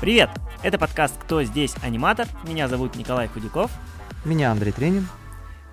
Привет! 0.00 0.30
Это 0.62 0.78
подкаст 0.78 1.16
«Кто 1.22 1.42
здесь 1.42 1.74
аниматор?». 1.82 2.26
Меня 2.44 2.68
зовут 2.68 2.96
Николай 2.96 3.28
Худяков. 3.28 3.70
Меня 4.24 4.52
Андрей 4.52 4.72
Тренин. 4.72 5.08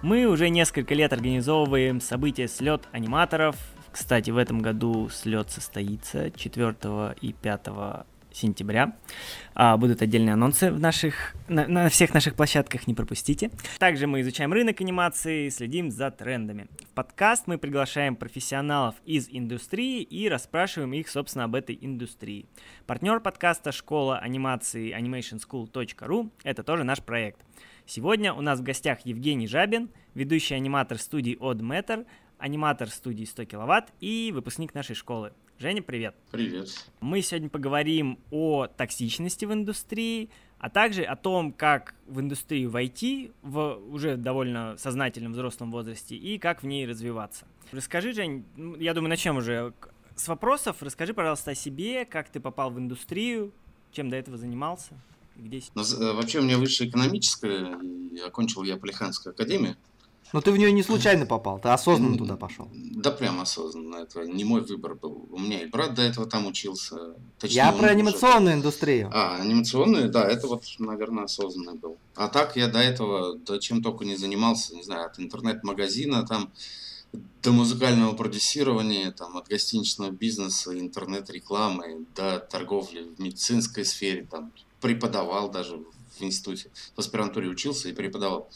Мы 0.01 0.25
уже 0.25 0.49
несколько 0.49 0.93
лет 0.93 1.13
организовываем 1.13 2.01
события 2.01 2.47
слет 2.47 2.83
аниматоров. 2.91 3.55
Кстати, 3.91 4.29
в 4.31 4.37
этом 4.37 4.61
году 4.61 5.09
слет 5.09 5.49
состоится 5.51 6.31
4 6.31 7.15
и 7.21 7.33
5 7.33 7.67
сентября. 8.35 8.97
А, 9.53 9.77
будут 9.77 10.01
отдельные 10.01 10.33
анонсы 10.33 10.71
в 10.71 10.79
наших, 10.79 11.35
на, 11.47 11.67
на 11.67 11.89
всех 11.89 12.13
наших 12.13 12.35
площадках, 12.35 12.87
не 12.87 12.93
пропустите. 12.93 13.51
Также 13.79 14.07
мы 14.07 14.21
изучаем 14.21 14.51
рынок 14.53 14.81
анимации, 14.81 15.49
следим 15.49 15.91
за 15.91 16.11
трендами. 16.11 16.67
В 16.91 16.93
подкаст 16.93 17.47
мы 17.47 17.57
приглашаем 17.57 18.15
профессионалов 18.15 18.95
из 19.05 19.27
индустрии 19.29 20.01
и 20.01 20.27
расспрашиваем 20.29 20.93
их, 20.93 21.09
собственно, 21.09 21.45
об 21.45 21.55
этой 21.55 21.77
индустрии. 21.79 22.45
Партнер 22.85 23.19
подкаста 23.19 23.71
школа 23.71 24.19
анимации 24.19 24.97
animationschool.ru– 24.97 26.29
это 26.43 26.63
тоже 26.63 26.83
наш 26.83 27.01
проект. 27.01 27.39
Сегодня 27.85 28.33
у 28.33 28.41
нас 28.41 28.59
в 28.59 28.63
гостях 28.63 29.05
Евгений 29.05 29.47
Жабин, 29.47 29.89
ведущий 30.15 30.55
аниматор 30.55 30.97
студии 30.97 31.37
Odd 31.39 31.59
Matter, 31.59 32.05
аниматор 32.39 32.89
студии 32.89 33.25
100 33.25 33.45
киловатт 33.45 33.93
и 33.99 34.31
выпускник 34.33 34.73
нашей 34.73 34.95
школы. 34.95 35.33
Женя, 35.57 35.81
привет. 35.81 36.13
Привет. 36.31 36.67
Мы 36.99 37.21
сегодня 37.21 37.47
поговорим 37.47 38.19
о 38.29 38.67
токсичности 38.67 39.45
в 39.45 39.53
индустрии, 39.53 40.29
а 40.59 40.69
также 40.69 41.03
о 41.03 41.15
том, 41.15 41.53
как 41.53 41.95
в 42.07 42.19
индустрию 42.19 42.69
войти 42.69 43.31
в 43.41 43.79
уже 43.89 44.17
довольно 44.17 44.75
сознательном 44.77 45.31
взрослом 45.31 45.71
возрасте 45.71 46.17
и 46.17 46.37
как 46.39 46.61
в 46.61 46.65
ней 46.65 46.85
развиваться. 46.85 47.47
Расскажи, 47.71 48.11
Жень, 48.11 48.43
я 48.79 48.93
думаю, 48.93 49.09
начнем 49.09 49.37
уже 49.37 49.73
с 50.17 50.27
вопросов. 50.27 50.75
Расскажи, 50.81 51.13
пожалуйста, 51.13 51.51
о 51.51 51.55
себе, 51.55 52.03
как 52.03 52.27
ты 52.27 52.41
попал 52.41 52.69
в 52.69 52.77
индустрию, 52.77 53.53
чем 53.93 54.09
до 54.09 54.17
этого 54.17 54.37
занимался, 54.37 54.99
где 55.37 55.61
Ну, 55.73 55.83
э, 55.83 56.13
вообще 56.15 56.39
у 56.39 56.43
меня 56.43 56.57
высшее 56.57 56.89
экономическое, 56.89 57.79
и 58.11 58.19
окончил 58.19 58.63
я 58.63 58.75
Полиханскую 58.75 59.31
академию. 59.31 59.77
Но 60.35 60.41
ты 60.41 60.51
в 60.51 60.57
нее 60.57 60.73
не 60.73 60.83
случайно 60.83 61.25
попал, 61.25 61.61
ты 61.61 61.69
осознанно 61.69 62.17
туда 62.17 62.35
пошел. 62.35 62.67
Да, 62.73 63.11
прям 63.11 63.39
осознанно. 63.39 64.03
Это 64.03 64.25
не 64.25 64.43
мой 64.43 64.59
выбор 64.59 64.93
был. 64.93 65.29
У 65.31 65.39
меня 65.39 65.61
и 65.61 65.65
брат 65.65 65.93
до 65.93 66.01
этого 66.01 66.27
там 66.27 66.45
учился. 66.45 67.15
Точнее, 67.39 67.55
я 67.55 67.71
про 67.71 67.87
анимационную 67.87 68.55
уже... 68.55 68.57
индустрию. 68.57 69.09
А, 69.13 69.37
анимационную, 69.37 70.09
да, 70.09 70.27
это 70.29 70.47
вот, 70.47 70.65
наверное, 70.77 71.23
осознанно 71.23 71.75
был. 71.75 71.95
А 72.15 72.27
так 72.27 72.57
я 72.57 72.67
до 72.67 72.79
этого, 72.79 73.37
да 73.37 73.59
чем 73.59 73.81
только 73.81 74.03
не 74.03 74.17
занимался, 74.17 74.75
не 74.75 74.83
знаю, 74.83 75.05
от 75.05 75.17
интернет-магазина 75.21 76.27
там 76.27 76.51
до 77.41 77.53
музыкального 77.53 78.13
продюсирования, 78.13 79.11
там, 79.11 79.37
от 79.37 79.47
гостиничного 79.47 80.11
бизнеса, 80.11 80.77
интернет-рекламы, 80.77 82.07
до 82.13 82.39
торговли 82.39 83.03
в 83.17 83.21
медицинской 83.21 83.85
сфере, 83.85 84.27
там, 84.29 84.51
преподавал 84.81 85.49
даже 85.49 85.77
в 85.77 86.21
институте, 86.21 86.71
в 86.93 86.99
аспирантуре 86.99 87.47
учился 87.47 87.87
и 87.87 87.93
преподавал 87.93 88.49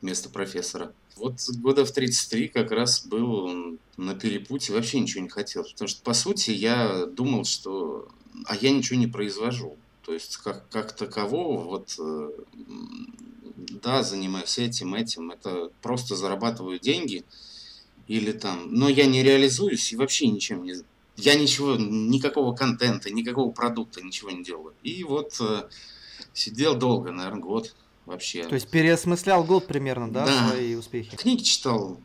вместо 0.00 0.28
профессора. 0.28 0.92
Вот 1.16 1.40
года 1.58 1.84
в 1.84 1.92
33 1.92 2.48
как 2.48 2.70
раз 2.70 3.06
был 3.06 3.78
на 3.96 4.14
перепутье, 4.14 4.74
вообще 4.74 5.00
ничего 5.00 5.22
не 5.22 5.28
хотел. 5.28 5.64
Потому 5.64 5.88
что, 5.88 6.02
по 6.02 6.14
сути, 6.14 6.50
я 6.50 7.06
думал, 7.06 7.44
что... 7.44 8.08
А 8.46 8.54
я 8.54 8.70
ничего 8.70 8.98
не 8.98 9.08
произвожу. 9.08 9.76
То 10.04 10.14
есть, 10.14 10.36
как, 10.36 10.68
как 10.70 10.92
такового, 10.92 11.64
вот, 11.64 11.96
э, 11.98 12.30
да, 13.82 14.02
занимаюсь 14.02 14.56
этим, 14.58 14.94
этим, 14.94 15.30
это 15.30 15.70
просто 15.82 16.16
зарабатываю 16.16 16.78
деньги, 16.78 17.24
или 18.06 18.32
там, 18.32 18.72
но 18.72 18.88
я 18.88 19.06
не 19.06 19.22
реализуюсь 19.22 19.92
и 19.92 19.96
вообще 19.96 20.28
ничем 20.28 20.62
не... 20.62 20.76
Я 21.16 21.34
ничего, 21.34 21.74
никакого 21.76 22.54
контента, 22.54 23.10
никакого 23.10 23.50
продукта, 23.50 24.00
ничего 24.00 24.30
не 24.30 24.44
делаю. 24.44 24.72
И 24.82 25.02
вот 25.04 25.36
э, 25.40 25.68
сидел 26.32 26.76
долго, 26.76 27.10
наверное, 27.10 27.42
год, 27.42 27.74
вообще. 28.08 28.44
То 28.44 28.54
есть 28.54 28.68
переосмыслял 28.68 29.44
год 29.44 29.66
примерно, 29.66 30.10
да, 30.10 30.26
да. 30.26 30.48
свои 30.48 30.74
успехи? 30.74 31.16
Книги 31.16 31.42
читал, 31.42 32.00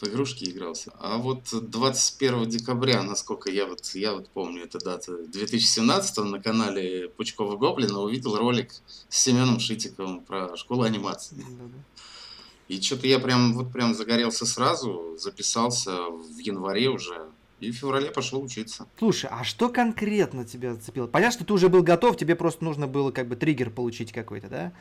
в 0.00 0.06
игрушки 0.06 0.44
игрался. 0.44 0.92
А 0.98 1.18
вот 1.18 1.42
21 1.52 2.48
декабря, 2.48 3.02
насколько 3.02 3.50
я 3.50 3.66
вот, 3.66 3.84
я 3.94 4.12
вот 4.12 4.28
помню 4.30 4.64
эту 4.64 4.78
дату, 4.78 5.18
2017 5.26 6.18
на 6.18 6.40
канале 6.40 7.08
Пучкова 7.08 7.56
Гоблина 7.56 8.00
увидел 8.00 8.36
ролик 8.36 8.72
с 9.08 9.18
Семеном 9.18 9.60
Шитиковым 9.60 10.20
про 10.20 10.56
школу 10.56 10.82
анимации. 10.82 11.36
Да-да. 11.36 11.78
И 12.68 12.80
что-то 12.80 13.08
я 13.08 13.18
прям 13.18 13.54
вот 13.54 13.72
прям 13.72 13.94
загорелся 13.94 14.46
сразу, 14.46 15.16
записался 15.18 16.04
в 16.04 16.38
январе 16.38 16.88
уже, 16.88 17.28
и 17.58 17.72
в 17.72 17.74
феврале 17.74 18.10
пошел 18.10 18.42
учиться. 18.42 18.86
Слушай, 18.98 19.28
а 19.32 19.42
что 19.42 19.68
конкретно 19.68 20.44
тебя 20.44 20.74
зацепило? 20.74 21.08
Понятно, 21.08 21.32
что 21.32 21.44
ты 21.44 21.52
уже 21.52 21.68
был 21.68 21.82
готов, 21.82 22.16
тебе 22.16 22.36
просто 22.36 22.64
нужно 22.64 22.86
было 22.86 23.10
как 23.10 23.26
бы 23.28 23.34
триггер 23.34 23.70
получить 23.70 24.12
какой-то, 24.12 24.48
да? 24.48 24.72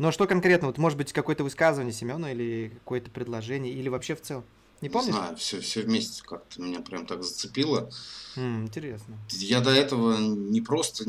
Но 0.00 0.12
что 0.12 0.26
конкретно? 0.26 0.68
Вот 0.68 0.78
может 0.78 0.96
быть 0.96 1.12
какое-то 1.12 1.44
высказывание 1.44 1.92
Семена 1.92 2.32
или 2.32 2.72
какое-то 2.78 3.10
предложение, 3.10 3.74
или 3.74 3.90
вообще 3.90 4.16
в 4.16 4.22
целом? 4.22 4.44
Не 4.80 4.88
помнишь? 4.88 5.12
Не 5.12 5.20
знаю, 5.20 5.36
все, 5.36 5.60
все 5.60 5.82
вместе 5.82 6.22
как-то 6.22 6.62
меня 6.62 6.80
прям 6.80 7.04
так 7.04 7.22
зацепило. 7.22 7.90
Mm, 8.34 8.62
интересно. 8.62 9.18
Я 9.28 9.60
до 9.60 9.68
этого 9.68 10.16
не 10.16 10.62
просто, 10.62 11.04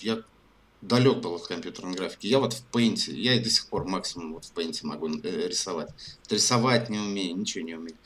я 0.00 0.22
далек 0.80 1.18
был 1.18 1.34
от 1.34 1.48
компьютерной 1.48 1.94
графики. 1.94 2.28
Я 2.28 2.38
вот 2.38 2.54
в 2.54 2.64
Paint, 2.72 3.12
я 3.12 3.34
и 3.34 3.40
до 3.40 3.50
сих 3.50 3.66
пор 3.66 3.86
максимум 3.86 4.32
вот 4.32 4.46
в 4.46 4.54
Paint 4.54 4.74
могу 4.84 5.10
э, 5.10 5.48
рисовать. 5.48 5.90
Рисовать 6.30 6.88
не 6.88 6.98
умею, 6.98 7.36
ничего 7.36 7.62
не 7.62 7.74
умею. 7.74 7.98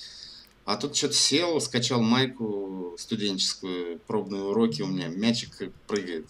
А 0.65 0.77
тут 0.77 0.97
что-то 0.97 1.15
сел, 1.15 1.61
скачал 1.61 2.03
майку 2.03 2.97
студенческую, 2.99 4.01
пробные 4.09 4.43
уроки 4.43 4.83
у 4.83 4.89
меня, 4.89 5.07
мячик 5.07 5.71
прыгает. 5.87 6.27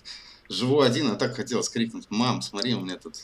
Живу 0.50 0.82
один, 0.82 1.10
а 1.10 1.14
так 1.14 1.36
хотел 1.36 1.62
скрикнуть, 1.62 2.04
мам, 2.10 2.42
смотри, 2.42 2.74
у 2.74 2.80
меня 2.80 2.98
тут 2.98 3.22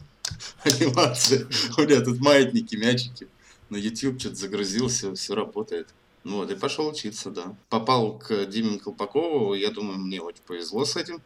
анимация, 0.62 1.46
у 1.78 1.82
меня 1.82 2.00
тут 2.00 2.20
маятники, 2.20 2.76
мячики. 2.76 3.28
На 3.68 3.76
YouTube 3.76 4.20
что-то 4.20 4.36
загрузился, 4.36 5.14
все 5.14 5.34
работает. 5.34 5.88
Ну 6.24 6.36
вот, 6.36 6.50
и 6.50 6.54
пошел 6.54 6.88
учиться, 6.88 7.30
да. 7.30 7.56
Попал 7.68 8.18
к 8.18 8.46
Диме 8.46 8.78
Колпакову, 8.78 9.54
я 9.54 9.70
думаю, 9.70 9.98
мне 9.98 10.20
очень 10.20 10.42
повезло 10.46 10.84
с 10.84 10.96
этим. 10.96 11.22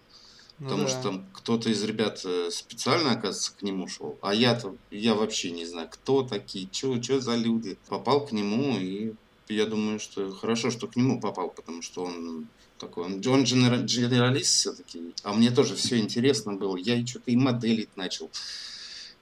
Ну, 0.58 0.66
потому 0.66 0.84
да. 0.84 0.88
что 0.88 1.02
там 1.02 1.26
кто-то 1.32 1.68
из 1.68 1.82
ребят 1.82 2.20
э, 2.24 2.48
специально, 2.52 3.10
оказывается, 3.12 3.52
к 3.58 3.62
нему 3.62 3.88
шел. 3.88 4.16
А 4.22 4.32
я-то, 4.32 4.76
я 4.92 5.14
вообще 5.14 5.50
не 5.50 5.64
знаю, 5.64 5.88
кто 5.90 6.22
такие, 6.22 6.68
что 6.70 7.20
за 7.20 7.34
люди. 7.34 7.76
Попал 7.88 8.24
к 8.24 8.30
нему 8.30 8.78
и 8.78 9.14
я 9.48 9.66
думаю, 9.66 10.00
что 10.00 10.32
хорошо, 10.32 10.70
что 10.70 10.86
к 10.86 10.96
нему 10.96 11.20
попал, 11.20 11.50
потому 11.50 11.82
что 11.82 12.04
он 12.04 12.46
такой, 12.78 13.04
он, 13.04 13.22
он 13.26 13.44
генералист 13.44 14.52
все-таки, 14.52 15.14
а 15.22 15.32
мне 15.32 15.50
тоже 15.50 15.76
все 15.76 15.98
интересно 15.98 16.54
было, 16.54 16.76
я 16.76 16.96
и 16.96 17.06
что-то 17.06 17.30
и 17.30 17.36
моделить 17.36 17.96
начал, 17.96 18.30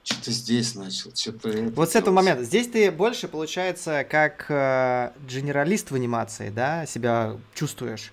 что-то 0.04 0.30
здесь 0.30 0.74
начал, 0.74 1.14
что-то... 1.14 1.50
Вот 1.74 1.92
с 1.92 1.94
этого 1.94 2.14
момента, 2.14 2.44
здесь 2.44 2.68
ты 2.68 2.90
больше, 2.90 3.28
получается, 3.28 4.04
как 4.08 4.46
э, 4.48 5.12
генералист 5.28 5.90
в 5.90 5.94
анимации, 5.94 6.50
да, 6.50 6.86
себя 6.86 7.38
чувствуешь? 7.54 8.12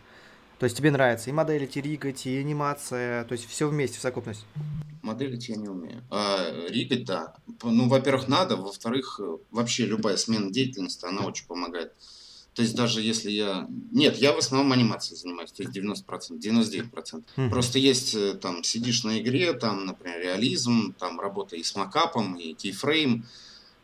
То 0.59 0.65
есть 0.65 0.77
тебе 0.77 0.91
нравится 0.91 1.29
и 1.29 1.33
моделить, 1.33 1.77
и 1.77 1.81
ригать, 1.81 2.25
и 2.25 2.37
анимация, 2.37 3.23
то 3.23 3.31
есть 3.31 3.47
все 3.47 3.67
вместе, 3.67 3.97
в 3.97 4.01
совокупности? 4.01 4.45
Моделить 5.01 5.47
я 5.47 5.55
не 5.55 5.69
умею. 5.69 6.03
А 6.11 6.51
ригать, 6.67 7.05
да. 7.05 7.33
Ну, 7.63 7.87
во-первых, 7.87 8.27
надо, 8.27 8.57
во-вторых, 8.57 9.19
вообще 9.51 9.85
любая 9.85 10.17
смена 10.17 10.51
деятельности, 10.51 11.05
она 11.05 11.21
очень 11.21 11.47
помогает. 11.47 11.93
То 12.53 12.61
есть 12.63 12.75
даже 12.75 13.01
если 13.01 13.31
я... 13.31 13.67
Нет, 13.91 14.17
я 14.17 14.33
в 14.33 14.37
основном 14.37 14.71
анимацией 14.71 15.17
занимаюсь, 15.17 15.51
то 15.51 15.63
есть 15.63 15.75
90%, 15.75 16.39
99%. 16.39 17.23
Mm-hmm. 17.37 17.49
Просто 17.49 17.79
есть, 17.79 18.15
э, 18.15 18.33
там, 18.33 18.63
сидишь 18.63 19.03
на 19.03 19.19
игре, 19.19 19.53
там, 19.53 19.85
например, 19.85 20.19
реализм, 20.21 20.93
там, 20.97 21.19
работа 21.19 21.55
и 21.55 21.63
с 21.63 21.75
макапом, 21.75 22.35
и 22.35 22.53
кейфрейм, 22.53 23.25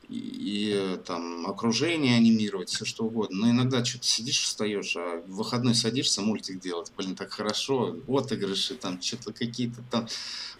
и, 0.09 0.17
и 0.17 0.97
там 1.05 1.47
окружение 1.47 2.17
анимировать, 2.17 2.69
все 2.69 2.85
что 2.85 3.05
угодно. 3.05 3.45
Но 3.45 3.51
иногда 3.51 3.83
что-то 3.83 4.07
сидишь, 4.07 4.41
встаешь, 4.41 4.95
а 4.97 5.21
в 5.25 5.35
выходной 5.35 5.75
садишься 5.75 6.21
мультик 6.21 6.59
делать. 6.59 6.91
Блин, 6.97 7.15
так 7.15 7.31
хорошо. 7.31 7.97
Отыгрыши, 8.07 8.75
там 8.75 9.01
что-то 9.01 9.33
какие-то 9.33 9.81
там 9.91 10.07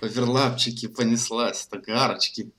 оверлапчики 0.02 0.88
понеслась, 0.88 1.68
так 1.68 1.88
арочки. 1.90 2.50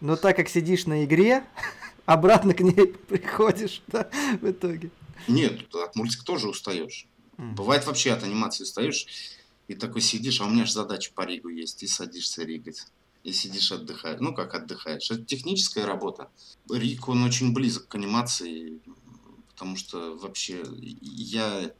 Но 0.00 0.16
так 0.16 0.36
как 0.36 0.48
сидишь 0.48 0.86
на 0.86 1.04
игре, 1.04 1.44
обратно 2.06 2.54
к 2.54 2.60
ней 2.60 2.86
приходишь, 3.08 3.82
да, 3.88 4.08
в 4.40 4.50
итоге. 4.50 4.90
Нет, 5.28 5.74
от 5.74 5.94
мультика 5.96 6.24
тоже 6.24 6.48
устаешь. 6.48 7.06
Mm. 7.36 7.52
Бывает 7.52 7.86
вообще 7.86 8.12
от 8.12 8.22
анимации 8.22 8.62
устаешь, 8.62 9.06
и 9.68 9.74
такой 9.74 10.00
сидишь, 10.00 10.40
а 10.40 10.46
у 10.46 10.50
меня 10.50 10.64
же 10.64 10.72
задача 10.72 11.12
по 11.14 11.26
ригу 11.26 11.48
есть, 11.48 11.82
и 11.82 11.86
садишься 11.86 12.44
ригать 12.44 12.86
и 13.26 13.32
сидишь 13.32 13.72
отдыхаешь. 13.72 14.20
Ну, 14.20 14.32
как 14.32 14.54
отдыхаешь. 14.54 15.10
Это 15.10 15.24
техническая 15.24 15.84
работа. 15.84 16.30
Рик, 16.70 17.08
он 17.08 17.24
очень 17.24 17.52
близок 17.52 17.88
к 17.88 17.96
анимации, 17.96 18.78
потому 19.48 19.76
что 19.76 20.16
вообще 20.16 20.62
я 21.00 21.72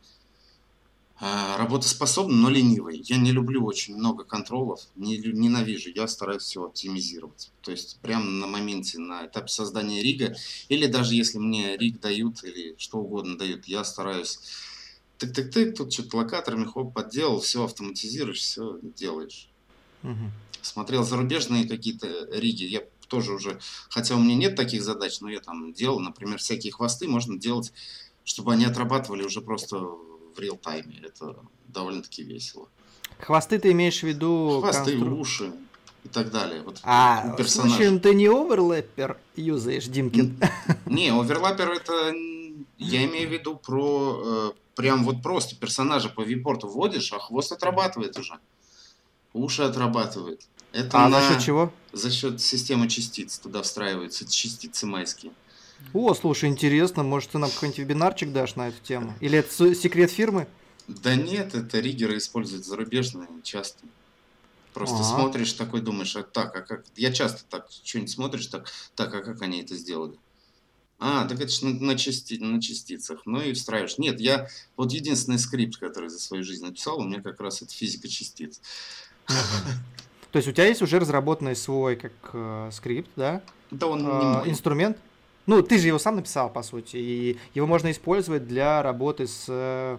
работоспособный, 1.19 2.37
но 2.37 2.51
ленивый. 2.51 3.01
Я 3.05 3.17
не 3.17 3.33
люблю 3.33 3.65
очень 3.65 3.97
много 3.97 4.25
контролов, 4.25 4.81
не, 4.97 5.17
ненавижу, 5.17 5.91
я 5.95 6.07
стараюсь 6.09 6.43
все 6.43 6.65
оптимизировать. 6.65 7.53
То 7.63 7.71
есть 7.71 7.99
прямо 8.03 8.25
на 8.25 8.47
моменте, 8.47 8.99
на 8.99 9.27
этапе 9.27 9.49
создания 9.49 10.03
рига, 10.03 10.37
или 10.69 10.87
даже 10.87 11.15
если 11.15 11.39
мне 11.39 11.77
риг 11.77 12.01
дают, 12.01 12.45
или 12.45 12.75
что 12.79 12.99
угодно 12.99 13.39
дают, 13.39 13.67
я 13.67 13.83
стараюсь 13.85 14.39
тык-тык-тык, 15.19 15.73
тут 15.73 15.93
что-то 15.93 16.19
локаторами 16.19 16.67
хоп, 16.67 16.93
подделал, 16.93 17.41
все 17.41 17.65
автоматизируешь, 17.65 18.41
все 18.41 18.79
делаешь. 18.83 19.49
Мгм. 20.03 20.31
Смотрел 20.61 21.03
зарубежные 21.03 21.67
какие-то 21.67 22.29
риги, 22.33 22.65
я 22.65 22.83
тоже 23.09 23.33
уже, 23.33 23.59
хотя 23.89 24.17
у 24.17 24.21
меня 24.21 24.35
нет 24.35 24.57
таких 24.57 24.83
задач, 24.83 25.21
но 25.21 25.31
я 25.31 25.41
там 25.41 25.73
делал, 25.73 26.01
например, 26.01 26.39
всякие 26.39 26.73
хвосты 26.73 27.09
можно 27.09 27.39
делать, 27.39 27.73
чтобы 28.25 28.53
они 28.53 28.65
отрабатывали 28.67 29.23
уже 29.23 29.41
просто 29.41 29.81
в 30.37 30.41
реал-тайме. 30.41 31.01
Это 31.03 31.37
довольно-таки 31.69 32.23
весело. 32.23 32.69
Хвосты 33.19 33.59
ты 33.59 33.73
имеешь 33.73 34.01
в 34.01 34.03
виду... 34.03 34.61
Хвосты, 34.61 34.93
констру- 34.97 35.19
уши 35.19 35.53
и 36.05 36.09
так 36.09 36.31
далее. 36.31 36.63
Вот 36.63 36.79
А, 36.83 37.31
у 37.33 37.37
персонажа. 37.37 37.75
случаем 37.77 38.01
ты 38.01 38.15
не 38.15 38.27
оверлэппер 38.29 39.19
юзаешь, 39.37 39.87
Димкин? 39.87 40.39
Не, 40.87 41.11
оверлаппер 41.11 41.71
это 41.71 42.13
я 42.79 43.05
имею 43.07 43.29
в 43.29 43.33
виду 43.33 43.57
про 43.57 44.23
э, 44.25 44.53
прям 44.75 45.05
вот 45.05 45.23
просто 45.23 45.57
персонажа 45.57 46.09
по 46.11 46.21
випорту 46.23 46.69
вводишь, 46.69 47.13
а 47.13 47.19
хвост 47.19 47.53
отрабатывает 47.53 48.19
уже. 48.19 48.35
Уши 49.33 49.63
отрабатывает. 49.63 50.47
Это 50.73 50.99
А 51.05 51.09
на- 51.09 51.21
за 51.21 51.29
счет 51.35 51.43
чего? 51.45 51.73
За 51.93 52.11
счет 52.11 52.41
системы 52.41 52.89
частиц 52.89 53.39
туда 53.39 53.63
встраиваются 53.63 54.31
частицы 54.31 54.85
майские. 54.87 55.33
О, 55.93 56.15
слушай, 56.15 56.49
интересно, 56.49 57.03
может, 57.03 57.31
ты 57.31 57.39
нам 57.39 57.51
какой-нибудь 57.51 57.79
вебинарчик 57.79 58.33
дашь 58.33 58.57
на 58.57 58.69
эту 58.69 58.83
тему? 58.83 59.15
Или 59.21 59.39
это 59.39 59.75
секрет 59.75 60.11
фирмы? 60.11 60.47
Да 60.89 61.15
нет, 61.15 61.55
это 61.55 61.81
риггеры 61.81 62.19
используют 62.19 62.65
зарубежные 62.65 63.29
часто. 63.43 63.87
Просто 64.73 65.03
смотришь 65.05 65.55
такой, 65.55 65.81
думаешь, 65.81 66.15
а 66.17 66.23
так, 66.23 66.55
а 66.55 66.61
как? 66.61 66.85
Я 66.97 67.13
часто 67.13 67.45
так 67.49 67.67
что-нибудь 67.71 68.11
смотришь, 68.11 68.47
так, 68.47 68.71
так, 68.95 69.15
а 69.15 69.23
как 69.23 69.41
они 69.41 69.63
это 69.63 69.75
сделали? 69.75 70.19
А, 70.99 71.27
так 71.27 71.41
это 71.41 71.49
ж 71.49 71.63
на, 71.63 71.71
на, 71.71 71.97
части- 71.97 72.39
на 72.39 72.61
частицах. 72.61 73.23
Ну 73.25 73.41
и 73.41 73.53
встраиваешь. 73.53 73.99
Нет, 73.99 74.21
я 74.21 74.49
вот 74.77 74.93
единственный 74.93 75.39
скрипт, 75.39 75.79
который 75.79 76.09
за 76.09 76.19
свою 76.19 76.43
жизнь 76.45 76.65
написал, 76.65 76.99
у 77.01 77.05
меня 77.05 77.23
как 77.23 77.41
раз 77.41 77.63
это 77.63 77.73
физика 77.73 78.09
частиц. 78.09 78.61
То 79.27 80.37
есть 80.39 80.49
у 80.49 80.53
тебя 80.53 80.67
есть 80.67 80.83
уже 80.83 80.99
разработанный 80.99 81.57
свой 81.57 81.97
как 81.97 82.13
э, 82.33 82.71
скрипт, 82.73 83.11
да? 83.17 83.43
Да 83.71 83.87
он 83.87 84.07
Э, 84.07 84.43
инструмент? 84.47 84.99
Ну, 85.47 85.63
ты 85.63 85.79
же 85.79 85.87
его 85.87 85.99
сам 85.99 86.17
написал, 86.17 86.51
по 86.51 86.63
сути, 86.63 86.97
и 86.97 87.39
его 87.55 87.67
можно 87.67 87.91
использовать 87.91 88.47
для 88.47 88.83
работы 88.83 89.27
с... 89.27 89.47
э, 89.49 89.99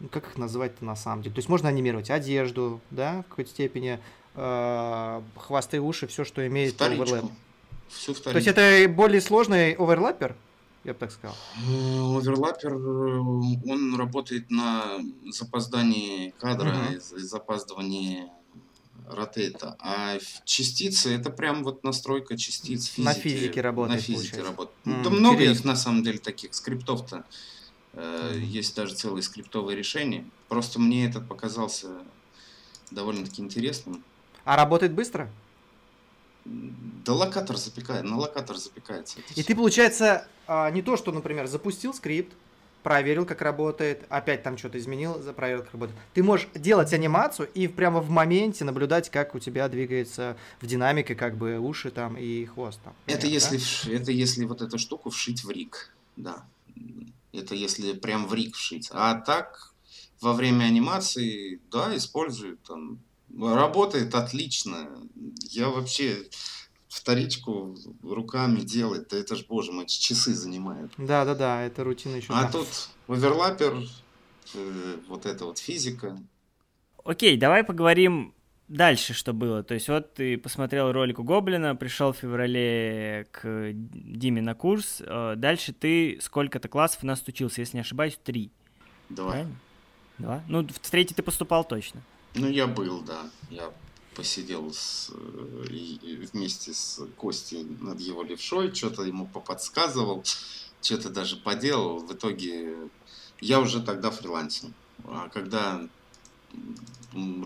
ну, 0.00 0.08
как 0.08 0.26
их 0.28 0.38
называть-то 0.38 0.84
на 0.84 0.94
самом 0.94 1.22
деле? 1.22 1.34
То 1.34 1.40
есть 1.40 1.48
можно 1.48 1.68
анимировать 1.68 2.10
одежду, 2.10 2.80
да, 2.90 3.22
в 3.22 3.30
какой-то 3.30 3.50
степени, 3.50 3.98
э, 4.36 5.22
хвосты, 5.36 5.80
уши, 5.80 6.06
все, 6.06 6.24
что 6.24 6.46
имеет 6.46 6.80
оверлэп. 6.80 7.08
Вторичку. 7.08 7.32
Всю 7.88 8.14
То 8.14 8.36
есть 8.36 8.46
это 8.46 8.86
более 8.88 9.20
сложный 9.20 9.72
оверлаппер, 9.72 10.36
я 10.84 10.92
бы 10.92 10.98
так 10.98 11.10
сказал. 11.10 11.34
Э, 11.56 12.16
Оверлаппер, 12.16 12.72
э, 12.74 12.76
он 12.76 13.96
работает 13.96 14.50
на 14.50 14.98
запоздании 15.30 16.34
кадра, 16.38 16.72
и 16.92 16.98
запаздывании 16.98 18.24
ротейта. 19.10 19.76
А 19.80 20.18
частицы 20.44 21.14
это 21.14 21.30
прям 21.30 21.64
вот 21.64 21.84
настройка 21.84 22.36
частиц 22.36 22.86
физики. 22.86 23.00
На 23.00 23.14
физике 23.14 23.60
работает, 23.60 23.96
На 24.00 24.02
физике 24.02 24.30
получается. 24.36 24.50
работает. 24.50 24.86
М, 24.86 25.02
да 25.02 25.10
много 25.10 25.42
их 25.42 25.48
интересно. 25.50 25.70
на 25.70 25.76
самом 25.76 26.02
деле 26.02 26.18
таких 26.18 26.54
скриптов-то. 26.54 27.24
Мгм. 27.92 28.42
Есть 28.42 28.76
даже 28.76 28.94
целые 28.94 29.22
скриптовые 29.22 29.76
решения. 29.76 30.30
Просто 30.48 30.78
мне 30.78 31.06
этот 31.06 31.28
показался 31.28 32.06
довольно-таки 32.90 33.42
интересным. 33.42 34.04
А 34.44 34.56
работает 34.56 34.92
быстро? 34.92 35.32
Да 36.44 37.12
локатор 37.12 37.56
запекает, 37.56 38.04
на 38.04 38.16
локатор 38.16 38.56
запекается. 38.56 39.20
И 39.20 39.32
всё. 39.34 39.44
ты, 39.44 39.54
получается, 39.54 40.28
а, 40.46 40.70
не 40.70 40.82
то, 40.82 40.96
что, 40.96 41.12
например, 41.12 41.46
запустил 41.46 41.92
скрипт, 41.92 42.36
проверил, 42.82 43.26
как 43.26 43.42
работает, 43.42 44.04
опять 44.08 44.42
там 44.42 44.56
что-то 44.56 44.78
изменил, 44.78 45.14
проверил, 45.34 45.62
как 45.62 45.72
работает. 45.72 45.98
Ты 46.14 46.22
можешь 46.22 46.48
делать 46.54 46.92
анимацию 46.92 47.48
и 47.54 47.68
прямо 47.68 48.00
в 48.00 48.10
моменте 48.10 48.64
наблюдать, 48.64 49.10
как 49.10 49.34
у 49.34 49.38
тебя 49.38 49.68
двигается 49.68 50.36
в 50.60 50.66
динамике, 50.66 51.14
как 51.14 51.36
бы 51.36 51.58
уши 51.58 51.90
там 51.90 52.16
и 52.16 52.44
хвост 52.46 52.80
там. 52.82 52.94
Это 53.06 53.22
Понятно, 53.22 53.34
если, 53.34 53.58
да? 53.88 53.96
это 53.96 54.12
если 54.12 54.44
вот 54.44 54.62
эту 54.62 54.78
штуку 54.78 55.10
вшить 55.10 55.44
в 55.44 55.50
рик, 55.50 55.92
да. 56.16 56.44
Это 57.32 57.54
если 57.54 57.92
прям 57.92 58.26
в 58.26 58.34
рик 58.34 58.54
вшить. 58.54 58.88
А 58.92 59.14
так, 59.14 59.72
во 60.20 60.32
время 60.32 60.64
анимации, 60.64 61.60
да, 61.70 61.96
использую 61.96 62.56
там. 62.58 63.00
Работает 63.38 64.14
отлично. 64.14 64.88
Я 65.50 65.68
вообще 65.68 66.28
вторичку 66.88 67.76
руками 68.02 68.60
делать, 68.60 69.08
да 69.08 69.16
это 69.18 69.36
ж, 69.36 69.44
боже 69.46 69.72
мой, 69.72 69.86
часы 69.86 70.32
занимает. 70.34 70.90
Да, 70.96 71.24
да, 71.24 71.34
да, 71.34 71.62
это 71.62 71.84
рутина 71.84 72.16
еще. 72.16 72.32
А 72.32 72.50
тут 72.50 72.66
оверлапер, 73.06 73.76
э, 74.54 74.96
вот 75.08 75.26
эта 75.26 75.44
вот 75.44 75.58
физика. 75.58 76.18
Окей, 77.04 77.36
давай 77.36 77.64
поговорим 77.64 78.34
дальше, 78.68 79.14
что 79.14 79.32
было. 79.32 79.62
То 79.62 79.74
есть 79.74 79.88
вот 79.88 80.14
ты 80.14 80.36
посмотрел 80.38 80.92
ролик 80.92 81.18
у 81.18 81.24
Гоблина, 81.24 81.74
пришел 81.76 82.12
в 82.12 82.18
феврале 82.18 83.26
к 83.32 83.70
Диме 83.72 84.42
на 84.42 84.54
курс. 84.54 85.00
э, 85.04 85.34
Дальше 85.36 85.72
ты 85.72 86.18
сколько-то 86.20 86.68
классов 86.68 87.02
у 87.02 87.06
нас 87.06 87.22
учился, 87.26 87.60
если 87.60 87.76
не 87.76 87.80
ошибаюсь, 87.82 88.18
три. 88.22 88.50
Два. 89.08 89.30
Правильно? 89.30 89.56
Два? 90.18 90.42
Ну, 90.48 90.66
в 90.66 90.90
третий 90.90 91.14
ты 91.14 91.22
поступал 91.22 91.64
точно. 91.64 92.02
Ну, 92.34 92.48
я 92.48 92.66
был, 92.66 93.00
да. 93.02 93.30
Я 93.50 93.70
посидел 94.18 94.72
с, 94.72 95.10
э, 95.14 96.26
вместе 96.32 96.72
с 96.74 97.00
Костей 97.16 97.64
над 97.80 98.00
его 98.00 98.24
левшой, 98.24 98.74
что-то 98.74 99.02
ему 99.04 99.26
поподсказывал, 99.26 100.24
что-то 100.82 101.08
даже 101.08 101.36
поделал. 101.36 102.00
В 102.00 102.12
итоге 102.12 102.74
я 103.40 103.60
уже 103.60 103.80
тогда 103.80 104.10
фрилансил. 104.10 104.70
А 105.04 105.28
когда 105.28 105.80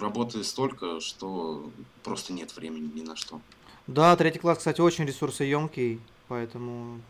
работаю 0.01 0.45
столько, 0.45 1.01
что 1.01 1.71
просто 2.03 2.33
нет 2.33 2.57
времени 2.57 2.91
ни 2.95 3.03
на 3.03 3.17
что. 3.17 3.41
Да, 3.87 4.17
третий 4.17 4.39
класс, 4.39 4.59
кстати, 4.59 4.81
очень 4.81 5.05
ресурсоемкий, 5.05 6.01
поэтому 6.29 7.01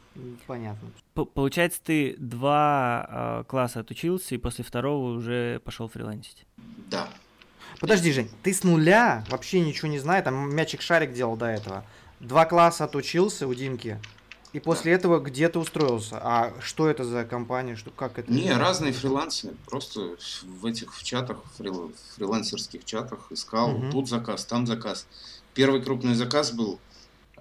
понятно. 0.49 0.91
П- 1.15 1.25
Получается, 1.27 1.81
ты 1.85 2.17
два 2.19 3.43
э, 3.43 3.45
класса 3.49 3.81
отучился 3.81 4.35
и 4.35 4.39
после 4.39 4.65
второго 4.65 5.13
уже 5.17 5.61
пошел 5.65 5.87
фрилансить. 5.89 6.47
Да. 6.91 7.09
Подожди, 7.81 8.13
Жень, 8.13 8.31
ты 8.43 8.53
с 8.55 8.63
нуля 8.65 9.25
вообще 9.29 9.61
ничего 9.61 9.89
не 9.89 9.99
знаешь, 9.99 10.25
там 10.25 10.55
мячик-шарик 10.55 11.13
делал 11.13 11.37
до 11.37 11.47
этого. 11.47 11.85
Два 12.21 12.45
класса 12.45 12.85
отучился 12.85 13.49
у 13.49 13.55
Димки, 13.55 13.99
и 14.53 14.61
после 14.61 14.93
этого 14.93 15.19
где 15.19 15.49
ты 15.49 15.59
устроился. 15.59 16.19
А 16.23 16.53
что 16.61 16.89
это 16.89 17.05
за 17.05 17.25
компания, 17.25 17.75
что 17.75 17.91
как 17.91 18.19
это? 18.19 18.31
Не, 18.31 18.53
разные 18.53 18.93
фрилансы. 18.93 19.55
Просто 19.67 20.17
в 20.45 20.67
этих 20.67 20.95
в 20.95 21.03
чатах, 21.03 21.39
фрил- 21.59 21.93
фрилансерских 22.17 22.85
чатах 22.85 23.27
искал 23.31 23.71
Мгм. 23.73 23.91
тут 23.93 24.09
заказ, 24.09 24.45
там 24.45 24.67
заказ. 24.67 25.07
Первый 25.55 25.83
крупный 25.83 26.15
заказ 26.15 26.53
был. 26.53 26.79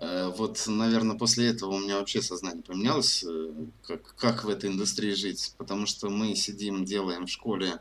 э, 0.03 0.31
Вот, 0.35 0.63
наверное, 0.65 1.15
после 1.15 1.49
этого 1.49 1.73
у 1.75 1.79
меня 1.79 1.99
вообще 1.99 2.23
сознание 2.23 2.63
поменялось, 2.63 3.23
э, 3.23 3.51
как, 3.87 4.15
как 4.15 4.43
в 4.45 4.49
этой 4.49 4.71
индустрии 4.71 5.13
жить. 5.13 5.53
Потому 5.59 5.85
что 5.85 6.09
мы 6.09 6.33
сидим, 6.35 6.85
делаем 6.85 7.27
в 7.27 7.29
школе 7.29 7.77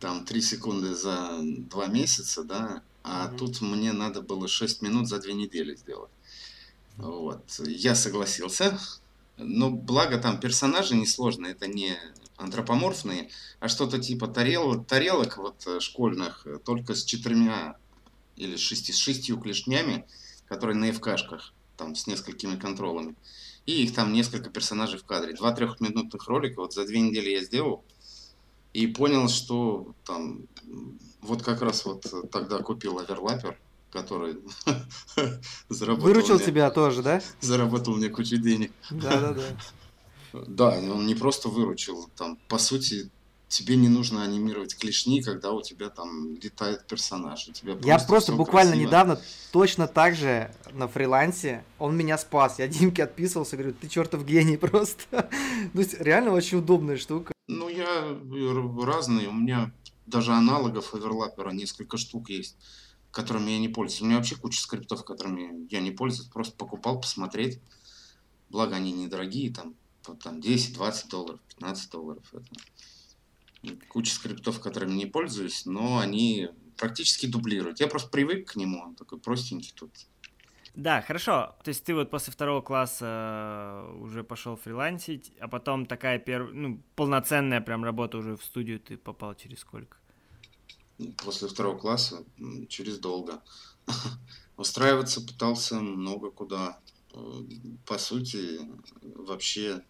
там 0.00 0.24
3 0.24 0.40
секунды 0.40 0.94
за 0.94 1.38
2 1.40 1.86
месяца, 1.86 2.44
да, 2.44 2.82
а 3.02 3.28
Мгм. 3.28 3.36
тут 3.36 3.60
мне 3.60 3.92
надо 3.92 4.22
было 4.22 4.48
6 4.48 4.82
минут 4.82 5.08
за 5.08 5.20
2 5.20 5.32
недели 5.32 5.74
сделать. 5.74 6.10
Вот. 6.96 7.44
Я 7.66 7.94
согласился. 7.94 8.78
Но 9.42 9.70
благо 9.70 10.18
там 10.18 10.38
персонажи 10.38 10.94
несложные, 10.94 11.52
это 11.52 11.66
не 11.66 11.96
антропоморфные, 12.36 13.30
а 13.58 13.68
что-то 13.68 13.98
типа 13.98 14.28
тарел, 14.28 14.84
тарелок 14.84 15.38
вот 15.38 15.66
э, 15.66 15.80
школьных, 15.80 16.46
э, 16.46 16.58
только 16.58 16.94
с 16.94 17.04
четырьмя 17.04 17.76
или 18.36 18.56
шести, 18.56 18.92
с 18.92 18.98
шестью 18.98 19.38
клешнями, 19.38 20.06
которые 20.46 20.76
на 20.76 20.92
ФКшках, 20.92 21.54
там 21.76 21.94
с 21.94 22.06
несколькими 22.06 22.56
контролами. 22.56 23.14
И 23.64 23.82
их 23.84 23.94
там 23.94 24.12
несколько 24.12 24.50
персонажей 24.50 24.98
в 24.98 25.04
кадре. 25.04 25.34
Два 25.34 25.52
трехминутных 25.52 26.26
ролика 26.28 26.60
вот 26.60 26.74
за 26.74 26.86
две 26.86 27.00
недели 27.00 27.30
я 27.30 27.42
сделал. 27.42 27.84
И 28.72 28.86
понял, 28.86 29.28
что 29.28 29.94
там 30.04 30.42
вот 31.22 31.42
как 31.42 31.60
раз 31.62 31.84
вот 31.84 32.06
тогда 32.30 32.58
купил 32.58 32.98
оверлапер, 32.98 33.58
который 33.90 34.38
заработал 35.68 36.06
Выручил 36.06 36.36
мне- 36.36 36.44
тебя 36.44 36.70
тоже, 36.70 37.02
да? 37.02 37.20
заработал 37.40 37.96
мне 37.96 38.08
кучу 38.08 38.36
денег. 38.36 38.72
Да, 38.90 39.20
да, 39.20 39.32
да. 39.34 40.42
Да, 40.46 40.78
и 40.78 40.88
он 40.88 41.06
не 41.06 41.16
просто 41.16 41.48
выручил, 41.48 42.08
там, 42.16 42.38
по 42.46 42.58
сути, 42.58 43.10
тебе 43.48 43.74
не 43.74 43.88
нужно 43.88 44.22
анимировать 44.22 44.76
клешни, 44.76 45.20
когда 45.20 45.50
у 45.50 45.60
тебя 45.60 45.88
там 45.88 46.36
летает 46.36 46.86
персонаж. 46.86 47.48
У 47.48 47.52
тебя 47.52 47.76
Я 47.82 47.98
просто 47.98 48.32
буквально 48.32 48.70
красиво. 48.72 48.86
недавно 48.86 49.20
точно 49.50 49.88
так 49.88 50.14
же 50.14 50.54
на 50.72 50.86
фрилансе, 50.86 51.64
он 51.80 51.96
меня 51.96 52.16
спас. 52.16 52.60
Я 52.60 52.68
Димке 52.68 53.02
отписывался, 53.02 53.56
говорю, 53.56 53.74
ты 53.74 53.88
чертов 53.88 54.24
гений 54.24 54.56
просто. 54.68 55.02
То 55.10 55.28
есть 55.74 56.00
реально 56.00 56.30
очень 56.30 56.58
удобная 56.58 56.96
штука. 56.96 57.32
Ну, 57.50 57.68
я 57.68 58.04
р- 58.04 58.84
разный, 58.86 59.26
у 59.26 59.32
меня 59.32 59.72
даже 60.06 60.32
аналогов 60.32 60.94
оверлапера 60.94 61.50
несколько 61.50 61.96
штук 61.96 62.30
есть, 62.30 62.56
которыми 63.10 63.50
я 63.50 63.58
не 63.58 63.68
пользуюсь. 63.68 64.02
У 64.02 64.04
меня 64.06 64.16
вообще 64.16 64.36
куча 64.36 64.60
скриптов, 64.60 65.04
которыми 65.04 65.66
я 65.68 65.80
не 65.80 65.90
пользуюсь, 65.90 66.28
просто 66.28 66.56
покупал 66.56 67.00
посмотреть. 67.00 67.60
Благо 68.50 68.76
они 68.76 68.92
недорогие, 68.92 69.52
там, 69.52 69.74
там 70.22 70.40
10, 70.40 70.74
20 70.74 71.10
долларов, 71.10 71.40
15 71.48 71.90
долларов. 71.90 72.32
Это. 72.32 73.80
куча 73.88 74.14
скриптов, 74.14 74.60
которыми 74.60 74.92
не 74.92 75.06
пользуюсь, 75.06 75.66
но 75.66 75.98
они 75.98 76.50
практически 76.76 77.26
дублируют. 77.26 77.80
Я 77.80 77.88
просто 77.88 78.10
привык 78.10 78.52
к 78.52 78.56
нему, 78.56 78.80
он 78.80 78.94
такой 78.94 79.18
простенький 79.18 79.72
тут. 79.74 79.90
Да, 80.74 81.02
хорошо. 81.02 81.56
То 81.64 81.68
есть 81.68 81.84
ты 81.84 81.94
вот 81.94 82.10
после 82.10 82.32
второго 82.32 82.60
класса 82.60 83.04
э, 83.06 83.96
уже 84.00 84.22
пошел 84.22 84.56
фрилансить, 84.56 85.32
а 85.40 85.48
потом 85.48 85.84
такая 85.84 86.18
первая, 86.18 86.52
ну, 86.52 86.80
полноценная 86.94 87.60
прям 87.60 87.84
работа 87.84 88.18
уже 88.18 88.36
в 88.36 88.44
студию 88.44 88.78
ты 88.78 88.96
попал 88.96 89.34
через 89.34 89.60
сколько? 89.60 89.96
После 91.24 91.48
второго 91.48 91.78
класса 91.78 92.24
через 92.68 92.98
долго. 92.98 93.42
Устраиваться 94.56 95.20
пытался 95.20 95.80
много 95.80 96.30
куда. 96.30 96.78
По 97.86 97.98
сути, 97.98 98.60
вообще 99.02 99.82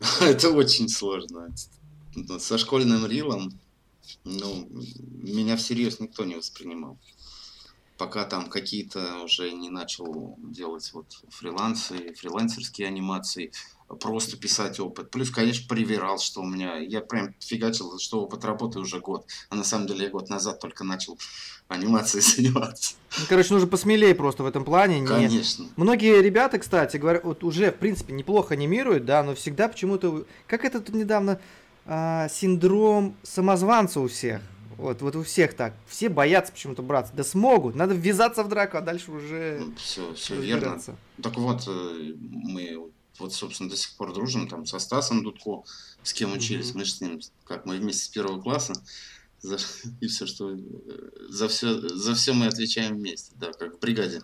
это 0.20 0.50
очень 0.50 0.88
сложно. 0.88 1.54
Со 2.40 2.58
школьным 2.58 3.06
рилом, 3.06 3.52
ну, 4.24 4.68
меня 5.22 5.56
всерьез 5.56 6.00
никто 6.00 6.24
не 6.24 6.34
воспринимал 6.34 6.98
пока 8.00 8.24
там 8.24 8.48
какие-то 8.48 9.22
уже 9.24 9.52
не 9.52 9.68
начал 9.68 10.38
делать 10.38 10.90
вот 10.94 11.22
фрилансы, 11.28 12.14
фрилансерские 12.14 12.88
анимации, 12.88 13.52
просто 14.00 14.38
писать 14.38 14.80
опыт. 14.80 15.10
Плюс, 15.10 15.30
конечно, 15.30 15.68
привирал, 15.68 16.18
что 16.18 16.40
у 16.40 16.46
меня, 16.46 16.78
я 16.78 17.02
прям 17.02 17.34
фигачил, 17.40 17.98
что 17.98 18.22
опыт 18.22 18.42
работы 18.46 18.78
уже 18.78 19.00
год, 19.00 19.26
а 19.50 19.54
на 19.54 19.64
самом 19.64 19.86
деле 19.86 20.04
я 20.04 20.10
год 20.10 20.30
назад 20.30 20.60
только 20.60 20.82
начал 20.82 21.18
анимацией 21.68 22.22
заниматься. 22.36 22.94
Ну, 23.18 23.24
короче, 23.28 23.52
нужно 23.52 23.68
посмелее 23.68 24.14
просто 24.14 24.44
в 24.44 24.46
этом 24.46 24.64
плане. 24.64 25.06
Конечно. 25.06 25.64
Не... 25.64 25.68
Многие 25.76 26.22
ребята, 26.22 26.58
кстати, 26.58 26.96
говорят, 26.96 27.22
вот 27.24 27.44
уже, 27.44 27.70
в 27.70 27.76
принципе, 27.76 28.14
неплохо 28.14 28.54
анимируют, 28.54 29.04
да, 29.04 29.22
но 29.22 29.34
всегда 29.34 29.68
почему-то... 29.68 30.24
Как 30.46 30.64
это 30.64 30.80
тут 30.80 30.94
недавно... 30.94 31.38
А, 31.86 32.28
синдром 32.28 33.16
самозванца 33.22 34.00
у 34.00 34.08
всех. 34.08 34.42
Вот, 34.80 35.02
вот 35.02 35.14
у 35.14 35.22
всех 35.22 35.54
так. 35.54 35.74
Все 35.86 36.08
боятся 36.08 36.52
почему-то 36.52 36.82
браться. 36.82 37.12
Да 37.14 37.22
смогут. 37.22 37.74
Надо 37.74 37.94
ввязаться 37.94 38.42
в 38.42 38.48
драку, 38.48 38.78
а 38.78 38.80
дальше 38.80 39.12
уже... 39.12 39.62
Все, 39.76 40.14
все 40.14 40.40
верно. 40.40 40.80
Так 41.22 41.36
вот, 41.36 41.64
э, 41.66 42.14
мы 42.18 42.90
вот, 43.18 43.34
собственно, 43.34 43.68
до 43.68 43.76
сих 43.76 43.94
пор 43.96 44.14
дружим 44.14 44.48
там 44.48 44.64
со 44.64 44.78
Стасом 44.78 45.22
Дудко, 45.22 45.64
с 46.02 46.14
кем 46.14 46.32
учились. 46.32 46.70
Mm-hmm. 46.70 46.78
Мы 46.78 46.84
с 46.86 47.00
ним, 47.02 47.20
как 47.44 47.66
мы 47.66 47.76
вместе 47.76 48.06
с 48.06 48.08
первого 48.08 48.40
класса. 48.40 48.72
За, 49.42 49.58
и 50.00 50.06
все, 50.06 50.26
что... 50.26 50.54
Э, 50.54 50.58
за 51.28 51.48
все, 51.48 51.78
за 51.78 52.14
все 52.14 52.32
мы 52.32 52.46
отвечаем 52.46 52.96
вместе, 52.96 53.32
да, 53.36 53.52
как 53.52 53.76
в 53.76 53.78
бригаде. 53.80 54.22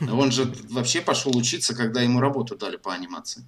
Он 0.00 0.30
же 0.30 0.52
вообще 0.68 1.00
пошел 1.00 1.34
учиться, 1.34 1.74
когда 1.74 2.02
ему 2.02 2.20
работу 2.20 2.56
дали 2.56 2.76
по 2.76 2.92
анимации. 2.92 3.44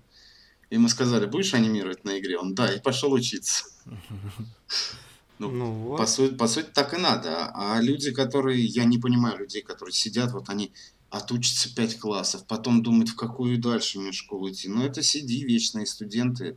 И 0.70 0.78
мы 0.78 0.88
сказали, 0.88 1.26
будешь 1.26 1.52
анимировать 1.52 2.04
на 2.04 2.18
игре? 2.18 2.38
Он, 2.38 2.54
да, 2.54 2.72
и 2.72 2.80
пошел 2.80 3.12
учиться. 3.12 3.64
Ну, 5.40 5.50
ну 5.50 5.72
вот. 5.72 5.96
по, 5.96 6.06
сути, 6.06 6.34
по 6.34 6.46
сути, 6.46 6.68
так 6.72 6.94
и 6.94 6.98
надо. 6.98 7.50
А 7.54 7.80
люди, 7.80 8.12
которые, 8.12 8.62
я 8.62 8.84
не 8.84 8.98
понимаю 8.98 9.38
людей, 9.38 9.62
которые 9.62 9.92
сидят, 9.92 10.32
вот 10.32 10.50
они 10.50 10.72
отучатся 11.08 11.74
5 11.74 11.98
классов, 11.98 12.46
потом 12.46 12.82
думают, 12.82 13.08
в 13.08 13.16
какую 13.16 13.58
дальше 13.58 13.98
мне 13.98 14.12
школу 14.12 14.50
идти. 14.50 14.68
Ну, 14.68 14.84
это 14.84 15.02
сиди, 15.02 15.44
вечные 15.44 15.86
студенты, 15.86 16.56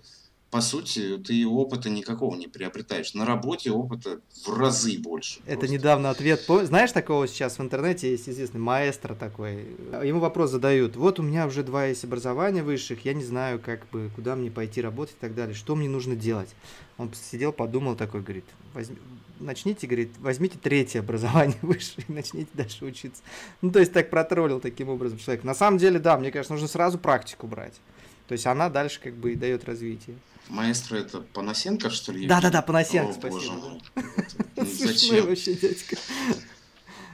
по 0.53 0.61
сути, 0.61 1.17
ты 1.17 1.47
опыта 1.47 1.89
никакого 1.89 2.35
не 2.35 2.47
приобретаешь. 2.47 3.15
На 3.15 3.25
работе 3.25 3.71
опыта 3.71 4.19
в 4.45 4.55
разы 4.55 4.99
больше. 4.99 5.39
Это 5.47 5.61
просто. 5.61 5.73
недавно 5.75 6.11
ответ. 6.11 6.45
Знаешь, 6.47 6.91
такого 6.91 7.27
сейчас 7.27 7.57
в 7.57 7.63
интернете 7.63 8.11
есть 8.11 8.29
известный 8.29 8.59
маэстро 8.59 9.15
такой. 9.15 9.65
Ему 10.03 10.19
вопрос 10.19 10.51
задают. 10.51 10.95
Вот 10.95 11.19
у 11.19 11.23
меня 11.23 11.47
уже 11.47 11.63
два 11.63 11.87
есть 11.87 12.03
образования 12.03 12.61
высших, 12.61 13.03
я 13.03 13.15
не 13.15 13.23
знаю, 13.23 13.59
как 13.59 13.89
бы, 13.89 14.11
куда 14.15 14.35
мне 14.35 14.51
пойти 14.51 14.79
работать 14.79 15.15
и 15.15 15.19
так 15.19 15.33
далее. 15.33 15.55
Что 15.55 15.75
мне 15.75 15.89
нужно 15.89 16.15
делать? 16.15 16.49
Он 16.99 17.11
сидел, 17.15 17.51
подумал 17.51 17.95
такой, 17.95 18.21
говорит, 18.21 18.45
возьми, 18.75 18.97
начните, 19.39 19.87
говорит, 19.87 20.11
возьмите 20.19 20.59
третье 20.61 20.99
образование 20.99 21.57
высшее 21.63 22.05
и 22.07 22.13
начните 22.13 22.51
дальше 22.53 22.85
учиться. 22.85 23.23
Ну, 23.63 23.71
то 23.71 23.79
есть 23.79 23.91
так 23.91 24.11
протроллил 24.11 24.59
таким 24.59 24.89
образом 24.89 25.17
человек. 25.17 25.43
На 25.43 25.55
самом 25.55 25.79
деле, 25.79 25.97
да, 25.97 26.15
мне 26.15 26.31
кажется, 26.31 26.53
нужно 26.53 26.67
сразу 26.67 26.99
практику 26.99 27.47
брать. 27.47 27.73
То 28.33 28.35
есть 28.35 28.47
она 28.47 28.67
дальше 28.67 28.99
как 28.99 29.13
бы 29.13 29.33
и 29.33 29.35
дает 29.35 29.63
развитие. 29.65 30.17
Маэстро 30.49 30.97
это 30.97 31.19
Панасенко, 31.19 31.91
что 31.91 32.11
ли? 32.11 32.25
Да-да-да, 32.25 32.63
Панасенко, 32.63 33.11
О, 33.11 33.13
спасибо. 33.13 33.31
Боже 33.31 33.51
мой. 33.51 33.81
Ну, 34.55 34.65
зачем? 34.65 35.27
вообще 35.27 35.53
дядька. 35.53 35.97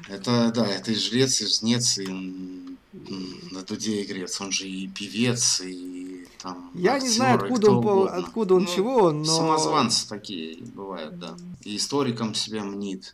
Это, 0.08 0.50
да, 0.56 0.66
это 0.66 0.94
и 0.94 0.96
жрец, 0.96 1.42
и 1.42 1.48
жнец, 1.48 1.98
и 1.98 2.08
на 2.08 3.64
дуде 3.64 4.02
игрец. 4.02 4.40
Он 4.40 4.54
же 4.54 4.70
и 4.70 4.88
певец, 4.88 5.60
и 5.60 6.26
там 6.42 6.72
Я 6.74 6.94
актер, 6.94 7.10
не 7.10 7.14
знаю, 7.14 7.44
откуда 7.44 7.72
он, 7.72 8.08
откуда 8.08 8.56
он 8.56 8.64
ну, 8.64 8.74
чего, 8.74 9.12
но... 9.12 9.26
Самозванцы 9.26 10.08
такие 10.08 10.64
бывают, 10.64 11.20
да. 11.20 11.36
И 11.66 11.76
историком 11.76 12.34
себя 12.34 12.64
мнит. 12.64 13.14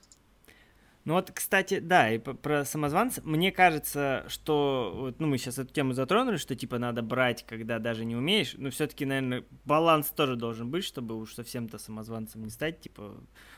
Ну 1.05 1.13
вот, 1.13 1.29
кстати, 1.31 1.77
да, 1.77 2.11
и 2.11 2.17
про 2.17 2.65
самозванца, 2.65 3.21
мне 3.23 3.51
кажется, 3.51 4.25
что, 4.27 4.91
вот, 4.95 5.19
ну 5.19 5.27
мы 5.27 5.37
сейчас 5.37 5.59
эту 5.59 5.71
тему 5.71 5.93
затронули, 5.93 6.37
что 6.37 6.55
типа 6.55 6.79
надо 6.79 7.03
брать, 7.03 7.45
когда 7.45 7.77
даже 7.77 8.05
не 8.05 8.15
умеешь, 8.15 8.55
но 8.57 8.71
все-таки, 8.71 9.05
наверное, 9.05 9.45
баланс 9.65 10.09
тоже 10.09 10.35
должен 10.35 10.71
быть, 10.71 10.83
чтобы 10.83 11.15
уж 11.15 11.35
совсем-то 11.35 11.77
самозванцем 11.77 12.43
не 12.43 12.49
стать, 12.49 12.81
типа, 12.81 13.13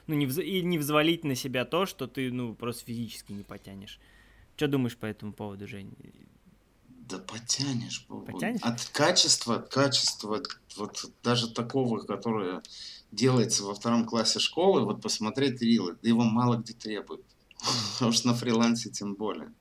ну 0.08 0.16
не 0.16 0.26
вз... 0.26 0.40
и 0.40 0.62
не 0.62 0.78
взвалить 0.78 1.24
на 1.24 1.36
себя 1.36 1.64
то, 1.64 1.86
что 1.86 2.08
ты, 2.08 2.34
ну, 2.34 2.54
просто 2.54 2.84
физически 2.84 3.32
не 3.32 3.44
потянешь. 3.44 3.98
Что 4.58 4.68
думаешь 4.68 4.98
по 4.98 5.06
этому 5.06 5.32
поводу, 5.32 5.68
Жень? 5.70 5.96
Да 6.88 7.18
потянешь. 7.20 8.06
Потянешь? 8.08 8.60
От 8.62 8.84
качества, 8.92 9.56
от 9.56 9.70
качества, 9.70 10.44
вот 10.76 11.06
даже 11.24 11.50
такого, 11.54 12.00
которое 12.00 12.62
делается 13.14 13.64
во 13.64 13.74
втором 13.74 14.06
классе 14.06 14.40
школы, 14.40 14.84
вот 14.84 15.02
посмотреть 15.02 15.62
рилы, 15.62 15.98
его 16.02 16.24
мало 16.24 16.58
где 16.58 16.74
требуют. 16.74 17.24
Потому 17.94 18.12
что 18.12 18.28
на 18.28 18.34
фрилансе 18.34 18.90
тем 18.90 19.16
более. 19.16 19.52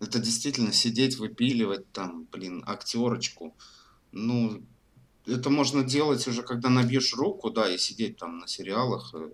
Это 0.00 0.18
действительно 0.18 0.72
сидеть, 0.72 1.18
выпиливать 1.18 1.90
там, 1.92 2.26
блин, 2.32 2.62
актерочку. 2.66 3.54
Ну, 4.12 4.62
это 5.26 5.50
можно 5.50 5.82
делать 5.82 6.26
уже, 6.26 6.42
когда 6.42 6.70
набьешь 6.70 7.14
руку, 7.14 7.50
да, 7.50 7.72
и 7.72 7.78
сидеть 7.78 8.16
там 8.16 8.38
на 8.38 8.46
сериалах. 8.46 9.14
Э, 9.14 9.30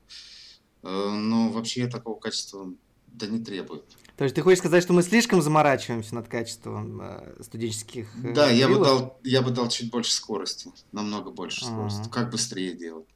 э, 0.83 1.11
но 1.11 1.51
вообще 1.51 1.87
такого 1.87 2.19
качества 2.19 2.73
да 3.07 3.27
не 3.27 3.43
требует. 3.43 3.85
То 4.17 4.25
есть 4.25 4.35
ты 4.35 4.43
хочешь 4.43 4.61
сказать, 4.61 4.83
что 4.83 4.93
мы 4.93 5.03
слишком 5.03 5.43
заморачиваемся 5.43 6.15
над 6.15 6.29
качеством 6.29 7.01
э, 7.03 7.43
студенческих 7.43 8.09
Да, 8.35 8.51
я 8.51 8.69
бы, 8.69 8.83
дал, 8.83 9.21
я 9.23 9.43
бы 9.43 9.51
дал 9.51 9.69
чуть 9.69 9.91
больше 9.91 10.13
скорости, 10.13 10.73
намного 10.93 11.31
больше 11.31 11.65
скорости. 11.65 12.01
А-а-а. 12.01 12.11
Как 12.11 12.31
быстрее 12.31 12.75
делать. 12.75 13.07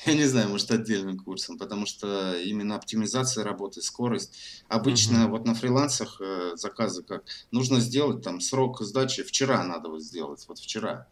Я 0.06 0.14
не 0.14 0.24
знаю, 0.24 0.48
может, 0.48 0.70
отдельным 0.70 1.18
курсом, 1.18 1.58
потому 1.58 1.86
что 1.86 2.38
именно 2.38 2.76
оптимизация 2.76 3.44
работы, 3.44 3.82
скорость. 3.82 4.62
Обычно 4.68 5.24
угу. 5.24 5.32
вот 5.32 5.46
на 5.46 5.54
фрилансах 5.54 6.20
э, 6.20 6.52
заказы 6.56 7.02
как 7.02 7.24
нужно 7.50 7.80
сделать 7.80 8.22
там 8.22 8.40
срок 8.40 8.80
сдачи 8.80 9.22
вчера 9.22 9.62
надо 9.64 9.88
вот 9.88 10.02
сделать, 10.02 10.44
вот 10.48 10.58
вчера. 10.58 11.06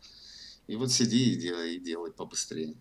И 0.66 0.76
вот 0.76 0.90
сиди 0.92 1.32
и 1.32 1.36
делай, 1.36 1.76
и 1.76 1.80
делай 1.80 2.12
побыстрее. 2.12 2.74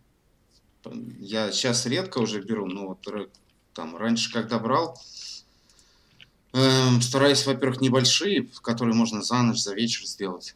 Я 1.19 1.51
сейчас 1.51 1.85
редко 1.85 2.19
уже 2.19 2.41
беру, 2.41 2.67
но 2.67 2.87
вот 2.87 3.31
там 3.73 3.97
раньше, 3.97 4.31
когда 4.31 4.59
брал, 4.59 4.97
э, 6.53 7.01
стараюсь, 7.01 7.45
во-первых, 7.45 7.81
небольшие, 7.81 8.49
которые 8.61 8.95
можно 8.95 9.21
за 9.21 9.41
ночь, 9.41 9.59
за 9.59 9.73
вечер 9.73 10.05
сделать. 10.05 10.55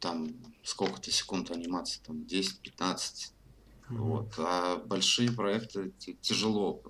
Там 0.00 0.34
сколько-то 0.62 1.10
секунд 1.10 1.50
анимации, 1.50 2.00
там 2.04 2.16
10-15 2.22 3.33
вот. 3.88 4.32
А 4.38 4.76
большие 4.76 5.30
проекты 5.30 5.92
тяжело. 6.20 6.80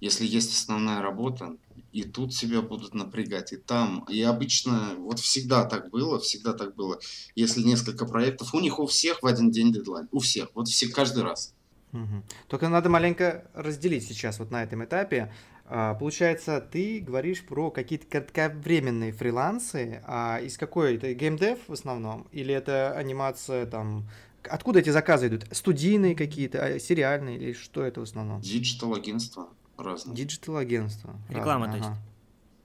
Если 0.00 0.26
есть 0.26 0.52
основная 0.52 1.00
работа, 1.00 1.56
и 1.92 2.02
тут 2.02 2.34
себя 2.34 2.60
будут 2.60 2.94
напрягать, 2.94 3.52
и 3.52 3.56
там. 3.56 4.04
И 4.08 4.20
обычно, 4.22 4.94
вот 4.98 5.20
всегда 5.20 5.64
так 5.64 5.90
было, 5.90 6.18
всегда 6.18 6.52
так 6.52 6.74
было. 6.74 6.98
Если 7.34 7.62
несколько 7.62 8.04
проектов, 8.04 8.52
у 8.54 8.60
них 8.60 8.78
у 8.78 8.86
всех 8.86 9.22
в 9.22 9.26
один 9.26 9.50
день 9.50 9.72
дедлайн. 9.72 10.08
У 10.10 10.18
всех. 10.18 10.48
Вот 10.54 10.68
все, 10.68 10.88
каждый 10.88 11.22
раз. 11.22 11.54
Угу. 11.92 12.24
Только 12.48 12.68
надо 12.68 12.90
маленько 12.90 13.48
разделить 13.54 14.06
сейчас 14.06 14.40
вот 14.40 14.50
на 14.50 14.64
этом 14.64 14.84
этапе. 14.84 15.32
А, 15.66 15.94
получается, 15.94 16.60
ты 16.60 17.00
говоришь 17.00 17.44
про 17.44 17.70
какие-то 17.70 18.06
кратковременные 18.06 19.12
фрилансы, 19.12 20.02
а 20.04 20.40
из 20.40 20.58
какой? 20.58 20.96
Это 20.96 21.14
геймдев 21.14 21.60
в 21.68 21.72
основном? 21.72 22.26
Или 22.32 22.52
это 22.52 22.92
анимация 22.92 23.66
там 23.66 24.08
Откуда 24.48 24.80
эти 24.80 24.90
заказы 24.90 25.28
идут? 25.28 25.46
Студийные 25.50 26.14
какие-то, 26.14 26.64
а, 26.64 26.78
сериальные 26.78 27.38
или 27.38 27.52
что 27.52 27.82
это 27.82 28.00
в 28.00 28.02
основном? 28.04 28.40
Digital 28.40 28.94
агентства 28.94 29.48
разные. 29.76 30.16
Digital 30.16 30.56
агентства. 30.56 31.16
Реклама, 31.28 31.70
то 31.70 31.76
есть. 31.76 31.88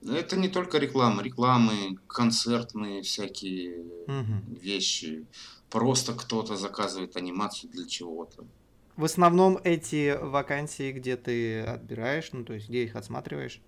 Это 0.01 0.37
не 0.37 0.47
только 0.47 0.77
реклама, 0.77 1.21
рекламы, 1.21 1.97
концертные 2.07 3.01
всякие 3.01 3.81
угу. 4.07 4.57
вещи. 4.61 5.25
Просто 5.69 6.13
кто-то 6.13 6.55
заказывает 6.55 7.17
анимацию 7.17 7.69
для 7.71 7.85
чего-то. 7.85 8.45
В 8.95 9.03
основном 9.03 9.59
эти 9.63 10.17
вакансии, 10.17 10.91
где 10.91 11.15
ты 11.17 11.61
отбираешь, 11.61 12.29
ну 12.31 12.43
то 12.43 12.53
есть 12.53 12.69
где 12.69 12.83
их 12.83 12.95
отсматриваешь? 12.95 13.61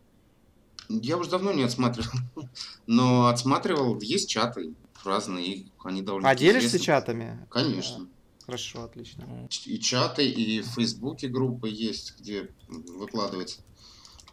Я 0.90 1.18
уже 1.18 1.30
давно 1.30 1.54
не 1.54 1.64
отсматривал, 1.64 2.20
но 2.88 3.28
отсматривал, 3.28 4.00
есть 4.02 4.30
чаты 4.30 4.74
разные, 5.06 5.66
они 5.84 6.02
довольно 6.02 6.30
А 6.30 6.36
делишься 6.36 6.80
чатами? 6.80 7.46
Конечно. 7.50 8.08
Хорошо, 8.46 8.84
отлично. 8.84 9.48
И 9.66 9.80
чаты, 9.80 10.28
и 10.28 10.62
в 10.62 10.68
Фейсбуке 10.68 11.28
группы 11.28 11.70
есть, 11.70 12.20
где 12.20 12.50
выкладывается 12.68 13.62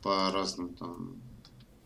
по 0.02 0.30
разным 0.32 0.74
там 0.74 1.16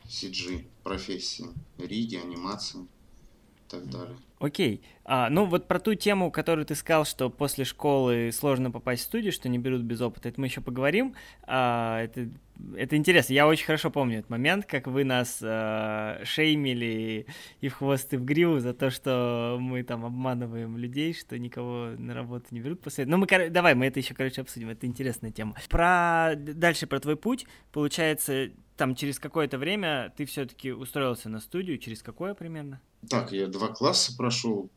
CG 0.06 0.66
профессии, 0.82 1.46
риги, 1.78 2.16
анимации 2.16 2.80
и 2.80 3.70
так 3.70 3.88
далее. 3.90 4.16
Окей. 4.38 4.82
А, 5.04 5.30
ну 5.30 5.46
вот 5.46 5.68
про 5.68 5.78
ту 5.78 5.94
тему, 5.94 6.30
которую 6.30 6.66
ты 6.66 6.74
сказал, 6.74 7.04
что 7.04 7.30
после 7.30 7.64
школы 7.64 8.30
сложно 8.32 8.70
попасть 8.70 9.02
в 9.02 9.06
студию, 9.06 9.32
что 9.32 9.48
не 9.48 9.58
берут 9.58 9.82
без 9.82 10.00
опыта, 10.00 10.28
это 10.28 10.40
мы 10.40 10.46
еще 10.46 10.60
поговорим. 10.60 11.14
А, 11.42 12.00
это, 12.02 12.28
это 12.76 12.96
интересно. 12.96 13.32
Я 13.32 13.46
очень 13.46 13.66
хорошо 13.66 13.90
помню 13.90 14.18
этот 14.18 14.30
момент, 14.30 14.66
как 14.66 14.86
вы 14.86 15.04
нас 15.04 15.40
а, 15.42 16.20
шеймили 16.24 17.26
и 17.60 17.68
в 17.68 17.74
хвост, 17.74 18.12
и 18.12 18.16
в 18.16 18.24
гриву 18.24 18.58
за 18.60 18.74
то, 18.74 18.90
что 18.90 19.58
мы 19.60 19.82
там 19.82 20.04
обманываем 20.04 20.76
людей, 20.76 21.14
что 21.14 21.38
никого 21.38 21.90
на 21.98 22.14
работу 22.14 22.46
не 22.50 22.60
берут 22.60 22.80
после 22.80 23.04
этого. 23.04 23.16
Ну, 23.16 23.26
мы, 23.26 23.50
давай, 23.50 23.74
мы 23.74 23.86
это 23.86 24.00
еще, 24.00 24.14
короче, 24.14 24.40
обсудим. 24.40 24.70
Это 24.70 24.86
интересная 24.86 25.30
тема. 25.30 25.56
Про... 25.68 26.34
Дальше 26.36 26.86
про 26.86 27.00
твой 27.00 27.16
путь. 27.16 27.46
Получается, 27.72 28.50
там 28.76 28.94
через 28.94 29.18
какое-то 29.18 29.58
время 29.58 30.12
ты 30.16 30.24
все-таки 30.24 30.72
устроился 30.72 31.28
на 31.28 31.40
студию. 31.40 31.78
Через 31.78 32.02
какое 32.02 32.34
примерно? 32.34 32.80
Так, 33.08 33.32
я 33.32 33.46
два 33.48 33.68
класса 33.68 34.16
прошел, 34.16 34.70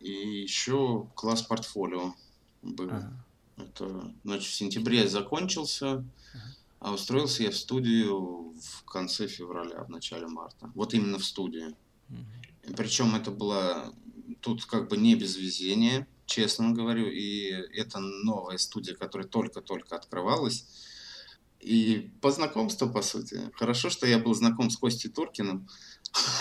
и 0.00 0.10
еще 0.10 1.06
класс 1.14 1.42
портфолио 1.42 2.14
был. 2.62 2.90
Ага. 2.90 3.12
Это, 3.56 4.12
значит, 4.24 4.50
в 4.50 4.54
сентябре 4.54 5.08
закончился, 5.08 6.04
а 6.78 6.92
устроился 6.92 7.42
я 7.42 7.50
в 7.50 7.56
студию 7.56 8.54
в 8.60 8.84
конце 8.84 9.26
февраля, 9.26 9.84
в 9.84 9.88
начале 9.88 10.26
марта. 10.26 10.70
Вот 10.74 10.94
именно 10.94 11.18
в 11.18 11.24
студию. 11.24 11.76
Угу. 12.10 12.74
Причем 12.76 13.14
это 13.14 13.30
было 13.30 13.94
тут 14.40 14.64
как 14.64 14.88
бы 14.88 14.96
не 14.96 15.14
без 15.14 15.36
везения, 15.36 16.06
честно 16.26 16.72
говорю, 16.72 17.06
и 17.06 17.48
это 17.74 17.98
новая 17.98 18.58
студия, 18.58 18.94
которая 18.94 19.26
только-только 19.26 19.96
открывалась. 19.96 20.66
И 21.60 22.12
по 22.20 22.30
знакомству, 22.30 22.88
по 22.88 23.02
сути. 23.02 23.50
Хорошо, 23.54 23.90
что 23.90 24.06
я 24.06 24.18
был 24.18 24.34
знаком 24.34 24.70
с 24.70 24.76
Костей 24.76 25.10
Туркиным, 25.10 25.68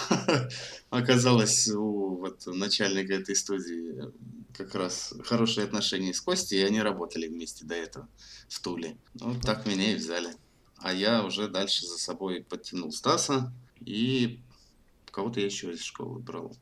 оказалось 0.90 1.68
у 1.70 2.18
вот, 2.18 2.46
начальника 2.48 3.14
этой 3.14 3.36
студии 3.36 4.12
как 4.54 4.74
раз 4.76 5.14
хорошие 5.24 5.66
отношения 5.66 6.14
с 6.14 6.22
Костей, 6.22 6.62
и 6.62 6.66
они 6.66 6.82
работали 6.82 7.28
вместе 7.28 7.66
до 7.66 7.76
этого 7.76 8.08
в 8.48 8.60
Туле. 8.60 8.98
Вот 9.16 9.42
так 9.42 9.66
меня 9.66 9.92
и 9.92 9.96
взяли. 9.96 10.34
А 10.78 10.94
я 10.94 11.24
уже 11.24 11.48
дальше 11.48 11.86
за 11.86 11.98
собой 11.98 12.44
подтянул 12.44 12.92
Стаса 12.92 13.54
и 13.80 14.42
кого-то 15.12 15.40
я 15.40 15.46
еще 15.46 15.72
из 15.72 15.82
школы 15.82 16.20
брал. 16.20 16.56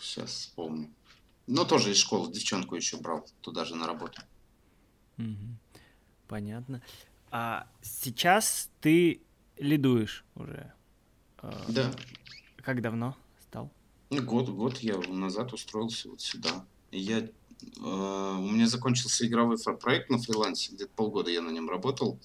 Сейчас 0.00 0.30
вспомню. 0.30 0.90
Но 1.46 1.64
тоже 1.64 1.90
из 1.90 1.96
школы 1.96 2.32
девчонку 2.32 2.76
еще 2.76 2.96
брал 2.98 3.28
туда 3.40 3.64
же 3.64 3.74
на 3.74 3.86
работу. 3.86 4.22
Понятно. 6.28 6.80
А 7.32 7.68
сейчас 7.82 8.70
ты 8.80 9.20
лидуешь 9.56 10.24
уже 10.36 10.72
да. 11.68 11.92
Как 12.62 12.82
давно 12.82 13.16
стал? 13.40 13.72
Ну, 14.10 14.22
год, 14.22 14.48
год 14.48 14.78
я 14.78 14.98
назад 14.98 15.52
устроился 15.52 16.08
вот 16.08 16.20
сюда. 16.20 16.64
Я, 16.90 17.18
э, 17.20 17.28
у 17.80 18.50
меня 18.50 18.66
закончился 18.66 19.26
игровой 19.26 19.56
проект 19.80 20.10
на 20.10 20.18
фрилансе, 20.18 20.72
где-то 20.72 20.90
полгода 20.94 21.30
я 21.30 21.40
на 21.40 21.50
нем 21.50 21.70
работал. 21.70 22.18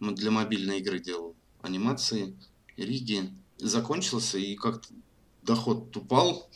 Uh-huh. 0.00 0.14
Для 0.14 0.30
мобильной 0.30 0.80
игры 0.80 0.98
делал 0.98 1.34
анимации, 1.62 2.36
риги. 2.76 3.30
Закончился, 3.58 4.36
и 4.38 4.54
как-то 4.54 4.88
доход 5.42 5.96
упал. 5.96 6.50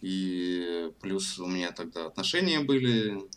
И 0.00 0.92
плюс 1.00 1.38
у 1.38 1.46
меня 1.46 1.72
тогда 1.72 2.06
отношения 2.06 2.60
были, 2.60 3.28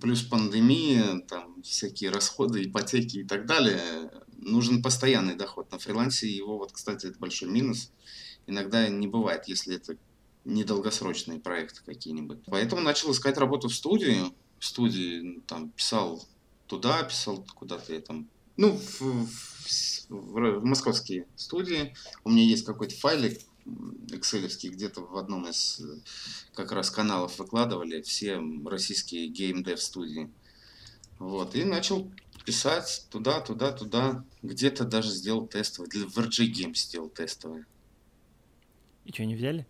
плюс 0.00 0.22
пандемия, 0.22 1.20
там 1.28 1.62
всякие 1.62 2.10
расходы, 2.10 2.62
ипотеки 2.62 3.18
и 3.18 3.24
так 3.24 3.46
далее 3.46 3.80
нужен 4.40 4.82
постоянный 4.82 5.34
доход. 5.34 5.70
На 5.70 5.78
фрилансе 5.78 6.28
его, 6.28 6.58
вот, 6.58 6.72
кстати, 6.72 7.06
это 7.06 7.18
большой 7.18 7.48
минус. 7.48 7.92
Иногда 8.46 8.88
не 8.88 9.06
бывает, 9.06 9.46
если 9.46 9.76
это 9.76 9.96
недолгосрочные 10.44 11.38
проекты 11.38 11.82
какие-нибудь. 11.84 12.38
Поэтому 12.46 12.82
начал 12.82 13.12
искать 13.12 13.38
работу 13.38 13.68
в 13.68 13.74
студии. 13.74 14.22
В 14.58 14.64
студии 14.64 15.20
ну, 15.20 15.40
там 15.42 15.70
писал 15.70 16.26
туда, 16.66 17.02
писал 17.02 17.44
куда-то 17.54 17.92
я 17.92 18.00
там. 18.00 18.28
Ну, 18.56 18.76
в, 18.76 19.00
в, 19.00 19.28
в, 20.08 20.60
в 20.60 20.64
московские 20.64 21.26
студии. 21.36 21.94
У 22.24 22.30
меня 22.30 22.44
есть 22.44 22.64
какой-то 22.64 22.94
файлик 22.96 23.40
экселевский, 24.10 24.70
где-то 24.70 25.02
в 25.02 25.16
одном 25.16 25.48
из 25.48 25.82
как 26.54 26.72
раз 26.72 26.90
каналов 26.90 27.38
выкладывали 27.38 28.02
все 28.02 28.40
российские 28.64 29.28
геймдев 29.28 29.80
студии. 29.80 30.30
Вот, 31.18 31.54
и 31.54 31.64
начал 31.64 32.10
писать 32.44 33.06
туда, 33.10 33.40
туда, 33.40 33.72
туда. 33.72 34.24
Где-то 34.42 34.84
даже 34.84 35.10
сделал 35.10 35.46
тестовый. 35.46 35.90
Для 35.90 36.06
в 36.06 36.16
RG 36.16 36.52
Games 36.52 36.76
сделал 36.76 37.08
тестовый. 37.08 37.64
И 39.04 39.12
что, 39.12 39.24
не 39.24 39.34
взяли? 39.34 39.66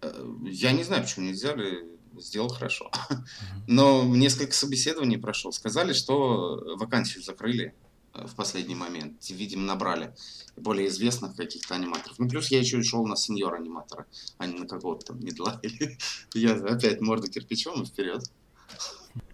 Э, 0.00 0.26
я 0.44 0.72
не 0.72 0.82
знаю, 0.82 1.02
почему 1.02 1.26
не 1.26 1.32
взяли. 1.32 1.86
Сделал 2.18 2.48
хорошо. 2.48 2.90
Но 3.66 4.04
несколько 4.04 4.52
собеседований 4.52 5.18
прошел. 5.18 5.52
Сказали, 5.52 5.92
что 5.92 6.76
вакансию 6.76 7.22
закрыли 7.22 7.74
э, 8.14 8.26
в 8.26 8.34
последний 8.34 8.74
момент. 8.74 9.28
Видимо, 9.30 9.62
набрали 9.62 10.14
более 10.56 10.88
известных 10.88 11.36
каких-то 11.36 11.74
аниматоров. 11.74 12.18
Ну, 12.18 12.28
плюс 12.28 12.48
я 12.48 12.58
еще 12.58 12.78
и 12.78 12.82
шел 12.82 13.06
на 13.06 13.16
сеньор 13.16 13.54
аниматора, 13.54 14.06
а 14.38 14.46
не 14.46 14.58
на 14.58 14.66
какого-то 14.66 15.06
там 15.06 15.24
медла. 15.24 15.60
Я 16.34 16.52
опять 16.52 17.00
морда 17.00 17.28
кирпичом 17.28 17.82
и 17.82 17.86
вперед. 17.86 18.22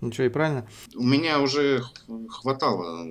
Ничего, 0.00 0.26
и 0.26 0.30
правильно. 0.30 0.66
У 0.94 1.02
меня 1.02 1.40
уже 1.40 1.82
хватало, 2.28 3.06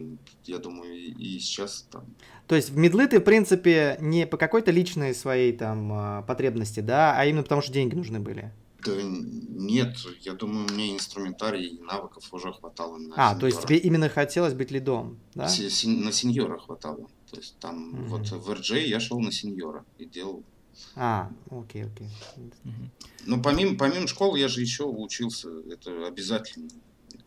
я 0.45 0.57
думаю, 0.57 0.93
и 0.95 1.39
сейчас 1.39 1.87
там. 1.91 2.05
То 2.47 2.55
есть 2.55 2.69
в 2.69 2.77
медлы 2.77 3.07
ты, 3.07 3.19
в 3.19 3.23
принципе, 3.23 3.97
не 3.99 4.25
по 4.25 4.37
какой-то 4.37 4.71
личной 4.71 5.13
своей 5.13 5.51
там 5.51 5.91
а, 5.91 6.21
потребности, 6.23 6.79
да, 6.79 7.13
а 7.17 7.25
именно 7.25 7.43
потому, 7.43 7.61
что 7.61 7.73
деньги 7.73 7.95
нужны 7.95 8.19
были? 8.19 8.53
Да 8.85 8.93
нет, 9.01 9.97
я 10.21 10.33
думаю, 10.33 10.67
мне 10.71 10.93
инструментарий 10.93 11.67
и 11.67 11.81
навыков 11.81 12.23
уже 12.31 12.53
хватало. 12.53 12.97
На 12.97 13.15
а, 13.15 13.29
сеньора. 13.29 13.39
то 13.39 13.45
есть 13.47 13.61
тебе 13.63 13.77
именно 13.77 14.07
хотелось 14.07 14.53
быть 14.53 14.71
лидом, 14.71 15.19
да? 15.35 15.43
на 15.45 16.11
сеньора 16.11 16.57
хватало. 16.57 17.07
То 17.29 17.37
есть 17.37 17.57
там 17.59 17.93
mm-hmm. 17.93 18.07
вот 18.07 18.27
в 18.29 18.49
RJ 18.49 18.85
я 18.85 18.99
шел 19.01 19.19
на 19.19 19.31
сеньора 19.31 19.83
и 19.97 20.05
делал 20.05 20.43
а, 20.95 21.29
окей, 21.49 21.85
окей. 21.85 22.09
Ну, 23.25 23.41
помимо, 23.41 23.77
помимо 23.77 24.07
школы 24.07 24.39
я 24.39 24.47
же 24.47 24.61
еще 24.61 24.83
учился, 24.85 25.49
это 25.71 26.07
обязательно. 26.07 26.69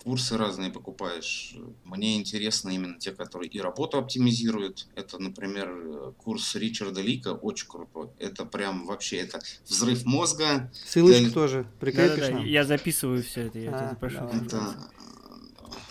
Курсы 0.02 0.38
разные 0.38 0.70
покупаешь. 0.70 1.54
Мне 1.84 2.16
интересно 2.16 2.70
именно 2.70 2.98
те, 2.98 3.12
которые 3.12 3.50
и 3.50 3.60
работу 3.60 3.98
оптимизируют. 3.98 4.88
Это, 4.94 5.18
например, 5.18 6.14
курс 6.16 6.54
Ричарда 6.54 7.02
Лика, 7.02 7.34
очень 7.34 7.68
крутой. 7.68 8.08
Это 8.18 8.46
прям 8.46 8.86
вообще, 8.86 9.18
это 9.18 9.40
взрыв 9.66 10.06
мозга. 10.06 10.72
Ссылочку 10.72 11.24
для... 11.24 11.30
тоже 11.30 11.66
прикрепишь 11.80 12.28
да, 12.28 12.32
да, 12.32 12.38
да. 12.38 12.44
Я 12.44 12.64
записываю 12.64 13.22
все 13.22 13.42
это, 13.42 13.58
я 13.58 13.70
а, 13.74 13.78
тебя 13.78 13.90
запрошу. 13.90 14.44
Это 14.44 14.90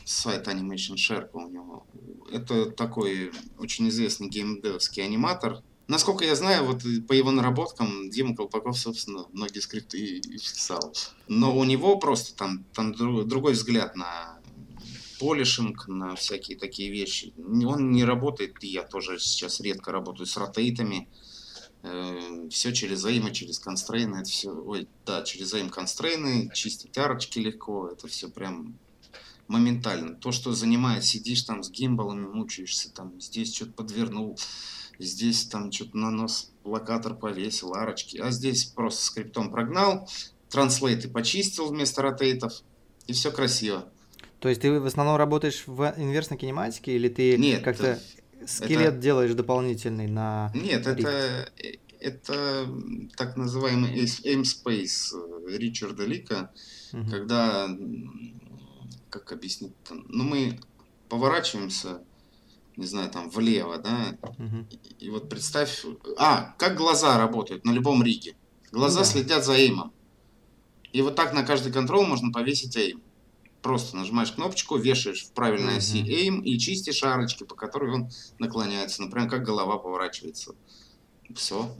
сайт 0.05 0.47
Animation 0.47 0.95
Sherpa 0.95 1.35
у 1.35 1.49
него. 1.49 1.85
Это 2.31 2.71
такой 2.71 3.31
очень 3.59 3.89
известный 3.89 4.27
геймдевский 4.27 5.03
аниматор, 5.03 5.61
Насколько 5.89 6.23
я 6.23 6.35
знаю, 6.35 6.65
вот 6.65 6.83
по 7.07 7.13
его 7.13 7.31
наработкам 7.31 8.11
Дима 8.11 8.35
Колпаков, 8.35 8.77
собственно, 8.77 9.25
многие 9.33 9.57
скрипты 9.57 9.97
и 9.97 10.21
писал. 10.21 10.93
Но 11.27 11.57
у 11.57 11.63
него 11.63 11.97
просто 11.97 12.35
там, 12.35 12.63
там 12.75 12.93
другой 12.93 13.53
взгляд 13.53 13.95
на 13.95 14.39
полишинг, 15.19 15.87
на 15.87 16.15
всякие 16.15 16.59
такие 16.59 16.91
вещи. 16.91 17.33
Он 17.65 17.89
не 17.89 18.05
работает, 18.05 18.63
и 18.63 18.67
я 18.67 18.83
тоже 18.83 19.17
сейчас 19.17 19.61
редко 19.61 19.91
работаю 19.91 20.27
с 20.27 20.37
ротейтами. 20.37 21.09
Э, 21.81 22.47
все 22.51 22.71
через 22.71 23.03
эймы, 23.05 23.31
через 23.31 23.57
констрейны, 23.57 24.17
это 24.17 24.29
все, 24.29 24.51
ой, 24.51 24.87
да, 25.07 25.23
через 25.23 25.51
эйм 25.55 25.71
констрейны, 25.71 26.51
чистить 26.53 26.95
арочки 26.99 27.39
легко, 27.39 27.87
это 27.87 28.07
все 28.07 28.29
прям 28.29 28.77
моментально. 29.47 30.13
То, 30.13 30.31
что 30.31 30.53
занимает, 30.53 31.03
сидишь 31.03 31.41
там 31.41 31.63
с 31.63 31.71
гимбалами, 31.71 32.27
мучаешься, 32.27 32.93
там 32.93 33.19
здесь 33.19 33.55
что-то 33.55 33.71
подвернул, 33.71 34.37
здесь 34.99 35.45
там 35.45 35.71
что-то 35.71 35.97
на 35.97 36.11
нос 36.11 36.51
локатор 36.63 37.15
повесил, 37.15 37.73
арочки, 37.73 38.17
а 38.17 38.31
здесь 38.31 38.65
просто 38.65 39.03
скриптом 39.03 39.49
прогнал, 39.51 40.07
транслейты 40.49 41.07
почистил 41.07 41.67
вместо 41.67 42.01
ротейтов, 42.01 42.53
и 43.07 43.13
все 43.13 43.31
красиво. 43.31 43.89
То 44.39 44.49
есть 44.49 44.61
ты 44.61 44.79
в 44.79 44.85
основном 44.85 45.17
работаешь 45.17 45.63
в 45.65 45.93
инверсной 45.97 46.37
кинематике, 46.37 46.95
или 46.95 47.09
ты 47.09 47.37
Нет, 47.37 47.63
как-то 47.63 47.99
скелет 48.45 48.93
это... 48.93 48.97
делаешь 48.97 49.33
дополнительный 49.33 50.07
на... 50.07 50.51
Нет, 50.53 50.87
это, 50.87 51.49
это 51.99 52.67
так 53.17 53.35
называемый 53.35 53.93
aim 53.95 54.43
space 54.43 55.13
э, 55.13 55.57
Ричарда 55.57 56.05
Лика, 56.05 56.51
угу. 56.93 57.09
когда, 57.09 57.69
как 59.09 59.31
объяснить, 59.31 59.73
ну 59.89 60.23
мы 60.23 60.59
поворачиваемся 61.09 62.01
не 62.79 62.85
знаю, 62.85 63.09
там 63.11 63.29
влево, 63.29 63.77
да. 63.77 64.17
Угу. 64.21 64.67
И, 64.71 65.05
и 65.05 65.09
вот 65.09 65.29
представь, 65.29 65.85
а, 66.17 66.55
как 66.57 66.77
глаза 66.77 67.17
работают 67.17 67.65
на 67.65 67.71
любом 67.71 68.01
риге. 68.01 68.35
Глаза 68.71 68.99
да. 68.99 69.05
следят 69.05 69.45
за 69.45 69.53
эймом. 69.53 69.93
И 70.93 71.01
вот 71.01 71.15
так 71.15 71.33
на 71.33 71.43
каждый 71.43 71.71
контрол 71.71 72.05
можно 72.05 72.31
повесить 72.31 72.77
aim. 72.77 73.01
Просто 73.61 73.97
нажимаешь 73.97 74.31
кнопочку, 74.31 74.77
вешаешь 74.77 75.25
в 75.25 75.33
правильной 75.33 75.77
оси 75.77 76.01
aim 76.01 76.41
и 76.41 76.57
чистишь 76.57 77.03
арочки, 77.03 77.43
по 77.43 77.55
которой 77.55 77.93
он 77.93 78.09
наклоняется. 78.39 79.03
Например, 79.03 79.29
как 79.29 79.43
голова 79.43 79.77
поворачивается. 79.77 80.55
Все. 81.35 81.75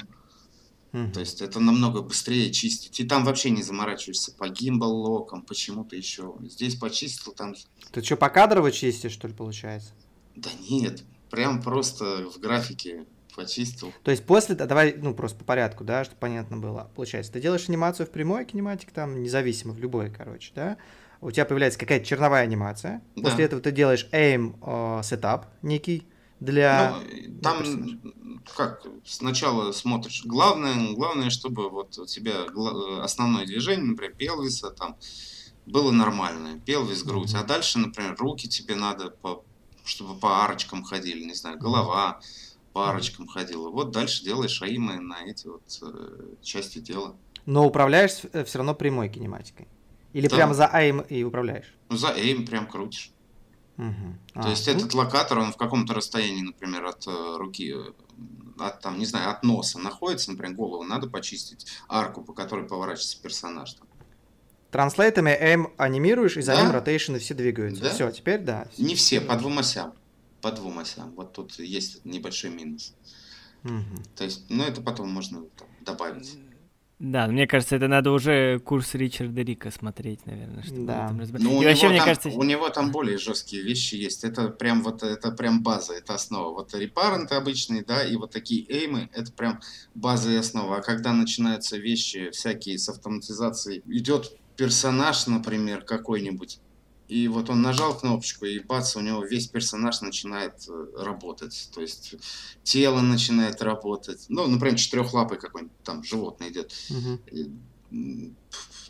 Мгм. 0.91 1.11
То 1.13 1.21
есть 1.21 1.41
это 1.41 1.59
намного 1.59 2.01
быстрее 2.01 2.51
чистить. 2.51 2.99
И 2.99 3.05
там 3.05 3.23
вообще 3.23 3.51
не 3.51 3.63
заморачиваешься 3.63 4.33
по 4.33 4.49
гимбал 4.49 4.93
локам, 4.93 5.43
почему-то 5.43 5.95
еще. 5.95 6.35
Здесь 6.41 6.75
почистил, 6.75 7.31
там... 7.31 7.55
Ты 7.91 8.03
что, 8.03 8.17
покадрово 8.17 8.71
чистишь, 8.71 9.13
что 9.13 9.27
ли, 9.27 9.33
получается? 9.33 9.93
Да 10.35 10.49
нет, 10.69 11.03
прям 11.29 11.61
просто 11.61 12.29
в 12.29 12.39
графике 12.39 13.05
почистил. 13.35 13.93
То 14.03 14.11
есть 14.11 14.25
после, 14.25 14.55
да, 14.55 14.65
давай, 14.65 14.93
ну, 14.97 15.13
просто 15.13 15.37
по 15.37 15.45
порядку, 15.45 15.83
да, 15.83 16.03
чтобы 16.03 16.17
понятно 16.19 16.57
было. 16.57 16.91
Получается, 16.95 17.31
ты 17.31 17.39
делаешь 17.39 17.69
анимацию 17.69 18.05
в 18.07 18.11
прямой 18.11 18.45
кинематик, 18.45 18.91
там, 18.91 19.21
независимо, 19.21 19.73
в 19.73 19.79
любой, 19.79 20.09
короче, 20.09 20.51
да? 20.55 20.77
У 21.21 21.31
тебя 21.31 21.45
появляется 21.45 21.79
какая-то 21.79 22.05
черновая 22.05 22.43
анимация. 22.43 23.01
Да. 23.15 23.23
После 23.23 23.45
этого 23.45 23.61
ты 23.61 23.71
делаешь 23.71 24.07
aim 24.11 24.55
э, 24.61 25.01
setup 25.01 25.45
некий 25.61 26.07
для... 26.39 26.95
Ну, 26.95 27.41
там 27.41 27.63
как 28.55 28.85
сначала 29.05 29.71
смотришь. 29.73 30.23
Главное, 30.25 30.93
главное, 30.93 31.29
чтобы 31.29 31.69
вот 31.69 31.97
у 31.97 32.05
тебя 32.05 32.45
гла- 32.45 33.03
основное 33.03 33.45
движение, 33.45 33.85
например, 33.85 34.15
пелвиса 34.15 34.71
там 34.71 34.97
было 35.65 35.91
нормальное, 35.91 36.59
пелвис, 36.59 37.03
грудь. 37.03 37.33
А 37.35 37.43
дальше, 37.43 37.79
например, 37.79 38.15
руки 38.17 38.47
тебе 38.47 38.75
надо, 38.75 39.11
по, 39.11 39.43
чтобы 39.89 40.19
по 40.19 40.43
арочкам 40.43 40.83
ходили, 40.83 41.23
не 41.23 41.33
знаю, 41.33 41.57
голова 41.57 42.19
по 42.73 42.89
арочкам 42.89 43.27
ходила. 43.27 43.69
Вот 43.69 43.91
дальше 43.91 44.23
делаешь 44.23 44.61
аимы 44.61 44.99
на 44.99 45.23
эти 45.25 45.47
вот 45.47 45.63
э, 45.81 46.35
части 46.41 46.79
тела. 46.81 47.15
Но 47.45 47.65
управляешь 47.65 48.11
все 48.11 48.57
равно 48.57 48.75
прямой 48.75 49.09
кинематикой. 49.09 49.67
Или 50.13 50.27
Да. 50.27 50.35
прямо 50.35 50.53
за 50.53 50.65
aim 50.73 51.05
и 51.07 51.23
управляешь? 51.23 51.73
Ну, 51.89 51.97
за 51.97 52.09
aim 52.09 52.45
прям 52.45 52.67
крутишь. 52.67 53.11
То 53.75 53.83
А, 54.33 54.49
есть 54.49 54.67
ну, 54.67 54.73
этот 54.73 54.93
локатор, 54.93 55.39
он 55.39 55.53
в 55.53 55.57
каком-то 55.57 55.93
расстоянии, 55.93 56.41
например, 56.41 56.85
от 56.85 57.07
э, 57.07 57.37
руки, 57.37 57.73
э, 57.73 57.91
от, 58.59 58.81
там, 58.81 58.99
не 58.99 59.05
знаю, 59.05 59.31
от 59.31 59.43
носа 59.43 59.79
находится, 59.79 60.31
например, 60.31 60.55
голову 60.55 60.83
надо 60.83 61.09
почистить, 61.09 61.65
арку, 61.87 62.21
по 62.21 62.33
которой 62.33 62.67
поворачивается 62.67 63.21
персонаж. 63.21 63.73
Там. 63.73 63.87
Транслейтами 64.71 65.31
aim 65.31 65.71
анимируешь, 65.77 66.37
и 66.37 66.41
за 66.41 66.53
Да. 66.53 66.61
aim 66.63 66.83
rotation 66.83 67.17
все 67.19 67.33
двигаются. 67.33 67.83
Да. 67.83 67.89
Все, 67.89 68.11
теперь 68.11 68.39
да. 68.41 68.67
Не 68.77 68.95
все, 68.95 69.19
по 69.21 69.35
двум 69.35 69.59
осям. 69.59 69.93
По 70.41 70.51
двум 70.51 70.79
осям. 70.79 71.13
Вот 71.15 71.33
тут 71.33 71.59
есть 71.59 72.05
небольшой 72.05 72.51
минус. 72.51 72.93
Мгм. 73.63 74.03
То 74.15 74.23
есть, 74.23 74.45
ну, 74.49 74.63
это 74.63 74.81
потом 74.81 75.09
можно 75.09 75.41
там, 75.57 75.67
добавить. 75.81 76.37
Да, 76.99 77.27
мне 77.27 77.47
кажется, 77.47 77.77
это 77.77 77.87
надо 77.87 78.11
уже 78.11 78.59
курс 78.59 78.93
Ричарда 78.93 79.41
Рика 79.41 79.71
смотреть, 79.71 80.25
наверное, 80.25 80.63
чтобы 80.63 80.85
Да. 80.85 81.01
в 81.01 81.05
этом 81.05 81.19
разбираться. 81.21 81.49
Ну, 81.49 81.57
у, 81.57 81.61
И 81.61 81.65
вообще, 81.65 81.81
него 81.83 81.89
мне 81.91 81.99
там, 81.99 82.07
кажется, 82.07 82.29
у 82.29 82.43
него 82.43 82.69
там 82.69 82.91
более 82.91 83.17
жесткие 83.17 83.63
вещи 83.63 83.95
есть. 83.95 84.25
Это 84.25 84.49
прям 84.49 84.83
вот 84.83 85.01
это 85.01 85.31
прям 85.31 85.63
база, 85.63 85.93
это 85.93 86.13
основа. 86.15 86.53
Вот 86.53 86.73
репаренты 86.73 87.35
обычные, 87.35 87.83
да, 87.85 88.03
и 88.05 88.17
вот 88.17 88.31
такие 88.31 88.65
эймы, 88.69 89.09
это 89.13 89.31
прям 89.31 89.61
база 89.95 90.29
и 90.29 90.35
основа. 90.35 90.77
А 90.77 90.81
когда 90.81 91.13
начинаются 91.13 91.77
вещи 91.77 92.31
всякие 92.31 92.77
с 92.77 92.89
автоматизацией, 92.89 93.81
идет 93.87 94.33
персонаж, 94.59 95.25
например, 95.27 95.85
какой-нибудь, 95.85 96.59
и 97.07 97.29
вот 97.29 97.49
он 97.49 97.61
нажал 97.61 97.97
кнопочку, 97.97 98.45
и 98.45 98.59
бац, 98.59 98.97
у 98.97 98.99
него 98.99 99.23
весь 99.23 99.47
персонаж 99.47 100.01
начинает 100.01 100.55
э, 100.67 100.85
работать. 100.97 101.69
То 101.73 101.79
есть 101.81 102.15
тело 102.63 102.99
начинает 102.99 103.61
работать. 103.61 104.25
Ну, 104.27 104.47
например, 104.47 104.77
четырехлапый 104.77 105.39
какой-нибудь 105.39 105.77
там 105.83 106.03
животное 106.03 106.49
идет 106.49 106.73
м, 107.91 108.35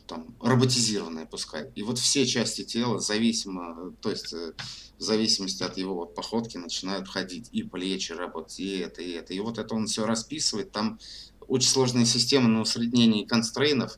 там, 0.08 0.36
роботизированное 0.41 1.27
пускай. 1.27 1.71
И 1.75 1.84
вот 1.84 1.99
все 1.99 2.25
части 2.25 2.63
тела, 2.63 2.99
зависимо, 2.99 3.93
то 4.01 4.10
есть 4.10 4.34
э, 4.34 4.53
в 4.97 5.01
зависимости 5.01 5.62
от 5.62 5.77
его 5.77 5.93
вот 5.93 6.15
походки, 6.15 6.58
начинают 6.58 7.08
ходить. 7.08 7.47
И 7.51 7.62
плечи 7.62 8.12
работать, 8.12 8.60
и 8.60 8.79
это, 8.79 9.03
и 9.03 9.12
это. 9.12 9.36
И 9.36 9.39
вот 9.39 9.60
это 9.60 9.75
он 9.75 9.86
все 9.86 10.08
расписывает. 10.08 10.71
Там 10.71 10.99
очень 11.47 11.69
сложная 11.69 12.05
система 12.05 12.47
на 12.47 12.62
усреднении 12.62 13.23
констрейнов. 13.23 13.97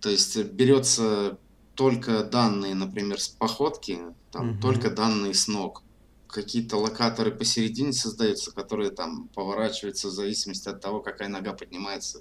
То 0.00 0.10
есть 0.10 0.36
берется 0.44 1.38
только 1.74 2.24
данные, 2.24 2.74
например, 2.74 3.20
с 3.20 3.28
походки, 3.28 4.00
там, 4.32 4.48
Мгм. 4.48 4.60
только 4.60 4.90
данные 4.90 5.34
с 5.34 5.48
ног. 5.48 5.82
Какие-то 6.26 6.76
локаторы 6.76 7.30
посередине 7.30 7.92
создаются, 7.92 8.52
которые 8.52 8.90
там 8.90 9.28
поворачиваются 9.28 10.08
в 10.08 10.10
зависимости 10.10 10.68
от 10.68 10.80
того, 10.80 11.00
какая 11.00 11.28
нога 11.28 11.54
поднимается 11.54 12.20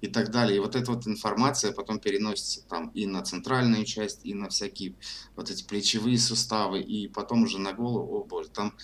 и 0.00 0.06
так 0.06 0.30
далее. 0.30 0.58
И 0.58 0.60
вот 0.60 0.76
эта 0.76 0.92
вот 0.92 1.06
информация 1.08 1.72
потом 1.72 1.98
переносится 1.98 2.64
там 2.68 2.90
и 2.90 3.06
на 3.06 3.22
центральную 3.22 3.84
часть, 3.84 4.20
и 4.24 4.32
на 4.34 4.48
всякие 4.48 4.94
вот 5.34 5.50
эти 5.50 5.64
плечевые 5.64 6.18
суставы, 6.18 6.80
и 6.80 7.08
потом 7.08 7.42
уже 7.42 7.58
на 7.58 7.72
голову. 7.72 8.20
О 8.20 8.24
боже, 8.24 8.50
там 8.50 8.76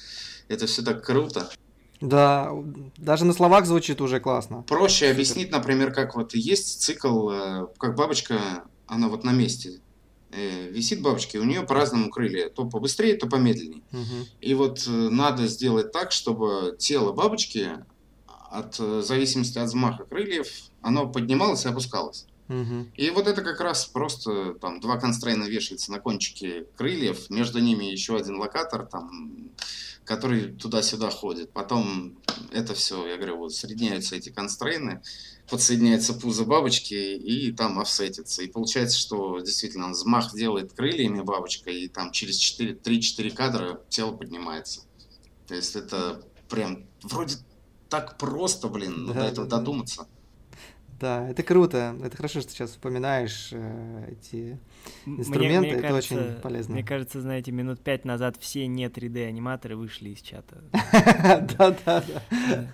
это 0.48 0.66
все 0.66 0.82
так 0.82 1.04
круто. 1.04 1.48
Да, 2.04 2.52
даже 2.98 3.24
на 3.24 3.32
словах 3.32 3.64
звучит 3.64 4.00
уже 4.02 4.20
классно. 4.20 4.62
Проще 4.62 5.10
объяснить, 5.10 5.50
например, 5.50 5.90
как 5.90 6.14
вот 6.14 6.34
есть 6.34 6.82
цикл, 6.82 7.30
э, 7.30 7.66
как 7.78 7.96
бабочка, 7.96 8.64
она 8.86 9.08
вот 9.08 9.24
на 9.24 9.32
месте 9.32 9.80
э, 10.30 10.68
висит 10.68 11.00
бабочка, 11.00 11.38
и 11.38 11.40
у 11.40 11.44
нее 11.44 11.62
по-разному 11.62 12.10
крылья, 12.10 12.50
то 12.50 12.66
побыстрее, 12.66 13.16
то 13.16 13.26
помедленнее. 13.26 13.82
Мгм. 13.90 14.26
И 14.42 14.52
вот 14.52 14.84
э, 14.86 14.90
надо 14.90 15.46
сделать 15.46 15.92
так, 15.92 16.12
чтобы 16.12 16.76
тело 16.78 17.12
бабочки 17.12 17.70
от 18.50 18.76
зависимости 18.76 19.58
от 19.58 19.68
взмаха 19.68 20.04
крыльев, 20.04 20.46
оно 20.82 21.08
поднималось 21.08 21.64
и 21.64 21.68
опускалось. 21.68 22.26
Мгм. 22.48 22.92
И 22.94 23.08
вот 23.10 23.26
это 23.26 23.40
как 23.40 23.60
раз 23.60 23.86
просто 23.86 24.54
там 24.60 24.80
два 24.80 24.98
констрейна 24.98 25.44
вешается 25.44 25.90
на 25.90 26.00
кончике 26.00 26.66
крыльев, 26.76 27.30
между 27.30 27.60
ними 27.60 27.86
еще 27.86 28.16
один 28.16 28.36
локатор, 28.36 28.84
там, 28.84 29.50
который 30.04 30.52
туда-сюда 30.52 31.10
ходит. 31.10 31.52
Потом 31.52 32.18
это 32.52 32.74
все, 32.74 33.06
я 33.06 33.16
говорю, 33.16 33.38
вот 33.38 33.54
соединяются 33.54 34.16
эти 34.16 34.28
констрейны, 34.30 35.02
подсоединяется 35.48 36.14
пузо 36.14 36.44
бабочки 36.44 36.94
и 36.94 37.52
там 37.52 37.78
офсетится. 37.78 38.42
И 38.42 38.48
получается, 38.48 38.98
что 38.98 39.40
действительно 39.40 39.90
взмах 39.90 40.34
делает 40.34 40.72
крыльями 40.72 41.22
бабочка, 41.22 41.70
и 41.70 41.88
там 41.88 42.12
через 42.12 42.36
4, 42.36 42.74
3-4 42.74 43.30
кадра 43.30 43.80
тело 43.88 44.12
поднимается. 44.12 44.82
То 45.46 45.54
есть 45.54 45.76
это 45.76 46.22
прям 46.48 46.86
вроде 47.02 47.36
так 47.88 48.18
просто, 48.18 48.68
блин, 48.68 49.06
Да, 49.06 49.14
до 49.14 49.20
этого 49.20 49.46
да. 49.46 49.58
додуматься. 49.58 50.08
Да, 51.04 51.28
это 51.28 51.42
круто. 51.42 51.94
Это 52.02 52.16
хорошо, 52.16 52.40
что 52.40 52.50
сейчас 52.50 52.70
вспоминаешь 52.70 53.50
э, 53.52 54.12
эти 54.12 54.58
Мне- 55.04 55.18
инструменты, 55.20 55.68
мне 55.68 55.70
это 55.78 55.82
кажется- 55.88 56.14
очень 56.14 56.40
полезно. 56.40 56.72
Мне 56.72 56.82
кажется, 56.82 57.20
знаете, 57.20 57.52
минут 57.52 57.80
пять 57.80 58.06
назад 58.06 58.36
все 58.40 58.66
не 58.66 58.86
3D-аниматоры 58.86 59.76
вышли 59.76 60.08
из 60.10 60.22
чата. 60.22 60.64
Да, 61.58 61.76
да, 61.84 62.04
да. 62.08 62.66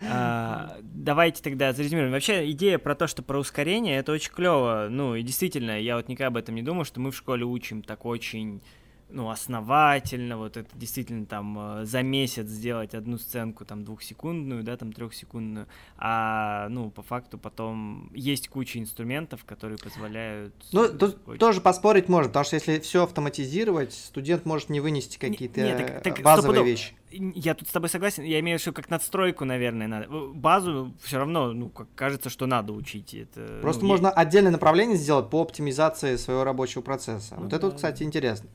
А, 0.00 0.78
Давайте 0.82 1.42
тогда 1.42 1.74
зарезюмируем. 1.74 2.12
Вообще, 2.12 2.50
идея 2.52 2.78
про 2.78 2.94
то, 2.94 3.06
что 3.06 3.22
про 3.22 3.38
ускорение, 3.38 3.98
это 3.98 4.12
очень 4.12 4.32
клево. 4.32 4.88
Ну, 4.90 5.14
и 5.14 5.22
действительно, 5.22 5.78
я 5.78 5.96
вот 5.96 6.08
никогда 6.08 6.28
об 6.28 6.38
этом 6.38 6.54
не 6.54 6.62
думал, 6.62 6.84
что 6.84 6.98
мы 7.00 7.10
в 7.10 7.16
школе 7.16 7.44
учим 7.44 7.82
так 7.82 8.06
очень 8.06 8.62
ну, 9.08 9.30
основательно, 9.30 10.36
вот 10.36 10.56
это 10.56 10.68
действительно 10.74 11.26
там 11.26 11.80
э, 11.80 11.84
за 11.84 12.02
месяц 12.02 12.46
сделать 12.48 12.94
одну 12.94 13.18
сценку 13.18 13.64
там 13.64 13.84
двухсекундную, 13.84 14.64
да, 14.64 14.76
там 14.76 14.92
трехсекундную, 14.92 15.68
а, 15.96 16.68
ну, 16.70 16.90
по 16.90 17.02
факту 17.02 17.38
потом 17.38 18.10
есть 18.14 18.48
куча 18.48 18.78
инструментов, 18.80 19.44
которые 19.44 19.78
позволяют... 19.78 20.54
Ну, 20.72 20.88
тут 20.88 21.18
очень- 21.26 21.38
тоже 21.38 21.60
поспорить 21.60 22.08
можно, 22.08 22.28
потому 22.30 22.44
что 22.44 22.56
если 22.56 22.80
все 22.80 23.04
автоматизировать, 23.04 23.92
студент 23.92 24.44
может 24.44 24.70
не 24.70 24.80
вынести 24.80 25.18
Не- 25.24 25.30
какие-то 25.30 25.60
не, 25.60 25.76
так- 25.76 26.02
так 26.02 26.14
базовые 26.22 26.40
стопудово. 26.42 26.64
вещи. 26.64 26.94
Я 27.12 27.54
тут 27.54 27.68
с 27.68 27.70
тобой 27.70 27.88
согласен, 27.88 28.24
я 28.24 28.40
имею 28.40 28.58
в 28.58 28.62
виду, 28.62 28.74
как 28.74 28.90
надстройку, 28.90 29.44
наверное, 29.44 29.86
надо. 29.86 30.06
Э, 30.10 30.32
Базу 30.34 30.92
все 31.00 31.18
равно, 31.18 31.52
ну, 31.52 31.68
как 31.68 31.86
кажется, 31.94 32.28
что 32.28 32.46
надо 32.46 32.72
учить. 32.72 33.14
Это, 33.14 33.60
Просто 33.62 33.82
ну, 33.82 33.88
можно 33.88 34.10
отдельное 34.10 34.50
направление 34.50 34.96
сделать 34.96 35.30
по 35.30 35.40
оптимизации 35.40 36.16
своего 36.16 36.42
рабочего 36.42 36.82
процесса. 36.82 37.36
Ну 37.36 37.44
вот 37.44 37.52
это 37.52 37.66
вот, 37.66 37.72
да. 37.72 37.76
кстати, 37.76 38.02
интересно. 38.02 38.48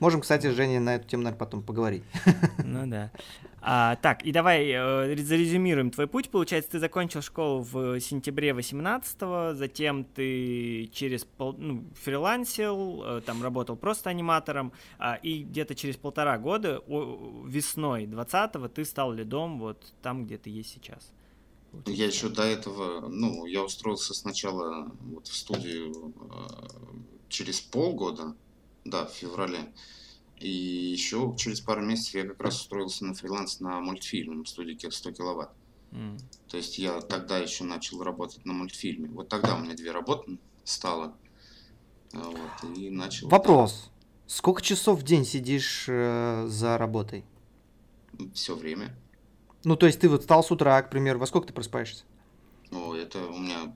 Можем, 0.00 0.20
кстати, 0.20 0.46
с 0.50 0.54
Женей 0.54 0.78
на 0.78 0.96
эту 0.96 1.08
тему, 1.08 1.22
наверное, 1.24 1.38
потом 1.38 1.62
поговорить. 1.62 2.02
Ну 2.64 2.86
да. 2.86 3.10
А, 3.60 3.96
так, 3.96 4.22
и 4.24 4.30
давай 4.30 4.68
э, 4.70 5.16
зарезюмируем 5.16 5.90
твой 5.90 6.06
путь. 6.06 6.30
Получается, 6.30 6.72
ты 6.72 6.78
закончил 6.78 7.22
школу 7.22 7.62
в 7.62 7.98
сентябре 8.00 8.50
18-го, 8.50 9.54
затем 9.54 10.04
ты 10.04 10.88
через 10.92 11.24
пол, 11.24 11.54
ну, 11.58 11.84
фрилансил, 12.02 13.02
э, 13.04 13.20
там 13.26 13.42
работал 13.42 13.76
просто 13.76 14.10
аниматором, 14.10 14.72
а, 14.98 15.14
и 15.16 15.42
где-то 15.42 15.74
через 15.74 15.96
полтора 15.96 16.38
года, 16.38 16.78
о- 16.86 17.44
весной 17.46 18.06
20-го, 18.06 18.68
ты 18.68 18.84
стал 18.84 19.12
лидом 19.12 19.58
вот 19.58 19.92
там, 20.02 20.24
где 20.26 20.38
ты 20.38 20.50
есть 20.50 20.70
сейчас. 20.70 21.10
Я 21.86 22.06
еще 22.06 22.28
до 22.28 22.42
этого, 22.44 23.08
ну, 23.08 23.44
я 23.46 23.62
устроился 23.64 24.14
сначала 24.14 24.90
вот 25.02 25.26
в 25.26 25.34
студию 25.34 26.12
э, 26.20 26.68
через 27.28 27.60
полгода, 27.60 28.34
да, 28.84 29.06
в 29.06 29.10
феврале. 29.10 29.72
И 30.38 30.48
еще 30.48 31.34
через 31.36 31.60
пару 31.60 31.84
месяцев 31.84 32.14
я 32.14 32.26
как 32.26 32.40
раз 32.40 32.60
устроился 32.60 33.04
на 33.04 33.14
фриланс 33.14 33.60
на 33.60 33.80
мультфильм 33.80 34.44
в 34.44 34.48
студии 34.48 34.78
100 34.88 35.12
киловатт. 35.12 35.50
М. 35.90 36.16
То 36.48 36.56
есть 36.56 36.78
я 36.78 37.00
тогда 37.00 37.38
еще 37.38 37.64
начал 37.64 38.02
работать 38.02 38.44
на 38.44 38.52
мультфильме. 38.52 39.08
Вот 39.08 39.28
тогда 39.28 39.56
у 39.56 39.60
меня 39.60 39.74
две 39.74 39.90
работы 39.90 40.38
стало. 40.64 41.16
Вот, 42.12 42.76
и 42.76 42.90
начал. 42.90 43.28
Вопрос. 43.28 43.90
Сколько 44.26 44.62
часов 44.62 45.00
в 45.00 45.02
день 45.02 45.24
сидишь 45.24 45.86
э, 45.88 46.46
за 46.48 46.78
работой? 46.78 47.24
Все 48.34 48.54
время. 48.54 48.94
Ну, 49.64 49.76
то 49.76 49.86
есть 49.86 50.00
ты 50.00 50.08
вот 50.08 50.20
встал 50.20 50.44
с 50.44 50.50
утра, 50.50 50.80
к 50.82 50.90
примеру, 50.90 51.18
во 51.18 51.26
сколько 51.26 51.48
ты 51.48 51.52
просыпаешься? 51.52 52.04
О, 52.70 52.94
это 52.94 53.18
у 53.26 53.38
меня 53.38 53.72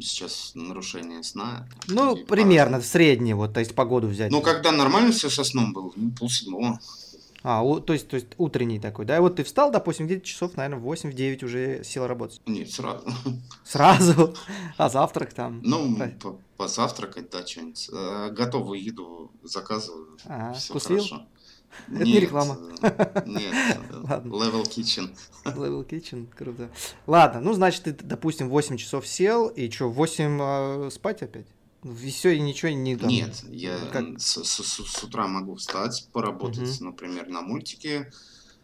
сейчас 0.00 0.52
нарушение 0.54 1.22
сна. 1.22 1.66
Ну, 1.88 2.16
И 2.16 2.24
примерно, 2.24 2.78
по- 2.78 2.84
средний, 2.84 3.34
вот, 3.34 3.52
то 3.52 3.60
есть 3.60 3.74
погоду 3.74 4.08
взять. 4.08 4.30
Ну, 4.32 4.40
когда 4.40 4.72
нормально 4.72 5.12
все 5.12 5.28
со 5.28 5.44
сном 5.44 5.72
было, 5.72 5.92
ну, 5.96 6.10
полседьмого. 6.18 6.80
А, 7.42 7.62
у- 7.62 7.80
то 7.80 7.92
есть, 7.94 8.08
то 8.08 8.16
есть 8.16 8.26
утренний 8.36 8.78
такой, 8.78 9.06
да? 9.06 9.16
И 9.16 9.20
вот 9.20 9.36
ты 9.36 9.44
встал, 9.44 9.70
допустим, 9.70 10.06
где-то 10.06 10.26
часов, 10.26 10.56
наверное, 10.56 10.78
в 10.78 10.84
8-9 10.84 11.42
уже 11.42 11.82
сел 11.84 12.06
работать. 12.06 12.40
Нет, 12.46 12.70
сразу. 12.70 13.04
Сразу. 13.64 14.34
А 14.76 14.88
завтрак 14.90 15.32
там? 15.32 15.60
Ну, 15.62 15.96
по- 16.20 16.36
позавтракать, 16.58 17.30
да, 17.30 17.46
что-нибудь. 17.46 17.88
Э, 17.92 18.30
Готовую 18.30 18.82
еду 18.82 19.30
заказываю. 19.42 20.18
Ага, 20.26 20.52
Все 20.54 20.78
хорошо. 20.78 21.22
Это 21.88 22.04
не 22.04 22.20
реклама. 22.20 22.58
э, 22.82 23.22
Нет, 23.26 23.54
э. 23.90 23.94
Level 24.24 24.62
Kitchen. 24.64 25.10
Level 25.44 25.86
Kitchen, 25.88 26.26
круто. 26.36 26.68
Ладно, 27.06 27.40
ну, 27.40 27.52
значит, 27.52 27.84
ты, 27.84 27.92
допустим, 27.92 28.48
8 28.48 28.76
часов 28.76 29.06
сел, 29.06 29.48
и 29.48 29.70
что, 29.70 29.88
8 29.90 30.90
спать 30.90 31.22
опять? 31.22 31.46
И 31.84 32.10
все, 32.10 32.30
и 32.36 32.40
ничего 32.40 32.70
не... 32.72 32.96
там- 32.96 33.08
Нет, 33.08 33.42
я 33.48 33.78
Как? 33.92 34.04
с, 34.20 34.44
с- 34.44 34.62
с- 34.62 35.02
утра 35.04 35.26
могу 35.26 35.54
встать, 35.54 36.08
поработать, 36.12 36.80
например, 36.80 37.28
на 37.28 37.40
мультике, 37.40 38.12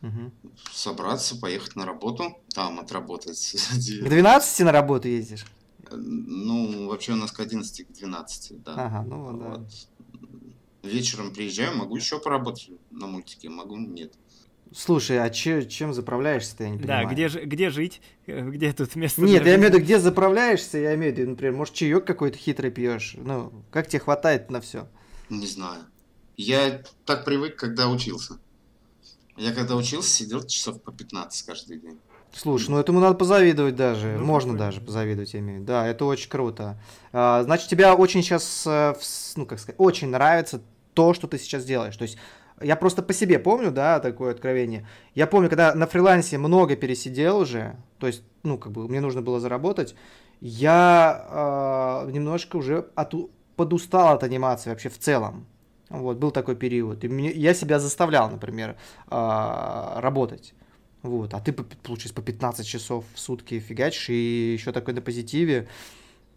Мгм. 0.03 0.31
собраться, 0.73 1.37
поехать 1.41 1.75
на 1.77 1.87
работу, 1.87 2.37
там 2.55 2.79
отработать. 2.79 3.57
К 4.03 4.09
12 4.09 4.61
на 4.67 4.73
работу 4.73 5.09
ездишь? 5.09 5.47
Ну, 5.91 6.89
вообще 6.89 7.13
у 7.13 7.17
нас 7.17 7.33
к 7.33 7.41
11, 7.41 7.87
к 7.89 7.93
12, 7.93 8.63
да. 8.63 8.75
Ага, 8.75 9.03
ну 9.09 9.23
вот, 9.25 9.39
да. 9.39 9.65
Вечером 10.87 11.33
приезжаю, 11.33 11.77
могу 11.77 11.97
еще 11.97 12.19
поработать 12.19 12.71
на 12.91 13.07
мультике, 13.07 13.49
могу, 13.49 13.77
нет. 13.77 14.13
Слушай, 14.75 15.19
а 15.23 15.31
че- 15.31 15.65
чем 15.67 15.95
заправляешься-то, 15.95 16.65
я 16.65 16.71
не 16.71 16.77
Да, 16.79 16.83
понимаю. 16.99 17.09
где, 17.09 17.29
же, 17.29 17.45
где 17.45 17.71
жить? 17.71 18.01
Э, 18.27 18.43
Где 18.49 18.73
тут 18.73 18.97
место 18.97 19.23
Нет, 19.23 19.43
для 19.43 19.53
я 19.53 19.59
имею 19.59 19.71
в 19.71 19.75
виду, 19.75 19.85
где 19.85 19.99
заправляешься, 19.99 20.79
я 20.79 20.95
имею 20.97 21.15
в 21.15 21.19
виду, 21.19 21.31
например, 21.31 21.55
может, 21.55 21.75
чаек 21.75 22.05
какой-то 22.05 22.37
хитрый 22.37 22.71
пьешь. 22.71 23.15
Ну, 23.17 23.53
как 23.71 23.87
тебе 23.89 24.01
хватает 24.01 24.51
на 24.51 24.61
все? 24.61 24.89
Не 25.31 25.47
знаю. 25.47 25.85
Я 26.37 26.83
так 27.05 27.25
привык, 27.25 27.57
когда 27.57 27.89
учился. 27.89 28.39
Я 29.37 29.53
когда 29.53 29.77
учился, 29.77 30.11
сидел 30.11 30.45
часов 30.45 30.83
по 30.83 30.93
15 30.93 31.47
каждый 31.47 31.79
день. 31.79 31.99
Слушай, 32.35 32.71
ну 32.71 32.79
этому 32.79 33.01
надо 33.01 33.15
позавидовать 33.15 33.77
даже. 33.77 34.17
Ну, 34.19 34.25
Можно 34.25 34.53
прикольно. 34.53 34.67
даже 34.73 34.81
позавидовать, 34.81 35.33
я 35.33 35.41
имею 35.41 35.59
в 35.59 35.63
виду. 35.63 35.67
Да, 35.69 35.87
это 35.87 36.05
очень 36.05 36.29
круто. 36.29 36.79
А, 37.13 37.43
значит, 37.45 37.69
тебе 37.71 37.91
очень 37.93 38.23
сейчас, 38.23 38.67
ну, 39.37 39.47
как 39.47 39.59
сказать, 39.61 39.77
очень 39.79 40.09
нравится 40.09 40.61
то, 40.97 41.13
что 41.15 41.29
ты 41.29 41.39
сейчас 41.39 41.65
делаешь. 41.65 41.97
То 41.97 42.03
есть, 42.03 42.17
я 42.61 42.75
просто 42.75 43.03
по 43.03 43.13
себе 43.13 43.39
помню, 43.39 43.71
да, 43.71 44.01
такое 44.01 44.33
откровение. 44.33 44.89
Я 45.15 45.27
помню, 45.27 45.51
когда 45.51 45.75
на 45.75 45.87
фрилансе 45.87 46.39
много 46.39 46.75
пересидел 46.75 47.39
уже, 47.39 47.77
то 47.99 48.07
есть, 48.07 48.23
ну, 48.43 48.59
как 48.59 48.73
бы, 48.73 48.89
мне 48.89 49.01
нужно 49.01 49.21
было 49.21 49.39
заработать, 49.39 49.95
я 50.41 51.27
а, 51.29 52.11
немножко 52.11 52.57
уже 52.57 52.89
оту- 52.95 53.31
подустал 53.57 54.15
от 54.15 54.23
анимации 54.23 54.71
вообще 54.71 54.89
в 54.89 54.99
целом. 54.99 55.47
Вот, 55.91 56.17
был 56.17 56.31
такой 56.31 56.57
период. 56.57 57.05
И 57.05 57.09
мне, 57.09 57.31
я 57.31 57.55
себя 57.55 57.79
заставлял, 57.79 58.31
например, 58.31 58.77
а, 59.09 60.01
работать. 60.01 60.55
Вот, 61.03 61.35
а 61.35 61.41
ты, 61.41 61.53
по- 61.53 61.65
получается, 61.83 62.15
по 62.15 62.23
15 62.23 62.67
часов 62.67 63.05
в 63.15 63.19
сутки 63.19 63.59
фигачишь, 63.61 64.09
и 64.09 64.53
еще 64.55 64.73
такой 64.73 64.95
на 64.95 65.03
позитиве. 65.03 65.69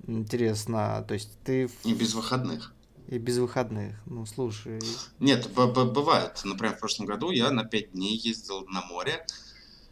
Интересно, 0.06 1.06
то 1.08 1.14
есть 1.14 1.38
ты 1.46 1.70
И 1.86 1.94
без 1.94 2.14
выходных. 2.14 2.74
И 3.10 3.18
без 3.18 3.38
выходных. 3.38 3.96
Ну, 4.06 4.26
слушай, 4.26 4.80
Нет, 5.20 5.50
б- 5.54 5.68
б- 5.68 5.86
бывает. 5.86 6.40
Например, 6.44 6.76
в 6.76 6.80
прошлом 6.80 7.08
году 7.08 7.32
я 7.32 7.50
на 7.52 7.64
5 7.64 7.92
дней 7.94 8.16
ездил 8.18 8.66
на 8.68 8.82
море. 8.86 9.26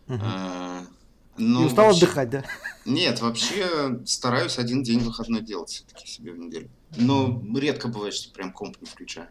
мгм. 0.07 0.21
Э, 0.23 0.81
не 1.37 1.47
ну, 1.47 1.65
устал 1.65 1.87
вообще- 1.87 2.05
отдыхать, 2.05 2.29
да? 2.29 2.43
Нет, 2.85 3.19
вообще 3.21 3.99
стараюсь 4.05 4.57
один 4.57 4.83
день 4.83 4.99
выходной 4.99 5.41
делать 5.41 5.69
все-таки 5.69 6.07
себе 6.07 6.31
в 6.31 6.37
неделю. 6.39 6.69
Но 6.95 7.43
редко 7.55 7.87
бывает, 7.89 8.13
что 8.13 8.31
прям 8.33 8.53
комп 8.53 8.77
не 8.81 8.87
включаю. 8.87 9.27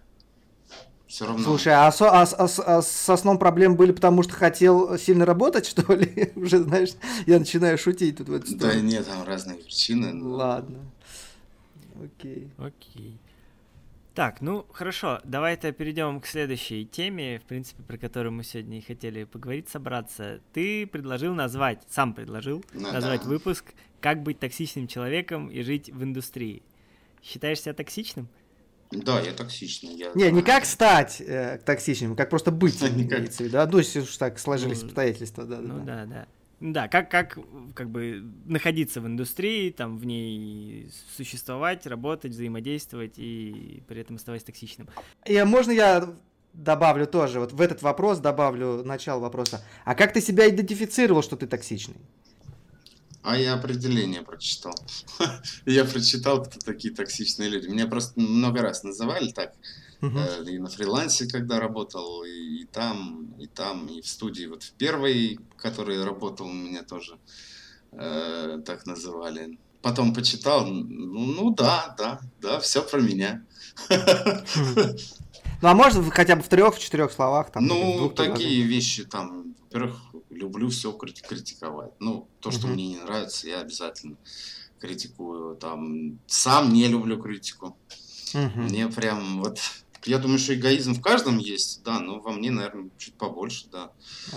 Все 1.06 1.24
равно. 1.26 1.44
Слушай, 1.44 1.72
а, 1.72 1.90
со- 1.92 2.10
а 2.10 2.26
с- 2.26 2.34
а 2.34 2.78
а 2.78 2.82
со 2.82 3.16
сном 3.16 3.38
проблемы 3.38 3.76
были, 3.76 3.92
потому 3.92 4.22
что 4.24 4.34
хотел 4.34 4.98
сильно 4.98 5.24
работать, 5.24 5.64
что 5.70 5.94
ли? 5.94 6.32
Уже, 6.36 6.62
знаешь, 6.62 6.90
я 7.26 7.38
начинаю 7.38 7.78
шутить 7.78 8.18
тут 8.18 8.28
в 8.28 8.32
эту 8.34 8.56
Да 8.56 8.74
нет, 8.74 9.06
там 9.06 9.22
разные 9.24 9.56
причины. 9.58 10.12
но- 10.12 10.30
Ладно. 10.36 10.80
Окей. 12.02 12.50
Окей. 12.58 13.18
Так, 14.16 14.40
ну 14.40 14.64
хорошо, 14.72 15.20
давай-то 15.24 15.70
перейдем 15.72 16.22
к 16.22 16.26
следующей 16.26 16.86
теме, 16.86 17.38
в 17.38 17.42
принципе, 17.42 17.82
про 17.82 17.98
которую 17.98 18.32
мы 18.32 18.44
сегодня 18.44 18.78
и 18.78 18.80
хотели 18.80 19.24
поговорить, 19.24 19.68
собраться. 19.68 20.40
Ты 20.54 20.86
предложил 20.86 21.34
назвать, 21.34 21.82
сам 21.90 22.14
предложил 22.14 22.64
Ну 22.72 22.92
назвать 22.92 23.24
да. 23.24 23.28
выпуск 23.28 23.74
«Как 24.00 24.22
быть 24.22 24.38
токсичным 24.38 24.88
человеком 24.88 25.48
и 25.50 25.60
жить 25.60 25.90
в 25.90 26.02
индустрии». 26.02 26.62
Считаешь 27.22 27.60
себя 27.60 27.74
токсичным? 27.74 28.28
Да, 28.90 29.20
я 29.20 29.34
токсичный. 29.34 29.94
Я 29.96 30.12
Не, 30.14 30.30
не 30.30 30.40
как 30.40 30.64
стать 30.64 31.20
э, 31.20 31.60
токсичным, 31.66 32.16
как 32.16 32.30
просто 32.30 32.50
быть, 32.50 32.80
Никак. 32.96 33.18
имеется 33.18 33.42
в 33.42 33.46
виду. 33.48 33.58
А, 33.58 33.66
ну, 33.66 33.76
если 33.76 34.00
уж 34.00 34.16
так 34.16 34.38
сложились 34.38 34.80
Ну, 34.80 34.86
обстоятельства, 34.86 35.44
да, 35.44 35.56
да, 35.56 35.62
Ну 35.62 35.84
да. 35.84 35.84
да, 35.84 36.06
да. 36.06 36.26
Да, 36.58 36.88
как, 36.88 37.10
как, 37.10 37.38
как 37.74 37.90
бы 37.90 38.24
находиться 38.46 39.02
в 39.02 39.06
индустрии, 39.06 39.70
там 39.70 39.98
в 39.98 40.06
ней 40.06 40.90
существовать, 41.16 41.86
работать, 41.86 42.32
взаимодействовать 42.32 43.14
и 43.18 43.82
при 43.86 44.00
этом 44.00 44.16
оставаться 44.16 44.46
токсичным. 44.46 44.88
И 45.26 45.42
можно 45.42 45.72
я 45.72 46.14
добавлю 46.54 47.06
тоже, 47.06 47.40
вот 47.40 47.52
в 47.52 47.60
этот 47.60 47.82
вопрос 47.82 48.18
добавлю 48.18 48.82
начало 48.84 49.20
вопроса. 49.20 49.62
А 49.84 49.94
как 49.94 50.14
ты 50.14 50.22
себя 50.22 50.48
идентифицировал, 50.48 51.22
что 51.22 51.36
ты 51.36 51.46
токсичный? 51.46 51.96
А 53.22 53.36
я 53.36 53.54
определение 53.54 54.22
прочитал. 54.22 54.74
Я 55.66 55.84
прочитал, 55.84 56.44
кто 56.44 56.60
такие 56.60 56.94
токсичные 56.94 57.48
люди. 57.48 57.66
Меня 57.66 57.88
просто 57.88 58.20
много 58.20 58.62
раз 58.62 58.84
называли 58.84 59.32
так. 59.32 59.52
Э, 60.02 60.44
И 60.46 60.58
на 60.58 60.68
фрилансе, 60.68 61.26
когда 61.26 61.58
работал, 61.60 62.22
и, 62.24 62.62
и 62.62 62.64
там, 62.66 63.34
и 63.38 63.46
там, 63.46 63.86
и 63.86 64.00
в 64.00 64.06
студии. 64.08 64.46
Вот 64.46 64.62
в 64.62 64.72
первой, 64.72 65.38
в 65.56 65.60
которой 65.62 66.04
работал, 66.04 66.48
меня 66.48 66.82
тоже 66.82 67.18
э, 67.92 68.58
так 68.64 68.86
называли. 68.86 69.58
Потом 69.82 70.12
почитал, 70.14 70.66
ну, 70.66 71.26
ну 71.26 71.50
да, 71.54 71.94
да, 71.98 72.20
да, 72.40 72.58
все 72.60 72.82
про 72.82 73.00
меня. 73.00 73.44
Ну, 75.62 75.68
а 75.68 75.74
можно 75.74 76.02
в- 76.02 76.10
хотя 76.10 76.36
бы 76.36 76.42
в 76.42 76.48
трех, 76.48 76.74
в 76.76 76.80
четырех 76.80 77.12
словах? 77.12 77.50
Там, 77.52 77.66
Ну, 77.66 78.10
такие 78.10 78.62
вещи 78.62 79.04
там, 79.04 79.54
во-первых, 79.62 79.96
люблю 80.30 80.68
все 80.68 80.92
критиковать. 80.92 81.92
Ну, 82.00 82.28
то, 82.40 82.50
что 82.50 82.66
мне 82.66 82.88
не 82.88 82.96
нравится, 82.98 83.48
я 83.48 83.60
обязательно 83.60 84.16
критикую. 84.78 85.56
Там, 85.56 86.18
сам 86.26 86.72
не 86.72 86.88
люблю 86.88 87.20
критику. 87.22 87.76
Мгм. 88.34 88.64
Мне 88.64 88.88
прям 88.88 89.42
вот... 89.42 89.58
Я 90.06 90.18
думаю, 90.18 90.38
что 90.38 90.54
эгоизм 90.54 90.94
в 90.94 91.00
каждом 91.02 91.38
есть, 91.38 91.82
да, 91.84 92.00
но 92.00 92.20
во 92.20 92.32
мне, 92.32 92.50
наверное, 92.50 92.90
чуть 92.96 93.16
побольше, 93.16 93.68
да. 93.70 93.90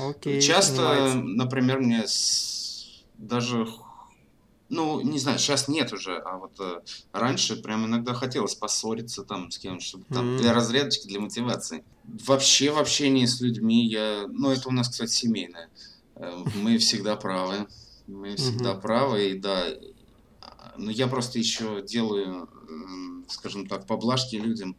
Окей, 0.08 0.40
Часто, 0.40 0.54
понимается. 0.56 1.20
например, 1.24 1.80
мне 1.82 2.04
с- 2.08 3.06
даже, 3.18 3.66
ну, 4.70 5.02
не 5.02 5.18
знаю, 5.18 5.40
сейчас 5.40 5.68
нет 5.68 5.92
уже, 5.94 6.18
а 6.20 6.38
вот 6.38 6.60
э, 6.60 6.82
раньше 7.12 7.56
прям 7.62 7.86
иногда 7.86 8.14
хотелось 8.14 8.54
поссориться 8.56 9.24
там 9.24 9.50
с 9.50 9.58
кем-то, 9.58 9.84
чтобы 9.84 10.06
там 10.12 10.36
М. 10.36 10.36
для 10.36 10.54
разрядочки, 10.54 11.08
для 11.08 11.20
мотивации. 11.20 11.86
Вообще 12.04 12.72
в 12.72 12.78
общении 12.78 13.26
с 13.26 13.42
людьми 13.42 13.88
я, 13.88 14.26
ну, 14.30 14.52
это 14.52 14.70
у 14.70 14.72
нас, 14.72 14.90
кстати, 14.90 15.12
семейное. 15.12 15.72
Э, 16.16 16.46
Мы 16.54 16.78
всегда 16.78 17.16
правы, 17.16 17.68
мы 18.06 18.36
всегда 18.36 18.76
Мгм. 18.76 18.76
правы, 18.76 19.32
и 19.32 19.40
да, 19.40 19.70
но 20.78 20.92
я 20.92 21.08
просто 21.08 21.40
еще 21.40 21.84
делаю, 21.86 22.50
скажем 23.30 23.68
так, 23.68 23.88
поблажки 23.88 24.36
людям, 24.36 24.78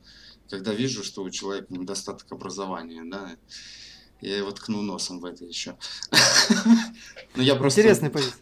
когда 0.51 0.75
вижу, 0.75 1.05
что 1.05 1.23
у 1.23 1.31
человека 1.31 1.67
недостаток 1.71 2.31
образования, 2.33 3.03
да, 3.05 3.37
я 4.21 4.37
его 4.37 4.51
ткну 4.51 4.83
носом 4.83 5.21
в 5.21 5.25
это 5.25 5.45
еще. 5.45 5.77
Ну, 7.37 7.43
я 7.43 7.55
просто 7.55 7.81
Интересная 7.81 8.11
позиция. 8.11 8.41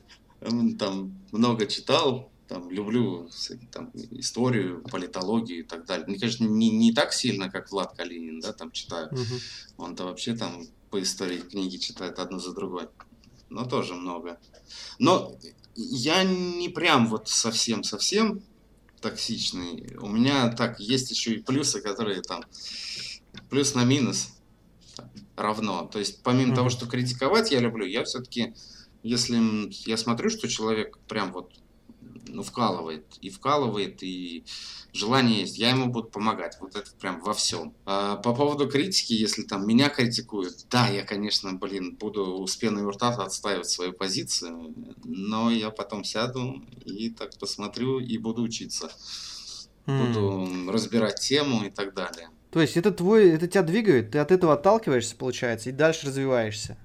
там 0.78 1.12
много 1.30 1.66
читал, 1.66 2.32
там 2.48 2.70
люблю 2.70 3.28
там 3.70 3.90
историю, 4.12 4.82
политологию 4.90 5.60
и 5.60 5.62
так 5.62 5.84
далее. 5.84 6.06
Мне, 6.06 6.18
конечно, 6.18 6.44
не, 6.44 6.70
не 6.70 6.94
так 6.94 7.12
сильно, 7.12 7.50
как 7.50 7.70
Влад 7.70 7.94
Калинин, 7.94 8.40
да, 8.40 8.54
там 8.54 8.72
читаю. 8.72 9.10
Мгм. 9.12 9.40
Он-то 9.76 10.04
вообще 10.04 10.34
там 10.34 10.64
по 10.90 11.02
истории 11.02 11.40
книги 11.40 11.76
читает 11.76 12.18
одну 12.18 12.38
за 12.38 12.54
другой. 12.54 12.88
Но 13.50 13.66
тоже 13.66 13.94
много. 13.94 14.40
Но 14.98 15.36
я 15.74 16.24
не 16.24 16.70
прям 16.70 17.08
вот 17.08 17.28
совсем-совсем 17.28 18.42
токсичный. 19.00 19.96
У 19.98 20.08
меня 20.08 20.48
так 20.50 20.80
есть 20.80 21.10
еще 21.10 21.34
и 21.34 21.42
плюсы, 21.42 21.80
которые 21.80 22.22
там 22.22 22.42
плюс 23.50 23.74
на 23.74 23.84
минус 23.84 24.30
равно. 25.36 25.86
То 25.86 25.98
есть 25.98 26.22
помимо 26.22 26.48
Мгм. 26.48 26.56
того, 26.56 26.68
что 26.70 26.86
критиковать 26.86 27.50
я 27.52 27.60
люблю, 27.60 27.86
я 27.86 28.04
все-таки, 28.04 28.54
если 29.02 29.38
я 29.88 29.96
смотрю, 29.96 30.30
что 30.30 30.48
человек 30.48 30.98
прям 31.06 31.32
вот 31.32 31.52
ну, 32.28 32.42
вкалывает. 32.42 33.04
И 33.20 33.30
вкалывает, 33.30 34.02
и 34.02 34.44
желание 34.92 35.40
есть. 35.40 35.58
Я 35.58 35.70
ему 35.70 35.86
буду 35.86 36.08
помогать. 36.08 36.56
Вот 36.60 36.76
это 36.76 36.90
прям 37.00 37.20
во 37.20 37.34
всем. 37.34 37.74
А 37.84 38.16
по 38.16 38.34
поводу 38.34 38.68
критики, 38.68 39.12
если 39.12 39.42
там 39.42 39.66
меня 39.66 39.88
критикуют, 39.88 40.66
да, 40.70 40.88
я, 40.88 41.04
конечно, 41.04 41.52
блин, 41.52 41.96
буду 41.96 42.46
с 42.46 42.56
пеной 42.56 42.84
у 42.84 42.90
рта 42.90 43.08
отстаивать 43.08 43.68
свою 43.68 43.92
позицию, 43.92 44.74
но 45.04 45.50
я 45.50 45.70
потом 45.70 46.04
сяду 46.04 46.62
и 46.84 47.10
так 47.10 47.36
посмотрю 47.38 48.00
и 48.00 48.18
буду 48.18 48.42
учиться. 48.42 48.90
Буду 49.86 50.70
разбирать 50.70 51.20
тему 51.20 51.64
и 51.64 51.70
так 51.70 51.94
далее. 51.94 52.28
То 52.50 52.60
есть 52.60 52.76
это 52.76 52.90
твой, 52.90 53.30
это 53.30 53.46
тебя 53.46 53.62
двигает, 53.62 54.10
ты 54.10 54.18
от 54.18 54.32
этого 54.32 54.54
отталкиваешься, 54.54 55.16
получается, 55.16 55.68
и 55.68 55.72
дальше 55.72 56.06
развиваешься, 56.06 56.78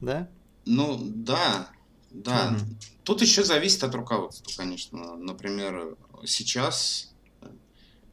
да? 0.00 0.28
Ну, 0.66 0.98
да, 1.00 1.68
да. 2.10 2.52
Mm. 2.52 2.74
Тут 3.04 3.22
еще 3.22 3.44
зависит 3.44 3.82
от 3.84 3.94
руководства, 3.94 4.50
конечно. 4.56 5.16
Например, 5.16 5.96
сейчас, 6.24 7.12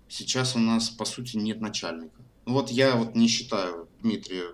сейчас 0.08 0.56
у 0.56 0.60
нас, 0.60 0.90
по 0.90 1.06
сути, 1.06 1.38
нет 1.38 1.62
начальника. 1.62 2.22
Ну, 2.46 2.54
вот 2.54 2.70
я 2.70 2.96
вот 2.96 3.16
не 3.16 3.28
считаю 3.28 3.90
Дмитрия, 4.02 4.46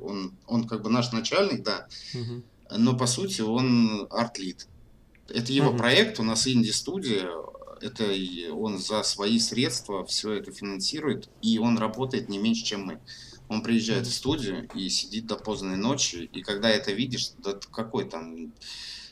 он, 0.00 0.34
он 0.46 0.66
как 0.66 0.82
бы 0.82 0.90
наш 0.90 1.12
начальник, 1.12 1.62
да, 1.62 1.86
mm-hmm. 2.14 2.42
но 2.78 2.96
по 2.96 3.06
сути 3.06 3.42
он 3.42 4.06
арт-лид. 4.10 4.66
Это 5.28 5.52
его 5.52 5.70
mm-hmm. 5.70 5.76
проект, 5.76 6.20
у 6.20 6.22
нас 6.22 6.46
инди-студия, 6.46 7.28
это 7.82 8.10
он 8.52 8.78
за 8.78 9.02
свои 9.02 9.38
средства 9.38 10.04
все 10.06 10.32
это 10.32 10.52
финансирует, 10.52 11.28
и 11.42 11.58
он 11.58 11.76
работает 11.78 12.28
не 12.28 12.38
меньше, 12.38 12.64
чем 12.64 12.86
мы. 12.86 13.00
Он 13.52 13.62
приезжает 13.62 14.06
в 14.06 14.14
студию 14.14 14.68
и 14.74 14.88
сидит 14.88 15.26
до 15.26 15.36
поздней 15.36 15.76
ночи, 15.76 16.28
и 16.32 16.42
когда 16.42 16.70
это 16.70 16.92
видишь, 16.92 17.32
да 17.38 17.58
какой 17.70 18.04
там, 18.04 18.52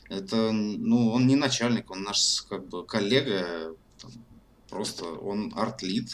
это, 0.09 0.51
ну, 0.51 1.11
он 1.11 1.27
не 1.27 1.35
начальник, 1.35 1.91
он 1.91 2.03
наш 2.03 2.41
как 2.49 2.67
бы 2.67 2.85
коллега, 2.85 3.75
там, 4.01 4.11
просто 4.69 5.05
он 5.05 5.53
арт-лид, 5.55 6.09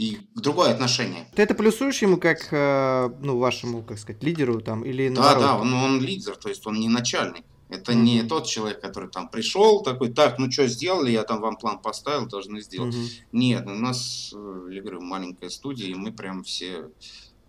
и 0.00 0.18
другое 0.34 0.70
отношение. 0.70 1.28
Ты 1.34 1.42
это 1.42 1.54
плюсуешь 1.54 2.00
ему 2.00 2.16
как, 2.16 2.48
э, 2.50 3.10
ну, 3.20 3.38
вашему, 3.38 3.82
как 3.82 3.98
сказать, 3.98 4.22
лидеру 4.22 4.60
там 4.62 4.82
или 4.82 5.10
Да, 5.10 5.34
да, 5.34 5.56
он, 5.58 5.74
он 5.74 6.00
лидер, 6.00 6.36
то 6.36 6.48
есть 6.48 6.66
он 6.66 6.80
не 6.80 6.88
начальник. 6.88 7.44
Это 7.68 7.92
mm-hmm. 7.92 7.96
не 7.96 8.22
тот 8.22 8.46
человек, 8.46 8.80
который 8.80 9.10
там 9.10 9.28
пришел, 9.28 9.82
такой, 9.82 10.10
так, 10.10 10.38
ну 10.38 10.50
что 10.50 10.66
сделали, 10.66 11.12
я 11.12 11.22
там 11.22 11.40
вам 11.40 11.56
план 11.56 11.78
поставил, 11.78 12.26
должны 12.26 12.62
сделать. 12.62 12.94
Mm-hmm. 12.94 13.26
Нет, 13.32 13.66
у 13.66 13.74
нас, 13.74 14.32
э, 14.34 14.68
я 14.72 14.80
говорю, 14.80 15.02
маленькая 15.02 15.50
студия, 15.50 15.88
и 15.88 15.94
мы 15.94 16.12
прям 16.12 16.42
все, 16.42 16.90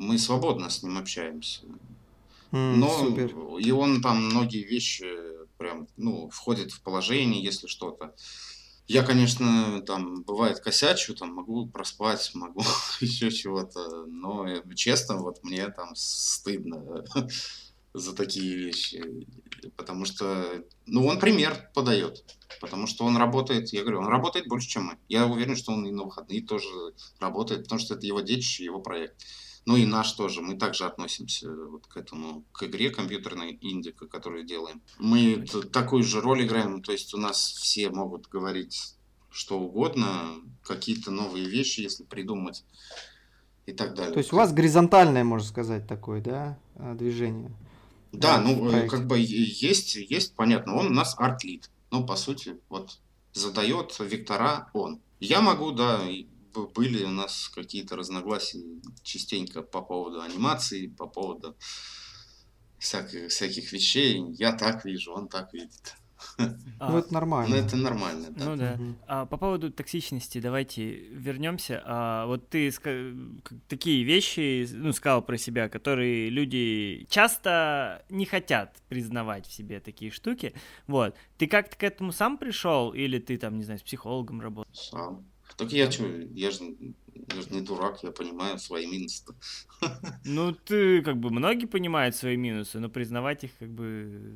мы 0.01 0.17
свободно 0.17 0.69
с 0.69 0.81
ним 0.83 0.97
общаемся. 0.97 1.61
Mm, 2.51 2.75
Но 2.75 2.89
супер. 2.89 3.35
и 3.59 3.71
он 3.71 4.01
там 4.01 4.25
многие 4.25 4.63
вещи 4.63 5.07
прям, 5.57 5.87
ну, 5.95 6.29
входит 6.29 6.71
в 6.71 6.81
положение, 6.81 7.43
если 7.43 7.67
что-то. 7.67 8.13
Я, 8.87 9.03
конечно, 9.03 9.81
там 9.83 10.23
бывает 10.23 10.59
косячу, 10.59 11.13
там 11.13 11.33
могу 11.33 11.67
проспать, 11.67 12.31
могу 12.33 12.61
еще 12.99 13.31
чего-то, 13.31 14.05
но 14.07 14.47
честно, 14.75 15.17
вот 15.17 15.43
мне 15.43 15.69
там 15.69 15.95
стыдно 15.95 17.05
за 17.93 18.15
такие 18.15 18.57
вещи. 18.57 19.27
Потому 19.77 20.05
что, 20.05 20.65
ну, 20.87 21.05
он 21.05 21.19
пример 21.19 21.69
подает. 21.75 22.25
Потому 22.59 22.87
что 22.87 23.05
он 23.05 23.17
работает, 23.17 23.71
я 23.71 23.81
говорю, 23.81 23.99
он 23.99 24.07
работает 24.07 24.47
больше, 24.47 24.67
чем 24.67 24.85
мы. 24.85 24.97
Я 25.07 25.27
уверен, 25.27 25.55
что 25.55 25.71
он 25.71 25.85
и 25.85 25.91
на 25.91 26.03
выходные 26.03 26.41
тоже 26.41 26.67
работает, 27.19 27.63
потому 27.63 27.79
что 27.79 27.93
это 27.93 28.07
его 28.07 28.21
детище, 28.21 28.65
его 28.65 28.81
проект. 28.81 29.15
Ну 29.65 29.75
и 29.75 29.85
наш 29.85 30.11
тоже. 30.13 30.41
Мы 30.41 30.55
также 30.55 30.85
относимся 30.85 31.53
вот 31.53 31.85
к 31.87 31.97
этому, 31.97 32.43
к 32.51 32.63
игре 32.63 32.89
компьютерной 32.89 33.57
индика, 33.61 34.07
которую 34.07 34.43
делаем. 34.43 34.81
Мы 34.97 35.45
такую 35.71 36.03
же 36.03 36.19
роль 36.19 36.45
играем, 36.45 36.81
то 36.81 36.91
есть 36.91 37.13
у 37.13 37.17
нас 37.17 37.37
все 37.37 37.89
могут 37.89 38.27
говорить 38.27 38.95
что 39.29 39.59
угодно, 39.59 40.35
какие-то 40.63 41.09
новые 41.09 41.47
вещи, 41.47 41.79
если 41.79 42.03
придумать 42.03 42.65
и 43.65 43.71
так 43.71 43.95
далее. 43.95 44.11
То 44.13 44.19
есть 44.19 44.33
у 44.33 44.35
вас 44.35 44.51
горизонтальное, 44.51 45.23
можно 45.23 45.47
сказать, 45.47 45.87
такое, 45.87 46.21
да, 46.21 46.59
движение? 46.95 47.51
Да, 48.11 48.41
ну, 48.41 48.69
э, 48.69 48.87
как 48.87 49.07
бы 49.07 49.17
есть, 49.19 49.95
есть, 49.95 50.35
понятно, 50.35 50.75
он 50.75 50.87
у 50.87 50.93
нас 50.93 51.15
арт-лид. 51.17 51.69
Ну, 51.91 52.05
по 52.05 52.17
сути, 52.17 52.57
вот 52.67 52.99
задает 53.33 53.97
вектора 53.99 54.69
он. 54.73 54.99
Я 55.21 55.41
могу, 55.41 55.71
да, 55.71 56.01
были 56.53 57.03
у 57.03 57.09
нас 57.09 57.49
какие-то 57.53 57.95
разногласия 57.95 58.59
частенько 59.03 59.61
по 59.61 59.81
поводу 59.81 60.21
анимации, 60.21 60.87
по 60.87 61.07
поводу 61.07 61.55
всяких, 62.77 63.29
всяких 63.29 63.71
вещей. 63.71 64.23
Я 64.33 64.53
так 64.53 64.85
вижу, 64.85 65.13
он 65.13 65.27
так 65.27 65.53
видит. 65.53 65.95
Ну, 66.79 66.97
это 66.97 67.13
нормально. 67.13 67.55
Ну, 67.55 67.61
это 67.63 67.77
нормально, 67.77 68.27
да. 68.31 68.45
Ну, 68.45 68.55
да. 68.55 68.79
А, 69.07 69.25
по 69.25 69.37
поводу 69.37 69.71
токсичности 69.71 70.39
давайте 70.39 70.91
вернемся. 70.91 71.81
А, 71.85 72.25
вот 72.25 72.49
ты 72.49 72.71
такие 73.67 74.03
вещи 74.03 74.67
ну, 74.71 74.91
сказал 74.91 75.21
про 75.21 75.37
себя, 75.37 75.69
которые 75.69 76.29
люди 76.29 77.05
часто 77.09 78.03
не 78.09 78.25
хотят 78.25 78.75
признавать 78.89 79.45
в 79.45 79.53
себе 79.53 79.79
такие 79.79 80.11
штуки. 80.11 80.53
Вот. 80.87 81.15
Ты 81.37 81.47
как-то 81.47 81.77
к 81.77 81.83
этому 81.83 82.11
сам 82.11 82.37
пришел, 82.37 82.91
или 82.91 83.19
ты 83.19 83.37
там, 83.37 83.57
не 83.57 83.63
знаю, 83.63 83.79
с 83.79 83.83
психологом 83.83 84.41
работал? 84.41 84.73
Сам. 84.73 85.25
Так 85.61 85.73
я 85.73 85.91
что, 85.91 86.07
я 86.33 86.49
же 86.49 86.75
я 87.35 87.41
же 87.41 87.49
не 87.51 87.61
дурак, 87.61 87.99
я 88.03 88.11
понимаю 88.11 88.57
свои 88.57 88.87
минусы. 88.87 89.23
Ну, 90.25 90.53
ты, 90.53 91.01
как 91.01 91.17
бы, 91.17 91.29
многие 91.31 91.65
понимают 91.65 92.15
свои 92.15 92.37
минусы, 92.37 92.79
но 92.79 92.89
признавать 92.89 93.43
их, 93.43 93.51
как 93.57 93.69
бы, 93.69 94.35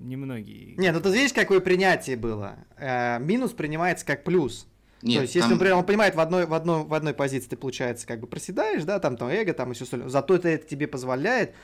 немногие. 0.00 0.74
Не, 0.76 0.92
ну 0.92 1.00
ты 1.00 1.10
видишь, 1.10 1.32
какое 1.32 1.60
принятие 1.60 2.16
было. 2.16 2.56
Э, 2.78 3.18
минус 3.18 3.52
принимается 3.52 4.06
как 4.06 4.24
плюс. 4.24 4.66
Нет, 5.02 5.16
То 5.16 5.22
есть, 5.22 5.34
там... 5.34 5.42
если, 5.42 5.54
например, 5.54 5.76
он 5.76 5.84
понимает, 5.84 6.14
в 6.14 6.20
одной, 6.20 6.46
в, 6.46 6.54
одной, 6.54 6.84
в 6.84 6.94
одной 6.94 7.14
позиции 7.14 7.48
ты, 7.48 7.56
получается, 7.56 8.06
как 8.06 8.20
бы 8.20 8.26
проседаешь, 8.26 8.84
да, 8.84 8.98
там, 8.98 9.16
там, 9.16 9.28
эго, 9.28 9.52
там, 9.52 9.72
и 9.72 9.74
все 9.74 9.84
остальное, 9.84 10.08
зато 10.08 10.34
это, 10.34 10.48
это 10.48 10.66
тебе 10.66 10.86
позволяет, 10.86 11.54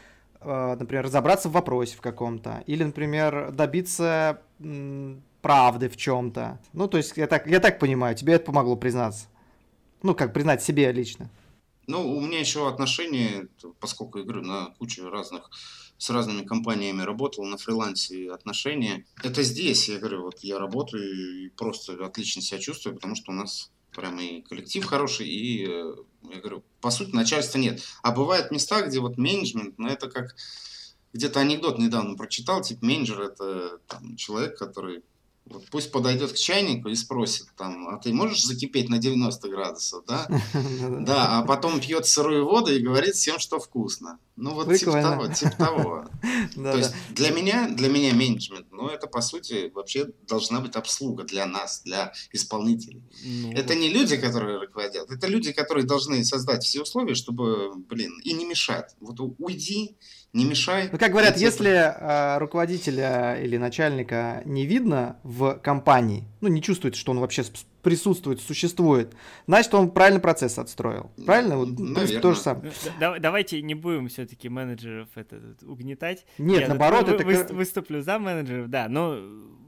э, 0.41 0.77
например, 0.79 1.05
разобраться 1.05 1.49
в 1.49 1.53
вопросе 1.53 1.97
в 1.97 2.03
каком-то, 2.03 2.63
или, 2.67 2.85
например, 2.85 3.51
добиться 3.53 4.43
правды 5.43 5.89
в 5.89 5.97
чем-то. 5.97 6.59
Ну, 6.73 6.89
то 6.89 6.97
есть, 6.97 7.17
я 7.17 7.27
так, 7.27 7.47
я 7.47 7.61
так 7.61 7.79
понимаю, 7.79 8.17
тебе 8.17 8.35
это 8.35 8.47
помогло 8.47 8.77
признаться. 8.77 9.27
Ну, 10.03 10.15
как 10.15 10.33
признать 10.33 10.63
себе 10.63 10.91
лично. 10.93 11.29
Ну, 11.89 12.17
у 12.17 12.21
меня 12.21 12.39
еще 12.39 12.69
отношения, 12.69 13.49
поскольку 13.81 14.19
я 14.19 14.25
говорю, 14.25 14.43
на 14.43 14.67
кучу 14.79 15.09
разных, 15.11 15.51
с 15.99 16.11
разными 16.11 16.45
компаниями 16.45 17.03
работал, 17.03 17.45
на 17.45 17.59
фрилансе 17.59 18.31
отношения. 18.31 19.05
Это 19.23 19.43
здесь, 19.43 19.89
я 19.89 19.99
говорю, 19.99 20.23
вот 20.23 20.39
я 20.41 20.59
работаю 20.59 21.45
и 21.45 21.49
просто 21.51 22.05
отлично 22.05 22.41
себя 22.41 22.61
чувствую, 22.61 22.95
потому 22.95 23.15
что 23.15 23.33
у 23.33 23.35
нас 23.35 23.71
прям 23.95 24.19
и 24.19 24.41
коллектив 24.43 24.85
хороший, 24.85 25.29
и, 25.29 25.67
э, 25.69 25.95
я 26.31 26.41
говорю, 26.41 26.65
по 26.81 26.91
сути, 26.91 27.15
начальства 27.15 27.59
нет. 27.59 27.83
А 28.03 28.13
бывают 28.13 28.51
места, 28.51 28.83
где 28.83 29.01
вот 29.01 29.19
менеджмент, 29.19 29.79
но 29.79 29.89
это 29.89 30.09
как 30.09 30.35
где-то 31.13 31.41
анекдот 31.41 31.79
недавно 31.79 32.17
прочитал, 32.17 32.63
типа 32.63 32.85
менеджер 32.85 33.21
это 33.21 33.79
там, 33.87 34.17
человек, 34.17 34.59
который 34.59 35.03
пусть 35.71 35.91
подойдет 35.91 36.33
к 36.33 36.37
чайнику 36.37 36.89
и 36.89 36.95
спросит 36.95 37.47
там, 37.57 37.89
а 37.89 37.99
ты 37.99 38.13
можешь 38.13 38.45
закипеть 38.45 38.89
на 38.89 38.99
90 38.99 39.49
градусов, 39.49 40.05
да? 40.07 40.29
Да, 41.03 41.39
а 41.39 41.43
потом 41.43 41.81
пьет 41.81 42.07
сырую 42.07 42.45
воду 42.45 42.73
и 42.73 42.79
говорит 42.79 43.15
всем, 43.15 43.39
что 43.39 43.59
вкусно. 43.59 44.19
Ну 44.37 44.55
вот 44.55 44.75
типа 44.75 45.03
того, 45.03 45.29
типа 45.29 45.57
того. 45.57 46.05
То 46.55 46.77
есть 46.77 46.95
для 47.11 47.31
меня, 47.31 47.69
для 47.69 47.89
меня 47.89 48.15
менеджмент, 48.15 48.67
ну 48.71 48.89
это 48.89 49.07
по 49.07 49.21
сути 49.21 49.71
вообще 49.75 50.07
должна 50.27 50.61
быть 50.61 50.77
обслуга 50.77 51.25
для 51.25 51.47
нас, 51.47 51.83
для 51.85 52.13
исполнителей. 52.33 53.03
Ну 53.25 53.53
это 53.53 53.75
не 53.75 53.91
люди, 53.91 54.17
которые 54.17 54.59
руководят, 54.59 55.11
это 55.11 55.27
люди, 55.27 55.53
которые 55.53 55.85
должны 55.85 56.25
создать 56.25 56.65
все 56.65 56.83
условия, 56.83 57.15
чтобы, 57.15 57.75
блин, 57.75 58.19
и 58.25 58.33
не 58.33 58.45
мешать. 58.45 58.95
Вот 59.01 59.21
уйди, 59.39 59.97
не 60.33 60.47
мешай. 60.47 60.89
Ну, 60.91 60.99
как 60.99 61.11
говорят, 61.11 61.37
если 61.37 61.71
э, 61.71 62.39
руководителя 62.39 63.35
или 63.35 63.59
начальника 63.59 64.43
не 64.47 64.65
видно 64.65 65.19
в 65.23 65.55
компании, 65.63 66.25
ну, 66.41 66.49
не 66.49 66.63
чувствует, 66.63 66.97
что 66.97 67.13
он 67.13 67.21
вообще 67.21 67.45
присутствует, 67.83 68.41
существует, 68.41 69.13
значит, 69.47 69.75
он 69.75 69.91
правильный 69.91 70.21
процесс 70.21 70.59
отстроил. 70.59 71.11
Правильно? 71.27 71.59
Вот, 71.59 71.79
Наверное. 71.79 72.21
то 72.21 72.33
же 72.33 72.41
самое. 72.41 72.73
Да, 72.99 73.19
давайте 73.19 73.61
не 73.61 73.75
будем 73.75 74.09
все-таки 74.09 74.49
менеджеров 74.49 75.09
это, 75.17 75.41
угнетать. 75.63 76.25
Нет, 76.39 76.63
Я 76.63 76.69
наоборот, 76.69 77.09
вы, 77.09 77.35
это... 77.35 77.53
Выступлю 77.53 78.01
за 78.03 78.19
менеджеров, 78.19 78.71
да, 78.71 78.89
но 78.89 79.19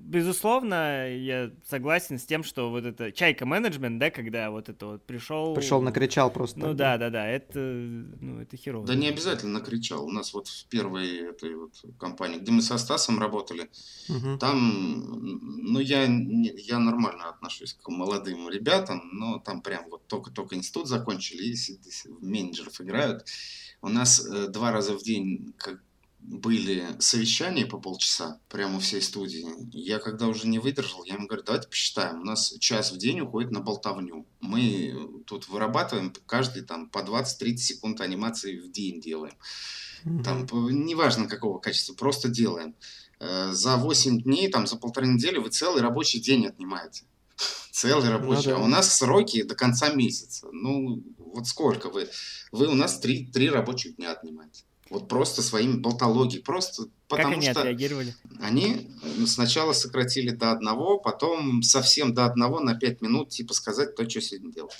безусловно, 0.04 1.10
я 1.10 1.50
согласен 1.68 2.18
с 2.18 2.24
тем, 2.24 2.44
что 2.44 2.70
вот 2.70 2.84
это 2.84 3.10
чайка 3.12 3.46
менеджмент, 3.46 3.98
да, 3.98 4.10
когда 4.10 4.50
вот 4.50 4.68
это 4.68 4.86
вот 4.86 5.06
пришел. 5.06 5.54
Пришел, 5.54 5.80
накричал 5.80 6.30
просто. 6.30 6.58
Ну 6.58 6.74
да, 6.74 6.98
да, 6.98 7.10
да, 7.10 7.26
это, 7.26 7.58
ну, 7.58 8.40
это 8.40 8.56
херово. 8.56 8.86
Да 8.86 8.94
не 8.94 9.08
обязательно 9.08 9.54
накричал. 9.58 10.04
У 10.04 10.10
нас 10.10 10.34
вот 10.34 10.48
в 10.48 10.66
первой 10.66 11.30
этой 11.30 11.54
вот 11.54 11.72
компании, 11.98 12.38
где 12.38 12.52
мы 12.52 12.62
со 12.62 12.78
Стасом 12.78 13.18
работали, 13.18 13.70
угу. 14.08 14.38
там, 14.38 15.02
ну 15.62 15.80
я, 15.80 16.04
я 16.04 16.78
нормально 16.78 17.28
отношусь 17.30 17.74
к 17.74 17.88
молодым 17.88 18.48
ребятам, 18.50 19.08
но 19.12 19.38
там 19.38 19.62
прям 19.62 19.88
вот 19.90 20.06
только-только 20.06 20.54
институт 20.54 20.88
закончили 20.88 21.44
и 21.44 21.56
менеджеров 22.20 22.80
играют. 22.80 23.26
У 23.80 23.88
нас 23.88 24.24
э, 24.24 24.48
два 24.48 24.72
раза 24.72 24.96
в 24.96 25.02
день 25.02 25.54
как 25.58 25.82
были 26.24 26.86
совещания 27.00 27.66
по 27.66 27.78
полчаса 27.78 28.40
прямо 28.48 28.78
у 28.78 28.80
всей 28.80 29.02
студии. 29.02 29.46
Я 29.72 29.98
когда 29.98 30.26
уже 30.26 30.48
не 30.48 30.58
выдержал, 30.58 31.04
я 31.04 31.14
ему 31.14 31.26
говорю, 31.26 31.44
давайте 31.44 31.68
посчитаем. 31.68 32.22
У 32.22 32.24
нас 32.24 32.54
час 32.60 32.92
в 32.92 32.96
день 32.96 33.20
уходит 33.20 33.50
на 33.50 33.60
болтовню. 33.60 34.26
Мы 34.40 35.22
тут 35.26 35.48
вырабатываем 35.48 36.14
каждый 36.26 36.62
там 36.62 36.88
по 36.88 37.00
20-30 37.00 37.56
секунд 37.58 38.00
анимации 38.00 38.58
в 38.58 38.70
день 38.70 39.00
делаем. 39.00 39.34
Там, 40.22 40.46
неважно 40.86 41.28
какого 41.28 41.58
качества, 41.58 41.94
просто 41.94 42.28
делаем. 42.28 42.74
Э, 43.20 43.52
за 43.52 43.76
8 43.76 44.22
дней, 44.22 44.48
там, 44.48 44.66
за 44.66 44.76
полторы 44.76 45.06
недели 45.06 45.38
вы 45.38 45.50
целый 45.50 45.82
рабочий 45.82 46.20
день 46.20 46.46
отнимаете. 46.46 47.04
Целый 47.70 48.06
ну 48.06 48.12
рабочий. 48.12 48.50
Ну, 48.50 48.56
да. 48.56 48.62
А 48.62 48.64
у 48.64 48.66
нас 48.66 48.96
сроки 48.96 49.42
до 49.42 49.54
конца 49.54 49.92
месяца. 49.92 50.48
Ну, 50.52 51.02
вот 51.18 51.46
сколько 51.46 51.90
вы? 51.90 52.08
Вы 52.52 52.68
у 52.68 52.74
нас 52.74 52.98
три, 52.98 53.26
три 53.26 53.50
рабочих 53.50 53.96
дня 53.96 54.12
отнимаете. 54.12 54.64
Вот 54.90 55.08
просто 55.08 55.42
своими 55.42 55.76
болтологией. 55.76 56.42
Просто 56.42 56.88
потому 57.08 57.30
как 57.30 57.38
они 57.38 57.50
что 57.50 57.60
отреагировали? 57.60 58.14
Они 58.40 58.90
сначала 59.26 59.72
сократили 59.72 60.30
до 60.30 60.52
одного, 60.52 60.98
потом 60.98 61.62
совсем 61.62 62.14
до 62.14 62.26
одного 62.26 62.60
на 62.60 62.74
пять 62.74 63.00
минут, 63.00 63.30
типа 63.30 63.54
сказать 63.54 63.94
то, 63.94 64.08
что 64.08 64.20
сегодня 64.20 64.52
делал. 64.52 64.70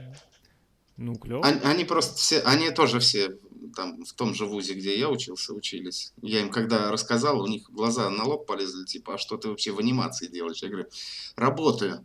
Ну, 0.97 1.17
клево. 1.17 1.45
Они, 1.45 1.61
они 1.65 1.85
просто 1.85 2.17
все, 2.17 2.41
они 2.41 2.71
тоже 2.71 3.01
все 3.01 3.37
там 3.75 4.05
в 4.05 4.13
том 4.13 4.35
же 4.35 4.47
вузе, 4.47 4.75
где 4.75 4.99
я 4.99 5.09
учился, 5.09 5.53
учились. 5.53 6.13
Я 6.23 6.41
им 6.41 6.51
когда 6.51 6.91
рассказал, 6.91 7.41
у 7.41 7.47
них 7.47 7.71
глаза 7.71 8.09
на 8.11 8.25
лоб 8.25 8.47
полезли, 8.47 8.85
типа, 8.85 9.15
а 9.15 9.19
что 9.19 9.37
ты 9.37 9.49
вообще 9.49 9.73
в 9.73 9.79
анимации 9.79 10.27
делаешь? 10.27 10.63
Я 10.63 10.69
говорю, 10.69 10.87
работаю. 11.37 12.05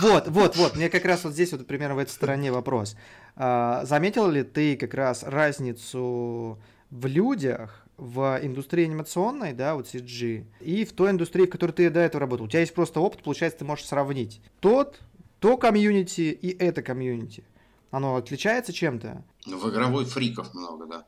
Вот, 0.00 0.28
вот, 0.28 0.56
вот, 0.56 0.76
мне 0.76 0.90
как 0.90 1.04
раз 1.04 1.24
вот 1.24 1.32
здесь 1.32 1.52
вот 1.52 1.66
примерно 1.66 1.94
в 1.94 1.98
этой 1.98 2.10
стороне 2.10 2.52
вопрос. 2.52 2.96
А, 3.36 3.84
заметил 3.84 4.28
ли 4.28 4.42
ты 4.42 4.76
как 4.76 4.94
раз 4.94 5.22
разницу 5.22 6.60
в 6.96 7.06
людях, 7.06 7.86
в 7.96 8.38
индустрии 8.42 8.84
анимационной, 8.84 9.52
да, 9.52 9.74
вот 9.74 9.86
CG, 9.86 10.44
и 10.60 10.84
в 10.84 10.92
той 10.92 11.10
индустрии, 11.10 11.46
в 11.46 11.50
которой 11.50 11.72
ты 11.72 11.90
до 11.90 12.00
этого 12.00 12.20
работал. 12.20 12.46
У 12.46 12.48
тебя 12.48 12.60
есть 12.60 12.74
просто 12.74 13.00
опыт, 13.00 13.22
получается, 13.22 13.60
ты 13.60 13.64
можешь 13.64 13.86
сравнить 13.86 14.40
тот, 14.60 15.00
то 15.40 15.56
комьюнити 15.56 16.20
и 16.20 16.56
это 16.58 16.82
комьюнити. 16.82 17.44
Оно 17.90 18.16
отличается 18.16 18.72
чем-то? 18.72 19.22
Ну, 19.46 19.58
в 19.58 19.70
игровой 19.70 20.04
фриков 20.04 20.52
много, 20.54 20.86
да. 20.86 21.04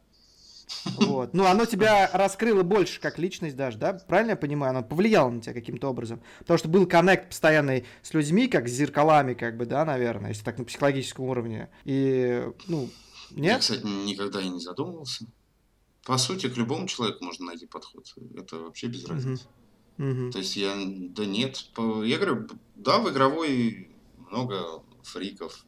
Вот. 0.99 1.33
Ну, 1.33 1.47
оно 1.47 1.65
тебя 1.65 2.11
раскрыло 2.13 2.63
больше 2.63 3.01
как 3.01 3.19
личность 3.19 3.57
даже, 3.57 3.79
да? 3.79 3.95
Правильно 3.95 4.33
я 4.33 4.37
понимаю? 4.37 4.71
Оно 4.71 4.83
повлияло 4.83 5.31
на 5.31 5.41
тебя 5.41 5.55
каким-то 5.55 5.89
образом. 5.89 6.21
Потому 6.41 6.59
что 6.59 6.69
был 6.69 6.87
коннект 6.87 7.29
постоянный 7.29 7.85
с 8.03 8.13
людьми, 8.13 8.49
как 8.49 8.69
с 8.69 8.73
зеркалами, 8.73 9.35
как 9.35 9.57
бы, 9.57 9.65
да, 9.67 9.85
наверное, 9.85 10.31
если 10.31 10.45
так 10.45 10.59
на 10.59 10.65
психологическом 10.65 11.25
уровне. 11.25 11.69
И, 11.85 12.47
ну, 12.67 12.91
нет? 13.31 13.53
Я, 13.53 13.59
кстати, 13.59 13.87
никогда 13.87 14.41
и 14.41 14.49
не 14.49 14.61
задумывался. 14.61 15.25
По 16.09 16.17
сути, 16.17 16.49
к 16.49 16.57
любому 16.57 16.89
человеку 16.89 17.23
можно 17.23 17.45
найти 17.45 17.67
подход. 17.67 18.15
Это 18.35 18.57
вообще 18.57 18.87
без 18.87 19.05
разницы. 19.05 19.45
Uh-huh. 19.99 20.33
То 20.33 20.39
есть 20.39 20.57
я, 20.57 20.75
да 20.75 21.27
нет, 21.27 21.67
я 21.77 22.17
говорю, 22.17 22.49
да, 22.77 22.99
в 22.99 23.11
игровой 23.11 23.91
много 24.31 24.83
фриков, 25.03 25.67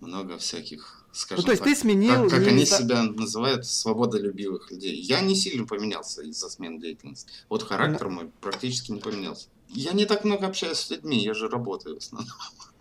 много 0.00 0.36
всяких, 0.36 1.06
скажем 1.12 1.40
ну, 1.40 1.46
то 1.46 1.52
есть 1.52 1.62
так, 1.62 1.72
ты 1.72 1.80
сменил... 1.80 2.28
Как, 2.28 2.38
как 2.38 2.48
они 2.48 2.66
себя 2.66 3.02
называют, 3.02 3.64
свободолюбивых 3.64 4.70
людей. 4.70 5.00
Я 5.00 5.22
не 5.22 5.34
сильно 5.34 5.66
поменялся 5.66 6.20
из-за 6.20 6.50
смены 6.50 6.78
деятельности. 6.78 7.32
Вот 7.48 7.62
характер 7.62 8.08
mm. 8.08 8.10
мой 8.10 8.30
практически 8.42 8.92
не 8.92 9.00
поменялся. 9.00 9.48
Я 9.70 9.92
не 9.92 10.04
так 10.04 10.24
много 10.24 10.48
общаюсь 10.48 10.76
с 10.76 10.90
людьми, 10.90 11.16
я 11.18 11.32
же 11.32 11.48
работаю 11.48 11.94
в 11.94 11.98
основном. 11.98 12.36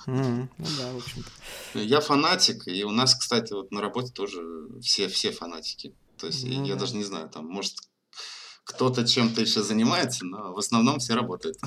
Mm, 0.07 0.49
ну 0.57 0.66
да, 0.78 0.91
в 0.91 0.97
общем-то. 0.97 1.80
Я 1.80 2.01
фанатик, 2.01 2.68
и 2.68 2.84
у 2.84 2.91
нас, 2.91 3.16
кстати, 3.16 3.53
вот 3.53 3.72
на 3.72 3.80
работе 3.80 4.12
тоже 4.12 4.41
все, 4.82 5.07
все 5.07 5.32
фанатики. 5.32 5.93
То 6.20 6.28
есть 6.28 6.45
ну, 6.45 6.65
я 6.65 6.74
да. 6.74 6.82
даже 6.82 6.95
не 6.95 7.03
знаю, 7.03 7.30
там, 7.30 7.45
может, 7.47 7.76
кто-то 8.63 9.07
чем-то 9.07 9.41
еще 9.41 9.61
занимается, 9.63 10.26
но 10.26 10.53
в 10.53 10.57
основном 10.57 10.99
все 10.99 11.15
работают. 11.15 11.57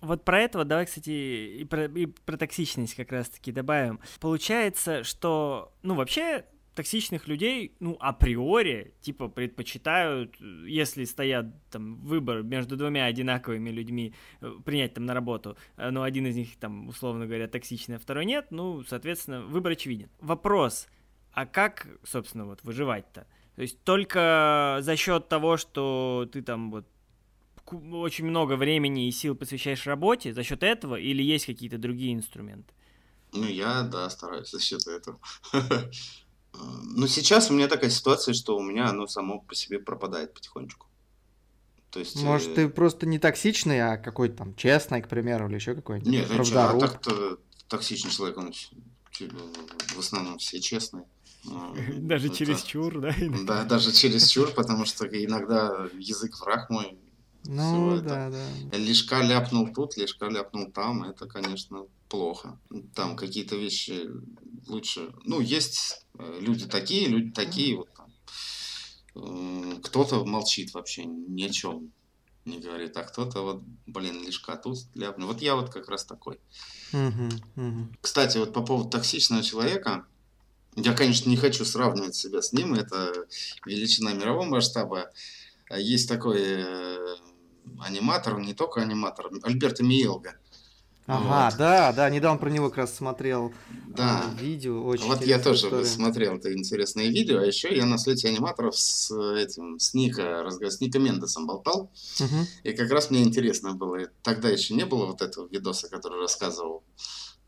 Вот 0.00 0.24
про 0.24 0.40
этого 0.42 0.64
давай, 0.64 0.86
кстати, 0.86 1.10
и 1.10 1.64
про, 1.64 1.86
и 1.86 2.06
про 2.06 2.36
токсичность 2.36 2.94
как 2.94 3.12
раз-таки 3.12 3.50
добавим. 3.52 4.00
Получается, 4.20 5.02
что, 5.04 5.72
ну, 5.82 5.94
вообще 5.94 6.44
токсичных 6.74 7.26
людей, 7.26 7.74
ну, 7.80 7.96
априори, 7.98 8.94
типа, 9.00 9.28
предпочитают, 9.28 10.36
если 10.66 11.04
стоят 11.04 11.46
там 11.70 11.96
выбор 12.02 12.42
между 12.42 12.76
двумя 12.76 13.06
одинаковыми 13.06 13.70
людьми, 13.70 14.14
э, 14.42 14.52
принять 14.64 14.92
там 14.92 15.06
на 15.06 15.14
работу, 15.14 15.56
э, 15.78 15.90
но 15.90 16.02
один 16.02 16.26
из 16.26 16.36
них 16.36 16.56
там, 16.58 16.88
условно 16.88 17.26
говоря, 17.26 17.48
токсичный, 17.48 17.96
а 17.96 17.98
второй 17.98 18.26
нет, 18.26 18.48
ну, 18.50 18.84
соответственно, 18.84 19.42
выбор 19.46 19.72
очевиден. 19.72 20.10
Вопрос, 20.20 20.86
а 21.32 21.46
как, 21.46 21.88
собственно, 22.04 22.44
вот 22.44 22.62
выживать-то? 22.62 23.26
То 23.56 23.62
есть 23.62 23.82
только 23.84 24.78
за 24.82 24.96
счет 24.96 25.28
того, 25.28 25.56
что 25.56 26.28
ты 26.30 26.42
там 26.42 26.70
вот 26.70 26.86
очень 27.72 28.26
много 28.26 28.54
времени 28.54 29.08
и 29.08 29.10
сил 29.10 29.34
посвящаешь 29.34 29.86
работе 29.86 30.32
за 30.32 30.42
счет 30.44 30.62
этого, 30.62 30.96
или 30.96 31.22
есть 31.22 31.46
какие-то 31.46 31.78
другие 31.78 32.14
инструменты? 32.14 32.72
Ну, 33.32 33.46
я, 33.46 33.82
да, 33.82 34.08
стараюсь 34.10 34.50
за 34.50 34.60
счет 34.60 34.86
этого. 34.86 35.18
Но 36.52 37.06
сейчас 37.06 37.50
у 37.50 37.54
меня 37.54 37.66
такая 37.66 37.90
ситуация, 37.90 38.34
что 38.34 38.56
у 38.56 38.62
меня 38.62 38.88
оно 38.88 39.06
само 39.06 39.40
по 39.40 39.54
себе 39.54 39.78
пропадает 39.78 40.32
потихонечку. 40.32 40.86
То 41.90 42.00
есть, 42.00 42.22
Может, 42.22 42.50
э... 42.50 42.54
ты 42.54 42.68
просто 42.68 43.06
не 43.06 43.18
токсичный, 43.18 43.80
а 43.80 43.96
какой-то 43.96 44.36
там 44.36 44.54
честный, 44.54 45.00
к 45.02 45.08
примеру, 45.08 45.48
или 45.48 45.54
еще 45.54 45.74
какой-нибудь? 45.74 46.10
Нет, 46.10 46.30
а 46.30 46.78
так-то 46.78 47.38
токсичный 47.68 48.10
человек, 48.10 48.36
он 48.36 48.52
в 49.94 49.98
основном 49.98 50.38
все 50.38 50.60
честные. 50.60 51.04
Даже 51.98 52.28
через 52.28 52.62
чур, 52.62 53.00
да? 53.00 53.14
Да, 53.44 53.64
даже 53.64 53.92
через 53.92 54.28
чур, 54.28 54.50
потому 54.56 54.84
что 54.84 55.06
иногда 55.06 55.88
язык 55.98 56.40
враг 56.40 56.70
мой, 56.70 56.98
ну, 57.48 58.00
да, 58.00 58.28
это. 58.28 58.38
да. 58.72 58.78
Лишка 58.78 59.22
ляпнул 59.22 59.72
тут, 59.72 59.96
лишка 59.96 60.26
ляпнул 60.26 60.70
там, 60.72 61.04
это, 61.04 61.26
конечно, 61.26 61.86
плохо. 62.08 62.58
Там 62.94 63.16
какие-то 63.16 63.56
вещи 63.56 64.08
лучше. 64.66 65.12
Ну, 65.24 65.40
есть 65.40 66.06
э, 66.18 66.38
люди 66.40 66.66
такие, 66.66 67.08
люди 67.08 67.30
такие, 67.30 67.76
вот 67.76 67.88
там. 67.94 69.80
Кто-то 69.82 70.24
молчит 70.24 70.74
вообще, 70.74 71.04
ни 71.04 71.44
о 71.44 71.50
чем 71.50 71.92
не 72.46 72.60
говорит, 72.60 72.96
а 72.96 73.02
кто-то 73.02 73.42
вот, 73.42 73.62
блин, 73.86 74.24
лишка 74.24 74.56
тут 74.56 74.78
ляпнул. 74.94 75.28
Вот 75.28 75.42
я 75.42 75.56
вот 75.56 75.70
как 75.70 75.88
раз 75.88 76.04
такой. 76.04 76.38
Угу, 76.92 77.28
угу. 77.56 77.88
Кстати, 78.00 78.38
вот 78.38 78.52
по 78.52 78.62
поводу 78.62 78.88
токсичного 78.90 79.42
человека, 79.42 80.06
я, 80.76 80.92
конечно, 80.92 81.28
не 81.28 81.36
хочу 81.36 81.64
сравнивать 81.64 82.14
себя 82.14 82.42
с 82.42 82.52
ним, 82.52 82.74
это 82.74 83.12
величина 83.64 84.12
мирового 84.12 84.44
масштаба. 84.44 85.10
Есть 85.74 86.08
такой 86.08 86.40
э, 86.40 87.16
аниматор, 87.80 88.36
он 88.36 88.42
не 88.42 88.54
только 88.54 88.82
аниматор, 88.82 89.30
Альберто 89.42 89.82
Миелга. 89.82 90.36
Ага, 91.08 91.50
вот. 91.50 91.58
да, 91.58 91.92
да, 91.92 92.10
недавно 92.10 92.38
про 92.38 92.50
него 92.50 92.68
как 92.68 92.78
раз 92.78 92.96
смотрел 92.96 93.52
да. 93.86 94.24
э, 94.36 94.42
видео. 94.42 94.84
Очень 94.84 95.06
вот 95.06 95.24
я 95.24 95.38
тоже 95.38 95.66
история. 95.66 95.84
смотрел 95.84 96.36
это 96.36 96.52
интересное 96.52 97.06
видео, 97.06 97.38
а 97.38 97.46
еще 97.46 97.74
я 97.74 97.86
на 97.86 97.96
слете 97.96 98.28
аниматоров 98.28 98.76
с 98.76 99.12
этим, 99.36 99.78
с 99.78 99.94
Ника, 99.94 100.48
с 100.50 100.80
Ника 100.80 100.98
Мендесом 100.98 101.46
болтал, 101.46 101.92
угу. 102.20 102.36
и 102.64 102.72
как 102.72 102.90
раз 102.90 103.10
мне 103.10 103.22
интересно 103.22 103.74
было, 103.74 104.08
тогда 104.22 104.48
еще 104.48 104.74
не 104.74 104.84
было 104.84 105.06
вот 105.06 105.22
этого 105.22 105.48
видоса, 105.48 105.88
который 105.88 106.20
рассказывал 106.20 106.82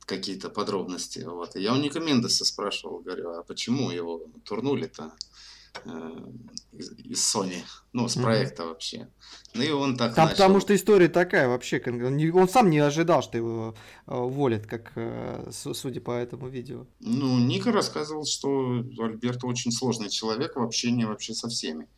какие-то 0.08 0.48
подробности, 0.48 1.20
вот, 1.20 1.54
и 1.56 1.62
я 1.62 1.72
у 1.72 1.76
Ника 1.76 2.00
Мендеса 2.00 2.44
спрашивал, 2.44 3.00
говорю, 3.00 3.30
а 3.30 3.42
почему 3.42 3.90
его 3.90 4.22
турнули-то? 4.44 5.12
Э, 5.84 6.10
из, 6.72 6.92
из 6.92 7.34
Sony, 7.34 7.62
ну, 7.92 8.08
с 8.08 8.14
проекта 8.14 8.62
mm-hmm. 8.62 8.68
вообще. 8.68 9.08
Ну 9.54 9.62
и 9.62 9.70
он 9.70 9.96
так 9.96 10.14
Там, 10.14 10.26
начал... 10.26 10.36
Потому 10.36 10.60
что 10.60 10.74
история 10.74 11.08
такая 11.08 11.48
вообще, 11.48 11.82
он 12.34 12.48
сам 12.48 12.70
не 12.70 12.78
ожидал, 12.78 13.22
что 13.22 13.36
его 13.36 13.74
э, 14.06 14.14
уволят, 14.14 14.66
как 14.66 14.92
э, 14.94 15.50
судя 15.50 16.00
по 16.00 16.12
этому 16.12 16.48
видео. 16.48 16.86
Ну, 17.00 17.38
Ника 17.38 17.72
рассказывал, 17.72 18.24
что 18.24 18.82
Альберто 18.98 19.46
очень 19.46 19.72
сложный 19.72 20.08
человек 20.08 20.56
в 20.56 20.62
общении 20.62 21.04
вообще 21.04 21.34
со 21.34 21.48
всеми. 21.48 21.88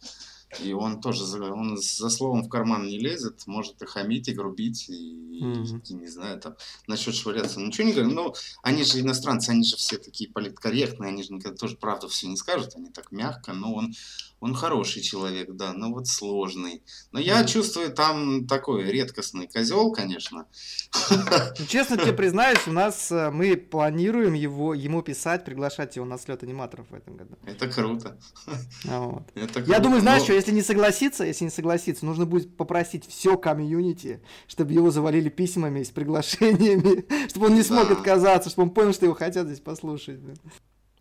И 0.58 0.72
он 0.72 1.00
тоже, 1.00 1.24
он 1.40 1.76
за 1.76 2.10
словом 2.10 2.42
в 2.42 2.48
карман 2.48 2.86
не 2.86 2.98
лезет, 2.98 3.46
может 3.46 3.80
и 3.82 3.86
хамить, 3.86 4.28
и 4.28 4.32
грубить, 4.32 4.88
и, 4.88 5.42
mm-hmm. 5.42 5.82
и 5.88 5.94
не 5.94 6.08
знаю, 6.08 6.40
там, 6.40 6.56
насчет 6.88 7.14
швыряться, 7.14 7.60
ничего 7.60 7.86
не 7.86 7.92
говорю. 7.92 8.10
Но 8.10 8.34
они 8.62 8.82
же 8.82 9.00
иностранцы, 9.00 9.50
они 9.50 9.64
же 9.64 9.76
все 9.76 9.98
такие 9.98 10.30
политкорректные, 10.30 11.10
они 11.10 11.22
же 11.22 11.34
никогда 11.34 11.56
тоже 11.56 11.76
правду 11.76 12.08
все 12.08 12.26
не 12.26 12.36
скажут, 12.36 12.74
они 12.74 12.90
так 12.90 13.12
мягко, 13.12 13.52
но 13.52 13.74
он 13.74 13.94
он 14.40 14.54
хороший 14.54 15.02
человек, 15.02 15.50
да, 15.50 15.74
но 15.74 15.92
вот 15.92 16.06
сложный. 16.06 16.82
Но 17.12 17.20
я 17.20 17.44
чувствую 17.44 17.92
там 17.92 18.46
такой 18.46 18.84
редкостный 18.90 19.46
козел, 19.46 19.92
конечно. 19.92 20.46
Ну, 21.58 21.66
честно 21.66 21.96
тебе 21.96 22.12
признаюсь, 22.12 22.66
у 22.66 22.72
нас 22.72 23.10
э, 23.12 23.30
мы 23.30 23.56
планируем 23.56 24.32
его, 24.34 24.74
ему 24.74 25.02
писать, 25.02 25.44
приглашать 25.44 25.96
его 25.96 26.06
на 26.06 26.18
слет 26.18 26.42
аниматоров 26.42 26.86
в 26.90 26.94
этом 26.94 27.16
году. 27.16 27.36
Это 27.44 27.68
круто. 27.68 28.18
А 28.88 29.00
вот. 29.00 29.22
Это 29.34 29.54
круто. 29.54 29.70
Я 29.70 29.78
думаю, 29.80 30.00
знаешь 30.00 30.20
но... 30.20 30.24
что, 30.26 30.34
если 30.34 30.52
не 30.52 30.62
согласиться, 30.62 31.24
если 31.24 31.44
не 31.44 31.50
согласиться, 31.50 32.06
нужно 32.06 32.26
будет 32.26 32.56
попросить 32.56 33.06
все 33.06 33.36
комьюнити, 33.36 34.22
чтобы 34.46 34.72
его 34.72 34.90
завалили 34.90 35.28
письмами 35.28 35.82
с 35.82 35.90
приглашениями, 35.90 37.04
чтобы 37.28 37.46
он 37.46 37.54
не 37.54 37.62
смог 37.62 37.88
да. 37.88 37.94
отказаться, 37.94 38.48
чтобы 38.50 38.68
он 38.68 38.74
понял, 38.74 38.92
что 38.92 39.04
его 39.04 39.14
хотят 39.14 39.46
здесь 39.46 39.60
послушать. 39.60 40.20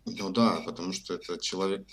Ну 0.06 0.30
да, 0.30 0.62
потому 0.64 0.92
что 0.92 1.14
это 1.14 1.38
человек... 1.38 1.86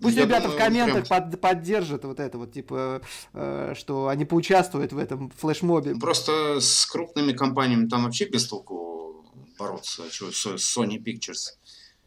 Пусть 0.00 0.16
Я 0.16 0.24
ребята 0.24 0.42
думаю, 0.44 0.58
в 0.58 0.62
комментах 0.62 1.08
прям- 1.08 1.30
под- 1.30 1.40
поддержат 1.40 2.04
вот 2.04 2.20
это 2.20 2.38
вот, 2.38 2.52
типа, 2.52 3.02
э, 3.32 3.74
что 3.76 4.08
они 4.08 4.24
поучаствуют 4.24 4.92
в 4.92 4.98
этом 4.98 5.30
флешмобе. 5.30 5.96
Просто 5.96 6.60
с 6.60 6.86
крупными 6.86 7.32
компаниями 7.32 7.88
там 7.88 8.04
вообще 8.04 8.26
без 8.28 8.46
толку 8.46 9.24
бороться. 9.58 10.08
Чё, 10.10 10.30
с 10.30 10.46
Sony 10.46 10.96
Pictures. 11.02 11.58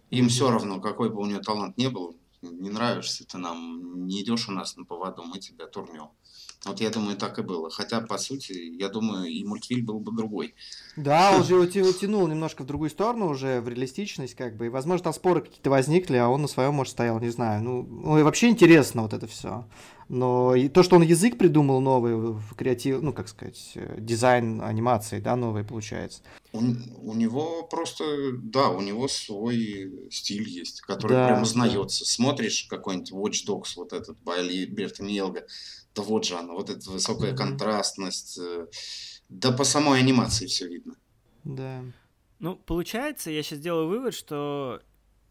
Им 0.09 0.25
Мгм. 0.25 0.29
все 0.29 0.49
равно, 0.49 0.79
какой 0.79 1.09
бы 1.09 1.21
у 1.21 1.25
нее 1.25 1.39
талант 1.39 1.77
не 1.77 1.89
был, 1.89 2.15
не 2.41 2.69
нравишься 2.69 3.25
ты 3.25 3.37
нам, 3.37 4.05
не 4.07 4.21
идешь 4.21 4.47
у 4.49 4.51
нас 4.51 4.75
на 4.77 4.85
поводу, 4.85 5.23
мы 5.23 5.39
тебя 5.39 5.67
турнем. 5.67 6.09
Вот 6.65 6.79
я 6.79 6.89
думаю, 6.89 7.17
так 7.17 7.39
и 7.39 7.41
было. 7.41 7.69
Хотя, 7.69 7.99
по 7.99 8.17
сути, 8.17 8.53
я 8.79 8.87
думаю, 8.87 9.25
и 9.25 9.43
мультфильм 9.43 9.85
был 9.85 9.99
бы 9.99 10.15
другой. 10.15 10.55
Да, 10.95 11.35
он 11.35 11.43
же 11.43 11.55
его 11.73 11.91
тянул 11.91 12.25
немножко 12.27 12.63
в 12.63 12.65
другую 12.65 12.89
сторону 12.89 13.29
уже, 13.29 13.59
в 13.59 13.67
реалистичность, 13.67 14.35
как 14.35 14.55
бы. 14.55 14.67
И, 14.67 14.69
возможно, 14.69 15.05
там 15.05 15.13
споры 15.13 15.41
какие-то 15.41 15.69
возникли, 15.69 16.15
а 16.15 16.29
он 16.29 16.41
на 16.41 16.47
своем, 16.47 16.73
может, 16.73 16.91
стоял, 16.91 17.19
не 17.19 17.29
знаю. 17.29 17.61
Ну, 17.63 17.83
ну, 17.83 18.17
и 18.17 18.23
вообще 18.23 18.47
интересно 18.47 19.01
вот 19.01 19.13
это 19.13 19.27
все. 19.27 19.65
Но 20.09 20.53
и 20.53 20.69
то, 20.69 20.83
что 20.83 20.97
он 20.97 21.01
язык 21.01 21.37
придумал 21.37 21.81
новый, 21.81 22.15
в 22.15 22.55
креатив, 22.55 23.01
ну, 23.01 23.13
как 23.13 23.27
сказать, 23.27 23.71
э, 23.75 23.95
дизайн 23.99 24.61
анимации, 24.61 25.19
да, 25.19 25.35
новый 25.35 25.63
получается. 25.63 26.21
У, 26.51 26.59
у 26.59 27.13
него 27.13 27.63
просто, 27.63 28.03
да, 28.33 28.69
у 28.69 28.81
него 28.81 29.07
свой 29.07 30.07
стиль 30.11 30.47
есть, 30.47 30.81
который 30.81 31.13
Да, 31.13 31.25
прям 31.27 31.37
да. 31.37 31.43
узнается. 31.43 32.05
Смотришь 32.05 32.67
какой-нибудь 32.69 33.11
Watch 33.11 33.47
Dogs, 33.47 33.73
вот 33.75 33.93
этот, 33.93 34.17
по 34.19 34.35
Альберто 34.35 35.03
Миелго, 35.03 35.45
да 35.95 36.01
вот 36.01 36.25
же 36.25 36.35
она, 36.35 36.53
вот 36.53 36.69
эта 36.69 36.89
высокая 36.89 37.29
Мгм. 37.31 37.37
контрастность. 37.37 38.37
э, 38.39 38.67
Да 39.29 39.51
по 39.51 39.63
самой 39.63 39.99
анимации 39.99 40.45
все 40.47 40.67
видно. 40.67 40.95
Да. 41.43 41.83
Ну, 42.39 42.55
получается, 42.55 43.31
я 43.31 43.41
сейчас 43.43 43.59
делаю 43.59 43.87
вывод, 43.87 44.13
что 44.13 44.81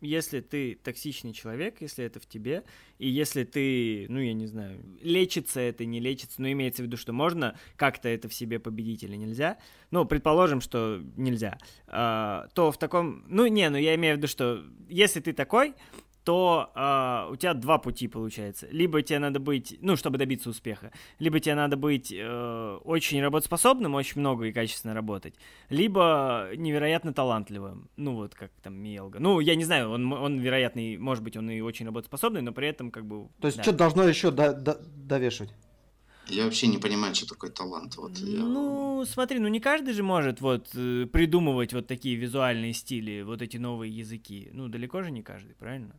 если 0.01 0.41
ты 0.41 0.75
токсичный 0.75 1.33
человек, 1.33 1.81
если 1.81 2.05
это 2.05 2.19
в 2.19 2.27
тебе, 2.27 2.65
и 2.99 3.09
если 3.09 3.45
ты, 3.45 4.07
ну, 4.09 4.19
я 4.19 4.33
не 4.33 4.47
знаю, 4.47 4.83
лечится 5.01 5.61
это, 5.61 5.85
не 5.85 6.01
лечится, 6.01 6.43
но 6.43 6.51
имеется 6.51 6.83
в 6.83 6.87
виду, 6.87 6.97
что 6.97 7.13
можно 7.13 7.57
как-то 7.77 8.09
это 8.09 8.29
в 8.29 8.35
себе 8.35 8.59
победить 8.59 9.05
или 9.05 9.15
нельзя, 9.15 9.59
ну, 9.93 10.05
предположим, 10.05 10.61
что 10.61 11.01
нельзя, 11.17 11.59
а, 11.87 12.49
то 12.55 12.73
в 12.73 12.79
таком, 12.79 13.25
ну, 13.29 13.47
не, 13.47 13.69
ну, 13.71 13.77
я 13.79 13.95
имею 13.95 14.15
в 14.15 14.19
виду, 14.19 14.27
что 14.27 14.65
если 14.89 15.21
ты 15.21 15.33
такой, 15.33 15.75
то 16.25 16.71
а, 16.75 17.29
у 17.31 17.37
тебя 17.37 17.55
два 17.55 17.79
пути 17.79 18.09
получается. 18.09 18.69
Либо 18.71 19.03
тебе 19.03 19.19
надо 19.19 19.41
быть, 19.41 19.77
ну, 19.81 19.97
чтобы 19.97 20.19
добиться 20.19 20.51
успеха, 20.51 20.93
либо 21.19 21.41
тебе 21.41 21.55
надо 21.55 21.77
быть 21.77 22.13
э, 22.13 22.79
очень 22.85 23.21
работоспособным, 23.23 23.95
очень 23.95 24.21
много 24.21 24.45
и 24.45 24.53
качественно 24.53 24.95
работать, 24.95 25.35
либо 25.69 26.51
невероятно 26.57 27.13
талантливым. 27.13 27.89
Ну, 27.97 28.15
вот 28.15 28.35
как 28.35 28.51
там 28.63 28.75
Миелга. 28.75 29.19
Ну, 29.19 29.41
я 29.41 29.55
не 29.55 29.65
знаю, 29.65 29.91
он, 29.91 30.13
он 30.13 30.39
вероятно, 30.39 30.81
и- 30.81 30.97
может 30.97 31.25
быть, 31.25 31.37
он 31.37 31.51
и 31.51 31.61
очень 31.61 31.87
работоспособный, 31.87 32.43
но 32.43 32.53
при 32.53 32.69
этом 32.69 32.91
как 32.91 33.05
бы... 33.07 33.29
То 33.41 33.49
есть, 33.49 33.57
да. 33.59 33.63
что 33.65 33.73
должно 33.73 34.05
еще 34.05 34.31
до- 34.31 34.53
до- 34.55 34.81
довешивать? 34.97 35.53
Я 36.29 36.45
вообще 36.45 36.69
не 36.69 36.79
понимаю, 36.79 37.15
что 37.17 37.27
такое 37.27 37.51
талант. 37.51 37.97
Вот 37.97 38.17
я- 38.19 38.39
Ну, 38.45 39.05
смотри, 39.07 39.41
ну 39.41 39.49
не 39.49 39.59
каждый 39.61 39.93
же 39.93 40.03
может 40.05 40.41
вот 40.41 40.69
э, 40.75 41.07
придумывать 41.13 41.73
вот 41.73 41.89
такие 41.89 42.15
визуальные 42.15 42.75
стили, 42.75 43.23
вот 43.23 43.43
эти 43.43 43.57
новые 43.57 43.91
языки. 43.91 44.49
Ну, 44.53 44.69
далеко 44.69 45.03
же 45.03 45.11
не 45.11 45.23
каждый, 45.23 45.55
правильно? 45.57 45.99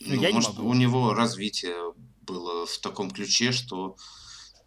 Ну, 0.00 0.14
я 0.14 0.28
не 0.28 0.34
может, 0.34 0.56
могу. 0.56 0.68
у 0.70 0.74
него 0.74 1.14
развитие 1.14 1.74
было 2.22 2.66
в 2.66 2.78
таком 2.78 3.10
ключе, 3.10 3.52
что 3.52 3.96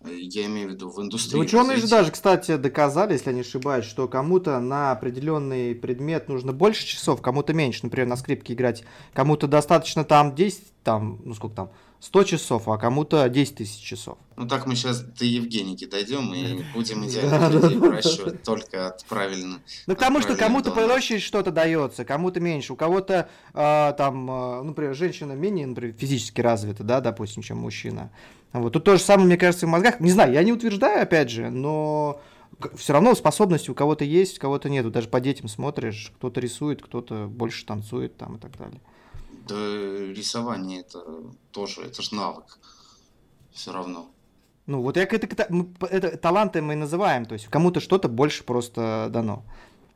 э, 0.01 0.13
я 0.13 0.45
имею 0.45 0.69
в 0.69 0.71
виду 0.73 0.89
в 0.89 0.95
Да 0.97 1.03
индустрии. 1.03 1.39
ученые 1.39 1.77
же 1.77 1.88
даже, 1.88 2.11
кстати, 2.11 2.57
доказали, 2.57 3.13
если 3.13 3.29
я 3.29 3.34
не 3.36 3.41
ошибаюсь, 3.41 3.86
что 3.86 4.07
кому-то 4.07 4.59
на 4.59 4.91
определенный 4.91 5.73
предмет 5.75 6.27
нужно 6.29 6.53
больше 6.53 6.86
часов, 6.86 7.21
кому-то 7.21 7.53
меньше. 7.53 7.81
Например, 7.84 8.07
на 8.07 8.15
скрипке 8.17 8.53
играть. 8.53 8.84
Кому-то 9.13 9.47
достаточно 9.47 10.03
там 10.03 10.36
10, 10.36 10.72
там, 10.84 11.19
ну 11.23 11.34
сколько 11.34 11.55
там, 11.55 11.71
100 11.99 12.23
часов, 12.25 12.67
а 12.67 12.77
кому-то 12.77 13.27
10 13.29 13.55
тысяч 13.55 13.81
часов. 13.81 14.17
Ну 14.36 14.47
так 14.47 14.65
мы 14.65 14.75
сейчас 14.75 15.01
до 15.01 15.23
Евгеники 15.23 15.86
дойдем 15.86 16.34
и 16.34 16.63
будем 16.73 17.05
идеально 17.05 17.49
людей 17.49 17.77
выращивать 17.77 18.43
только 18.43 18.88
от 18.88 19.05
правильно. 19.05 19.61
Ну, 19.88 19.95
потому 19.95 20.21
что 20.21 20.36
кому-то 20.36 20.71
проще 20.71 21.19
что-то 21.19 21.51
дается, 21.51 22.03
кому-то 22.03 22.41
меньше. 22.41 22.73
У 22.73 22.75
кого-то 22.75 23.29
а, 23.53 23.93
там, 23.93 24.25
ну, 24.25 24.63
например, 24.63 24.95
женщина 24.95 25.31
менее, 25.31 25.67
например, 25.67 25.95
физически 25.97 26.41
развита, 26.41 26.84
да, 26.84 26.99
допустим, 26.99 27.41
чем 27.41 27.59
мужчина. 27.59 28.11
Вот. 28.51 28.73
Тут 28.73 28.84
то 28.84 28.97
же 28.97 29.01
самое, 29.01 29.27
мне 29.27 29.38
кажется, 29.38 29.65
в 29.65 29.69
мозгах. 29.69 29.99
Не 29.99 30.11
знаю, 30.11 30.34
я 30.34 30.43
не 30.43 30.51
утверждаю, 30.51 31.01
опять 31.01 31.29
же, 31.29 31.49
но 31.49 32.21
все 32.75 32.93
равно 32.93 33.15
способности 33.15 33.71
у 33.71 33.75
кого-то 33.75 34.03
есть, 34.03 34.38
у 34.38 34.41
кого-то 34.41 34.69
нету. 34.69 34.91
Даже 34.91 35.07
по 35.07 35.19
детям 35.19 35.47
смотришь, 35.47 36.11
кто-то 36.17 36.39
рисует, 36.39 36.81
кто-то 36.81 37.27
больше 37.27 37.65
танцует 37.65 38.17
там 38.17 38.36
и 38.36 38.39
так 38.39 38.57
далее. 38.57 38.81
Да 39.47 39.55
рисование 39.55 40.81
это 40.81 41.03
тоже, 41.51 41.81
это 41.81 42.01
же 42.01 42.15
навык. 42.15 42.59
Все 43.51 43.71
равно. 43.71 44.09
Ну, 44.65 44.81
вот 44.81 44.95
я 44.95 45.03
это, 45.03 45.27
это, 45.27 46.17
таланты 46.17 46.61
мы 46.61 46.73
и 46.73 46.77
называем, 46.77 47.25
то 47.25 47.33
есть 47.33 47.47
кому-то 47.47 47.81
что-то 47.81 48.07
больше 48.07 48.43
просто 48.43 49.09
дано. 49.11 49.43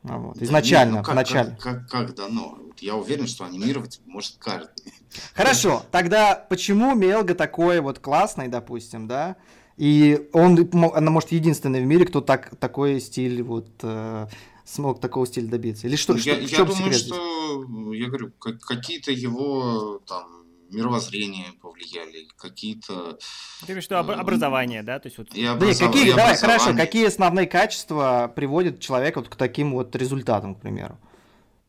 А 0.03 0.17
вот, 0.17 0.37
Да 0.37 0.45
Изначально, 0.45 0.95
нет, 0.95 0.99
ну 0.99 1.03
как, 1.05 1.15
начале. 1.15 1.57
Как, 1.59 1.87
как, 1.87 1.89
как 1.89 2.15
дано? 2.15 2.57
Вот 2.67 2.79
Я 2.79 2.95
уверен, 2.95 3.27
что 3.27 3.45
анимировать 3.45 4.01
может 4.05 4.35
каждый. 4.37 4.93
Хорошо, 5.33 5.83
тогда 5.91 6.35
почему 6.35 6.95
Мелга 6.95 7.33
такой 7.33 7.79
вот 7.79 7.99
классный, 7.99 8.47
допустим, 8.47 9.07
да? 9.07 9.37
И 9.77 10.27
он, 10.33 10.69
она, 10.93 11.11
может, 11.11 11.31
единственный 11.31 11.81
в 11.81 11.85
мире, 11.85 12.05
кто 12.05 12.21
так, 12.21 12.55
такой 12.57 12.99
стиль 12.99 13.43
вот 13.43 13.69
э, 13.83 14.27
смог 14.67 14.99
такого 14.99 15.25
стиля 15.25 15.47
добиться. 15.47 15.87
Или 15.87 15.95
что? 15.95 16.13
Ну, 16.13 16.19
что- 16.19 16.29
я 16.31 16.35
в 16.35 16.41
я 16.51 16.57
думаю, 16.59 16.75
секрет 16.75 16.95
здесь? 16.95 17.07
что, 17.07 17.93
я 17.93 18.07
говорю, 18.07 18.31
как- 18.39 18.59
какие-то 18.59 19.11
его 19.11 20.01
там 20.05 20.25
мировоззрения 20.69 21.53
повлияли, 21.61 22.27
какие-то... 22.37 23.17
Ты 23.61 23.65
говоришь, 23.67 23.85
что 23.85 23.99
об- 23.99 24.09
М. 24.09 24.19
образование, 24.19 24.83
да? 24.83 24.99
То 24.99 25.07
есть 25.07 25.17
вот... 25.17 25.29
и 25.33 25.45
Да 25.45 25.53
нет, 25.53 25.61
образова- 25.61 25.87
какие, 25.87 26.07
и 26.09 26.13
давай, 26.13 26.35
хорошо, 26.35 26.73
какие 26.75 27.05
основные 27.07 27.47
качества 27.47 28.31
приводят 28.35 28.79
человека 28.81 29.19
вот 29.21 29.29
к 29.29 29.35
таким 29.37 29.71
вот 29.73 29.95
результатам, 29.95 30.55
к 30.55 30.59
примеру? 30.61 30.97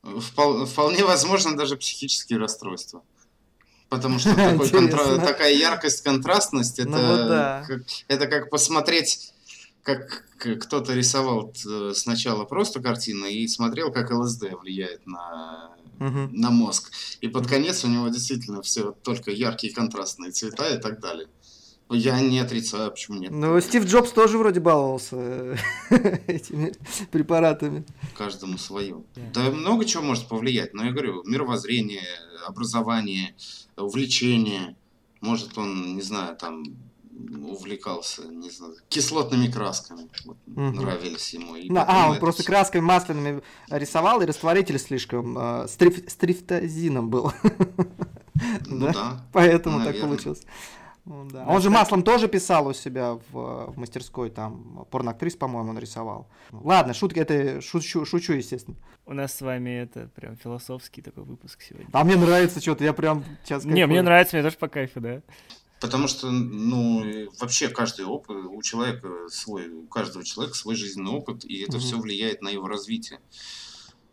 Впол- 0.03 0.67
Вполне 0.67 1.05
возможно 1.05 1.57
даже 1.57 1.77
психические 1.77 2.41
расстройства. 2.41 3.03
Потому 3.89 4.19
что 4.19 4.35
такой 4.35 4.69
контра- 4.71 5.25
такая 5.25 5.55
яркость, 5.55 6.03
контрастность, 6.03 6.79
это, 6.81 6.89
Ну 6.91 7.07
вот 7.07 7.29
да. 7.29 7.65
как, 7.69 7.83
это 8.09 8.27
как 8.27 8.51
посмотреть, 8.51 9.33
как 9.83 10.25
кто-то 10.39 10.95
рисовал 10.95 11.53
э, 11.67 11.93
сначала 11.95 12.45
просто 12.45 12.81
картины 12.81 13.33
и 13.33 13.49
смотрел, 13.49 13.91
как 13.93 14.11
ЛСД 14.11 14.53
влияет 14.61 15.07
на, 15.07 15.73
Мгм. 15.99 16.31
на 16.33 16.51
мозг. 16.51 16.93
И 17.21 17.29
под 17.29 17.47
конец 17.47 17.85
у 17.85 17.89
него 17.89 18.09
действительно 18.09 18.63
все 18.63 18.93
только 19.03 19.31
яркие 19.31 19.73
контрастные 19.75 20.31
цвета 20.31 20.69
и 20.75 20.79
так 20.81 21.01
далее. 21.01 21.29
Я 21.91 22.21
не 22.21 22.39
отрицаю, 22.39 22.91
почему 22.91 23.19
нет. 23.19 23.31
Ну, 23.33 23.59
Стив 23.63 23.85
Джобс 23.87 24.13
тоже 24.13 24.37
вроде 24.37 24.61
баловался 24.61 25.17
э, 25.17 25.57
этими 26.27 26.75
препаратами. 27.11 27.83
Каждому 28.17 28.59
свое. 28.59 29.03
Да 29.33 29.51
много 29.51 29.87
чего 29.87 30.03
может 30.03 30.29
повлиять, 30.29 30.75
но 30.75 30.85
я 30.85 30.93
говорю, 30.93 31.23
мировоззрение, 31.25 32.05
образование, 32.47 33.35
увлечение. 33.77 34.77
Может, 35.23 35.57
он, 35.57 35.97
не 35.97 36.03
знаю, 36.03 36.37
там 36.37 36.63
увлекался, 37.19 38.23
не 38.29 38.51
знаю, 38.51 38.75
кислотными 38.89 39.49
красками. 39.51 40.09
Вот, 40.25 40.37
Мгм. 40.47 40.77
Нравились 40.77 41.35
ему. 41.35 41.57
и 41.57 41.69
На- 41.71 41.81
потом 41.85 41.95
а, 41.97 42.07
он 42.07 42.13
это 42.13 42.21
просто 42.21 42.43
всё. 42.43 42.53
красками 42.53 42.83
масляными 42.83 43.43
рисовал, 43.71 44.21
и 44.23 44.27
растворитель 44.27 44.79
слишком 44.79 45.37
э, 45.39 45.67
стриф- 45.69 46.09
стрифтозином 46.09 47.11
был. 47.11 47.33
Ну 48.67 48.87
да? 48.87 48.93
да. 48.93 49.25
Поэтому 49.33 49.79
так 49.79 49.87
Наверно. 49.89 50.09
получилось. 50.09 50.43
Ну 51.05 51.27
да. 51.31 51.45
Он 51.47 51.61
же 51.63 51.71
маслом 51.71 52.03
тоже 52.03 52.29
писал 52.29 52.67
у 52.67 52.75
себя 52.75 53.15
в, 53.31 53.73
в 53.73 53.79
мастерской, 53.79 54.29
там, 54.31 54.87
порноактрис, 54.91 55.37
по-моему, 55.37 55.71
он 55.71 55.79
рисовал. 55.79 56.29
Ладно, 56.53 56.93
шутки, 56.93 57.19
это 57.19 57.61
шучу, 57.63 58.05
шучу, 58.05 58.35
естественно. 58.35 58.77
У 59.07 59.15
нас 59.15 59.35
с 59.35 59.41
вами 59.41 59.71
это 59.71 60.11
прям 60.15 60.37
философский 60.37 61.01
такой 61.01 61.25
выпуск 61.25 61.63
сегодня. 61.63 61.89
А 61.93 62.05
мне 62.05 62.17
нравится 62.17 62.61
что-то, 62.61 62.85
я 62.85 62.93
прям 62.93 63.25
сейчас... 63.43 63.65
Не, 63.65 63.87
мне 63.87 64.03
нравится, 64.03 64.37
мне 64.37 64.43
тоже 64.45 64.59
по 64.59 64.69
кайфу, 64.69 65.01
да. 65.01 65.23
Потому 65.81 66.09
что, 66.09 66.31
ну, 66.31 67.31
вообще 67.39 67.69
каждый 67.69 68.05
опыт, 68.05 68.37
у 68.37 68.61
человека 68.63 69.29
свой, 69.29 69.69
у 69.69 69.87
каждого 69.87 70.25
человека 70.25 70.57
свой 70.57 70.75
жизненный 70.75 71.13
опыт, 71.13 71.45
и 71.45 71.59
это 71.61 71.77
Мгм. 71.77 71.81
все 71.81 71.99
влияет 71.99 72.43
на 72.43 72.49
его 72.49 72.67
развитие. 72.67 73.21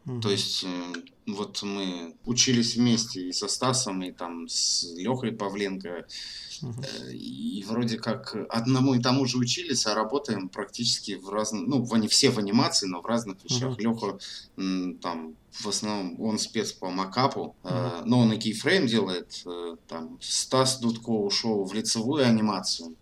Мгм. 0.05 0.21
То 0.21 0.29
есть, 0.29 0.63
э, 0.63 0.93
вот 1.25 1.63
мы 1.63 2.15
учились 2.25 2.75
вместе 2.75 3.27
и 3.27 3.31
со 3.31 3.47
Стасом, 3.47 4.03
и 4.03 4.11
там 4.11 4.47
с 4.47 4.85
Лехой 4.95 5.31
Павленко, 5.31 6.05
э, 6.61 7.13
и 7.13 7.63
вроде 7.67 7.97
как 7.97 8.35
одному 8.49 8.93
и 8.93 8.99
тому 9.01 9.25
же 9.25 9.37
учились, 9.39 9.87
а 9.87 9.95
работаем 9.95 10.49
практически 10.49 11.15
в 11.15 11.29
разных, 11.29 11.67
ну, 11.67 11.83
в, 11.83 11.91
ани- 11.93 12.07
все 12.07 12.29
в 12.29 12.37
анимации, 12.37 12.85
но 12.87 13.01
в 13.01 13.05
разных 13.07 13.37
вещах. 13.43 13.79
Леха 13.79 14.19
там 15.01 15.35
в 15.51 15.67
основном 15.67 16.21
он 16.21 16.37
спец 16.37 16.71
по 16.71 16.89
макапу, 16.91 17.55
э, 17.63 18.01
но 18.05 18.19
он 18.19 18.31
и 18.33 18.37
кейфрейм 18.37 18.85
делает. 18.87 19.41
э, 19.45 19.75
Там 19.87 20.17
Стас 20.21 20.79
Дудко 20.79 21.09
ушел 21.09 21.63
в 21.65 21.73
лицевую 21.73 22.25
анимацию, 22.27 22.95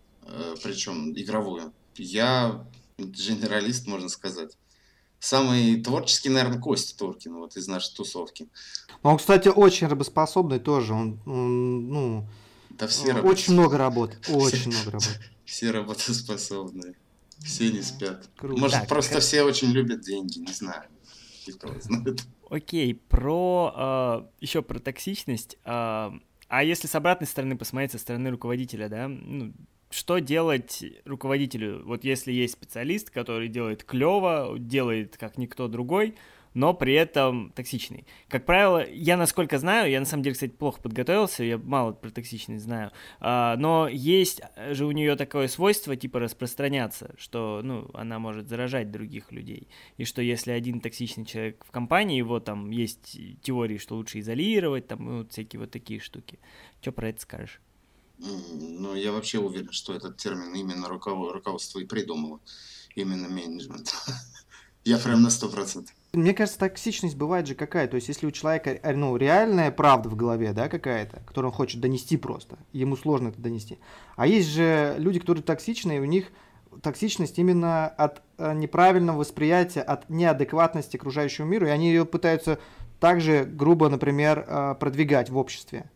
причем 0.63 1.11
игровую. 1.11 1.73
Я 1.97 2.65
генералист, 2.97 3.87
можно 3.87 4.07
сказать. 4.09 4.51
Самый 5.23 5.81
творческий, 5.81 6.27
наверное, 6.27 6.59
Костя 6.59 6.97
Туркин, 6.97 7.35
вот 7.35 7.55
из 7.55 7.65
нашей 7.69 7.95
тусовки. 7.95 8.49
Он, 9.03 9.17
кстати, 9.17 9.47
очень 9.47 9.87
работоспособный 9.87 10.59
тоже. 10.59 10.93
Он, 10.93 11.17
он 11.25 11.87
ну, 11.87 12.27
да 12.71 12.87
все 12.87 13.13
очень 13.13 13.53
много 13.53 13.77
работает. 13.77 14.27
Очень 14.29 14.71
много 14.73 14.91
работает. 14.91 15.21
Все 15.45 15.71
работоспособные. 15.71 16.95
Все 17.39 17.71
не 17.71 17.81
спят. 17.81 18.27
Круто. 18.35 18.59
Может, 18.59 18.79
так, 18.81 18.89
просто 18.89 19.13
как... 19.13 19.23
все 19.23 19.43
очень 19.43 19.69
любят 19.69 20.01
деньги, 20.01 20.39
не 20.39 20.51
знаю. 20.51 20.83
Окей, 22.49 22.93
про 22.93 24.27
э, 24.29 24.41
еще 24.41 24.61
про 24.61 24.79
токсичность. 24.79 25.57
Э, 25.63 26.11
а 26.49 26.63
если 26.65 26.87
с 26.87 26.95
обратной 26.95 27.27
стороны 27.27 27.57
посмотреть, 27.57 27.93
со 27.93 27.97
стороны 27.97 28.29
руководителя, 28.29 28.89
да, 28.89 29.07
ну, 29.07 29.53
что 29.93 30.19
делать 30.19 30.83
руководителю? 31.05 31.83
Вот 31.85 32.03
если 32.03 32.31
есть 32.31 32.53
специалист, 32.53 33.09
который 33.09 33.47
делает 33.47 33.83
клево, 33.83 34.55
делает 34.57 35.17
как 35.17 35.37
никто 35.37 35.67
другой, 35.67 36.15
но 36.53 36.73
при 36.73 36.93
этом 36.93 37.51
токсичный. 37.51 38.05
Как 38.27 38.45
правило, 38.45 38.87
я 38.87 39.17
насколько 39.17 39.57
знаю, 39.57 39.89
я 39.89 39.99
на 39.99 40.05
самом 40.05 40.23
деле, 40.23 40.33
кстати, 40.33 40.51
плохо 40.51 40.81
подготовился, 40.81 41.43
я 41.43 41.57
мало 41.57 41.93
про 41.93 42.09
токсичность 42.09 42.63
знаю, 42.63 42.91
а, 43.19 43.55
но 43.57 43.87
есть 43.87 44.41
же 44.71 44.85
у 44.85 44.91
нее 44.91 45.15
такое 45.15 45.47
свойство, 45.47 45.95
типа, 45.95 46.19
распространяться, 46.19 47.13
что, 47.17 47.61
ну, 47.63 47.89
она 47.93 48.19
может 48.19 48.47
заражать 48.49 48.91
других 48.91 49.31
людей, 49.31 49.67
и 49.97 50.05
что 50.05 50.21
если 50.21 50.51
один 50.51 50.79
токсичный 50.79 51.25
человек 51.25 51.63
в 51.65 51.71
компании, 51.71 52.17
его 52.17 52.39
там 52.39 52.69
есть 52.69 53.17
теории, 53.41 53.77
что 53.77 53.95
лучше 53.95 54.19
изолировать, 54.19 54.87
там, 54.87 55.05
ну, 55.05 55.27
всякие 55.27 55.59
вот 55.59 55.71
такие 55.71 55.99
штуки. 55.99 56.39
Что 56.81 56.91
про 56.91 57.09
это 57.09 57.21
скажешь? 57.21 57.59
Ну, 58.23 58.95
я 58.95 59.11
вообще 59.11 59.39
уверен, 59.39 59.71
что 59.71 59.93
этот 59.93 60.17
термин 60.17 60.53
именно 60.53 60.87
руководство 60.87 61.79
и 61.79 61.85
придумало. 61.85 62.39
Именно 62.95 63.27
менеджмент. 63.27 63.93
Я 64.85 64.97
прям 64.97 65.21
на 65.21 65.29
сто 65.29 65.49
процентов. 65.49 65.95
Мне 66.11 66.33
кажется, 66.33 66.59
токсичность 66.59 67.15
бывает 67.15 67.47
же 67.47 67.55
какая. 67.55 67.87
То 67.87 67.95
есть, 67.95 68.07
если 68.07 68.27
у 68.27 68.31
человека 68.31 68.69
э, 68.69 68.95
ну, 68.95 69.15
реальная 69.17 69.71
правда 69.71 70.09
в 70.09 70.15
голове, 70.15 70.53
да, 70.53 70.69
какая-то, 70.69 71.21
которую 71.25 71.51
он 71.51 71.55
хочет 71.55 71.81
донести 71.81 72.17
просто, 72.17 72.59
ему 72.71 72.95
сложно 72.95 73.29
это 73.29 73.41
донести. 73.41 73.79
А 74.15 74.27
есть 74.27 74.49
же 74.49 74.95
люди, 74.99 75.19
которые 75.19 75.43
токсичные, 75.43 76.01
у 76.01 76.05
них 76.05 76.27
токсичность 76.81 77.39
именно 77.39 77.87
от 77.87 78.21
э, 78.37 78.53
неправильного 78.53 79.19
восприятия, 79.19 79.81
от 79.81 80.09
неадекватности 80.09 80.97
окружающему 80.97 81.47
миру, 81.47 81.65
и 81.65 81.71
они 81.71 81.87
ее 81.87 82.05
пытаются 82.05 82.59
также 82.99 83.43
грубо, 83.45 83.89
например, 83.89 84.45
э, 84.47 84.75
продвигать 84.79 85.29
в 85.29 85.37
обществе. 85.37 85.89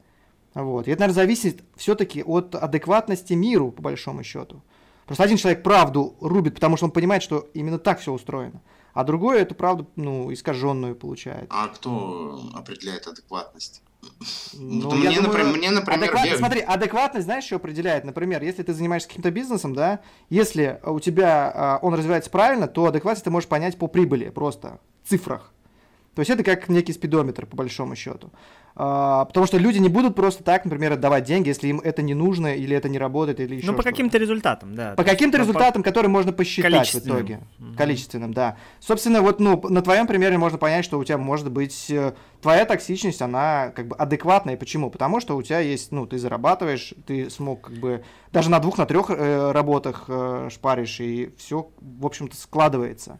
Вот. 0.64 0.88
И 0.88 0.92
это, 0.92 1.02
наверное, 1.02 1.22
зависит 1.22 1.64
все-таки 1.76 2.24
от 2.24 2.56
адекватности 2.56 3.34
миру, 3.34 3.72
по 3.72 3.82
большому 3.82 4.24
счету. 4.24 4.64
Просто 5.06 5.24
один 5.24 5.38
человек 5.38 5.64
правду 5.64 6.16
рубит, 6.20 6.56
потому 6.56 6.78
что 6.78 6.88
он 6.88 6.92
понимает, 6.92 7.22
что 7.22 7.48
именно 7.54 7.78
так 7.78 8.00
все 8.00 8.12
устроено. 8.12 8.62
А 8.94 9.04
другой 9.04 9.40
эту 9.40 9.54
правду, 9.54 9.88
ну, 9.96 10.34
искаженную 10.34 10.96
получает. 10.96 11.46
А 11.50 11.68
кто 11.68 12.42
определяет 12.56 13.06
адекватность? 13.06 13.84
Ну, 14.54 14.92
мне, 14.92 15.10
думаю, 15.10 15.24
например, 15.24 15.58
мне, 15.58 15.72
например, 15.72 16.00
адекватность, 16.00 16.32
я... 16.32 16.38
смотри, 16.38 16.62
адекватность, 16.62 17.26
знаешь, 17.26 17.44
что 17.44 17.58
определяет? 17.58 18.04
Например, 18.04 18.42
если 18.42 18.64
ты 18.64 18.74
занимаешься 18.74 19.08
каким-то 19.08 19.30
бизнесом, 19.30 19.76
да, 19.76 20.00
если 20.30 20.80
у 20.84 21.00
тебя 21.00 21.52
а, 21.54 21.80
он 21.82 21.94
развивается 21.94 22.32
правильно, 22.32 22.68
то 22.68 22.86
адекватность 22.86 23.26
ты 23.26 23.30
можешь 23.30 23.50
понять 23.50 23.78
по 23.78 23.88
прибыли, 23.88 24.30
просто 24.30 24.80
в 25.04 25.10
цифрах. 25.10 25.54
То 26.16 26.22
есть 26.22 26.32
это 26.32 26.44
как 26.44 26.68
некий 26.68 26.94
спидометр, 26.94 27.46
по 27.46 27.56
большому 27.56 27.96
счету. 27.96 28.32
А, 28.80 29.26
потому 29.26 29.48
что 29.48 29.58
люди 29.58 29.80
не 29.80 29.90
будут 29.90 30.14
просто 30.14 30.44
так, 30.44 30.64
например, 30.64 30.94
отдавать 30.94 31.24
деньги, 31.24 31.48
если 31.48 31.68
им 31.68 31.80
это 31.80 32.04
не 32.04 32.14
нужно, 32.14 32.54
или 32.56 32.76
это 32.76 32.90
не 32.90 33.00
работает, 33.00 33.40
или 33.40 33.56
еще 33.56 33.66
Ну, 33.66 33.76
по 33.76 33.82
каким-то 33.82 34.20
результатам, 34.20 34.76
да. 34.76 34.94
По 34.96 35.04
каким-то 35.04 35.40
результатам, 35.40 35.82
по... 35.82 35.90
которые 35.90 36.12
можно 36.12 36.32
посчитать 36.32 36.94
в 36.94 37.00
итоге. 37.00 37.40
Mm-hmm. 37.58 37.76
Количественным, 37.76 38.34
да. 38.36 38.58
Собственно, 38.80 39.24
вот, 39.24 39.40
ну, 39.40 39.60
на 39.68 39.82
твоем 39.82 40.06
примере 40.06 40.38
можно 40.38 40.60
понять, 40.60 40.86
что 40.86 41.00
у 41.00 41.04
тебя 41.04 41.18
может 41.18 41.52
быть 41.52 41.90
э, 41.90 42.14
твоя 42.40 42.66
токсичность, 42.66 43.20
она 43.24 43.72
как 43.76 43.88
бы 43.88 43.96
адекватная. 43.96 44.58
Почему? 44.58 44.92
Потому 44.92 45.22
что 45.22 45.36
у 45.36 45.42
тебя 45.42 45.60
есть, 45.60 45.92
ну, 45.92 46.06
ты 46.06 46.20
зарабатываешь, 46.20 46.94
ты 47.08 47.32
смог 47.32 47.62
как 47.62 47.78
бы 47.78 48.04
даже 48.32 48.52
на 48.52 48.60
двух, 48.60 48.78
на 48.78 48.86
трех 48.86 49.10
э, 49.10 49.52
работах 49.54 50.06
э, 50.08 50.50
шпаришь, 50.52 51.00
и 51.00 51.34
все, 51.40 51.72
в 51.82 52.06
общем-то, 52.06 52.38
складывается. 52.38 53.20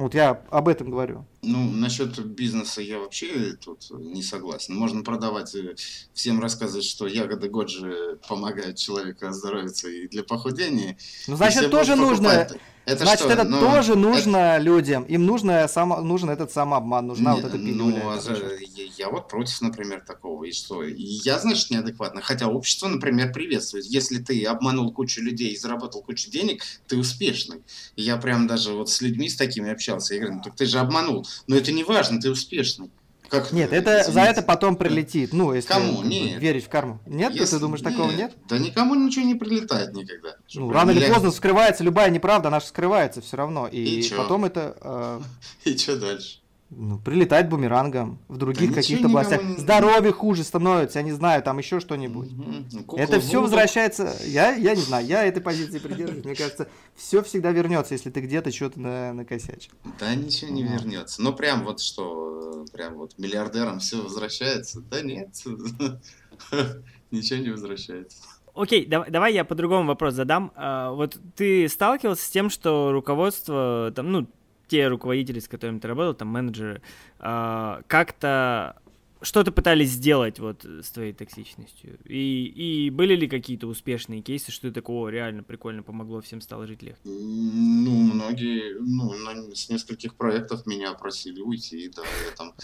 Вот 0.00 0.14
я 0.14 0.40
об 0.50 0.66
этом 0.66 0.90
говорю. 0.90 1.26
Ну, 1.42 1.70
насчет 1.70 2.18
бизнеса 2.26 2.82
я 2.82 2.98
вообще 2.98 3.54
тут 3.54 3.90
не 3.90 4.22
согласен. 4.22 4.74
Можно 4.76 5.02
продавать, 5.02 5.54
э, 5.54 5.74
всем 6.12 6.40
рассказывать, 6.40 6.84
что 6.84 7.06
ягоды 7.06 7.48
Годжи 7.48 8.18
помогают 8.28 8.76
человеку 8.76 9.26
оздоровиться 9.26 9.88
и 9.88 10.06
для 10.08 10.22
похудения. 10.22 10.98
Ну, 11.26 11.36
значит, 11.36 11.70
тоже 11.70 11.96
нужно... 11.96 12.46
Это 12.86 13.04
Значит, 13.04 13.20
что? 13.20 13.32
это 13.32 13.44
ну, 13.44 13.60
тоже 13.60 13.94
нужно 13.94 14.56
это... 14.56 14.62
людям. 14.62 15.04
Им 15.04 15.26
нужно 15.26 15.68
само, 15.68 16.00
нужен 16.00 16.30
этот 16.30 16.50
самообман, 16.50 17.06
нужна 17.06 17.34
не, 17.34 17.36
вот 17.36 17.44
эта 17.48 17.58
пилюля. 17.58 18.02
Ну, 18.02 18.10
а 18.10 18.20
за, 18.20 18.32
я, 18.34 18.84
я 18.98 19.10
вот 19.10 19.28
против, 19.28 19.60
например, 19.60 20.00
такого. 20.00 20.44
И 20.44 20.52
что? 20.52 20.82
И 20.82 21.02
я, 21.02 21.38
значит, 21.38 21.70
неадекватно. 21.70 22.20
Хотя 22.20 22.48
общество, 22.48 22.88
например, 22.88 23.32
приветствует. 23.32 23.84
Если 23.84 24.18
ты 24.18 24.42
обманул 24.44 24.92
кучу 24.92 25.20
людей 25.20 25.52
и 25.52 25.56
заработал 25.56 26.02
кучу 26.02 26.30
денег, 26.30 26.64
ты 26.88 26.96
успешный. 26.96 27.62
И 27.96 28.02
я 28.02 28.16
прям 28.16 28.46
даже 28.46 28.72
вот 28.72 28.88
с 28.88 29.00
людьми 29.00 29.28
с 29.28 29.36
такими 29.36 29.70
общался. 29.70 30.14
Я 30.14 30.20
говорю, 30.20 30.36
ну 30.36 30.42
так 30.42 30.56
ты 30.56 30.66
же 30.66 30.78
обманул. 30.78 31.26
Но 31.46 31.56
это 31.56 31.72
не 31.72 31.84
важно, 31.84 32.20
ты 32.20 32.30
успешный. 32.30 32.90
Как, 33.30 33.52
нет, 33.52 33.72
это 33.72 34.00
извините. 34.00 34.12
за 34.12 34.20
это 34.22 34.42
потом 34.42 34.74
прилетит. 34.74 35.32
Ну, 35.32 35.52
если 35.52 35.68
Кому? 35.68 36.02
Нет. 36.02 36.40
верить 36.40 36.64
в 36.64 36.68
карму. 36.68 37.00
Нет, 37.06 37.32
если, 37.32 37.54
ты 37.54 37.60
думаешь, 37.60 37.80
нет. 37.80 37.92
такого 37.92 38.10
нет? 38.10 38.32
Да 38.48 38.58
никому 38.58 38.96
ничего 38.96 39.24
не 39.24 39.36
прилетает 39.36 39.94
никогда. 39.94 40.34
Ну, 40.54 40.72
рано 40.72 40.90
или 40.90 41.08
поздно 41.08 41.30
скрывается 41.30 41.84
любая 41.84 42.10
неправда, 42.10 42.48
она 42.48 42.58
же 42.58 42.66
скрывается 42.66 43.20
все 43.20 43.36
равно. 43.36 43.68
И, 43.68 44.00
и 44.00 44.14
потом 44.14 44.44
это. 44.44 44.76
Э... 44.80 45.20
И 45.64 45.78
что 45.78 45.96
дальше? 45.96 46.39
Ну, 46.72 47.00
прилетает 47.00 47.48
бумерангом 47.48 48.20
в 48.28 48.36
других 48.36 48.70
да 48.70 48.76
каких-то 48.76 49.06
областях. 49.06 49.42
Не... 49.42 49.56
Здоровье 49.56 50.12
хуже 50.12 50.44
становится, 50.44 51.00
я 51.00 51.04
не 51.04 51.10
знаю, 51.10 51.42
там 51.42 51.58
еще 51.58 51.80
что-нибудь. 51.80 52.30
Угу. 52.32 52.96
Это 52.96 53.18
все 53.18 53.42
возвращается. 53.42 54.14
Я, 54.24 54.54
я 54.54 54.76
не 54.76 54.80
знаю, 54.82 55.04
я 55.04 55.24
этой 55.24 55.42
позиции 55.42 55.80
придерживаюсь. 55.80 56.24
Мне 56.24 56.36
кажется, 56.36 56.68
все 56.94 57.24
всегда 57.24 57.50
вернется, 57.50 57.94
если 57.94 58.10
ты 58.10 58.20
где-то 58.20 58.52
что-то 58.52 58.78
на, 58.78 59.12
накосячил. 59.12 59.72
Да 59.98 60.14
ничего 60.14 60.52
не 60.52 60.62
вернется. 60.62 61.20
Ну, 61.20 61.32
прям 61.32 61.64
вот 61.64 61.80
что, 61.80 62.64
прям 62.72 62.94
вот 62.94 63.18
миллиардерам 63.18 63.80
все 63.80 64.00
возвращается. 64.00 64.80
Да 64.80 65.00
нет, 65.00 65.30
ничего 67.10 67.40
не 67.40 67.50
возвращается. 67.50 68.16
Окей, 68.54 68.86
давай, 68.86 69.10
давай 69.10 69.34
я 69.34 69.44
по-другому 69.44 69.88
вопрос 69.88 70.14
задам. 70.14 70.52
А, 70.54 70.92
вот 70.92 71.18
ты 71.34 71.68
сталкивался 71.68 72.24
с 72.24 72.30
тем, 72.30 72.50
что 72.50 72.92
руководство, 72.92 73.92
там, 73.94 74.12
ну, 74.12 74.26
те 74.70 74.86
руководители, 74.86 75.40
с 75.40 75.48
которыми 75.48 75.80
ты 75.80 75.88
работал, 75.88 76.14
там 76.14 76.28
менеджеры, 76.28 76.80
э, 77.18 77.82
как-то 77.88 78.76
что-то 79.22 79.52
пытались 79.52 79.90
сделать 79.90 80.38
вот 80.38 80.64
с 80.64 80.90
твоей 80.90 81.12
токсичностью? 81.12 81.98
И, 82.04 82.44
и 82.44 82.90
были 82.90 83.14
ли 83.14 83.28
какие-то 83.28 83.66
успешные 83.66 84.22
кейсы, 84.22 84.50
что 84.50 84.70
такого 84.72 85.08
реально 85.08 85.42
прикольно 85.42 85.82
помогло, 85.82 86.20
всем 86.20 86.40
стало 86.40 86.66
жить 86.66 86.82
легче? 86.82 87.00
Ну, 87.04 87.90
многие, 87.90 88.78
ну, 88.80 89.12
на, 89.12 89.54
с 89.54 89.68
нескольких 89.68 90.14
проектов 90.14 90.66
меня 90.66 90.92
просили 90.94 91.40
уйти, 91.40 91.90
да, 91.94 92.02
я 92.02 92.36
там... 92.36 92.54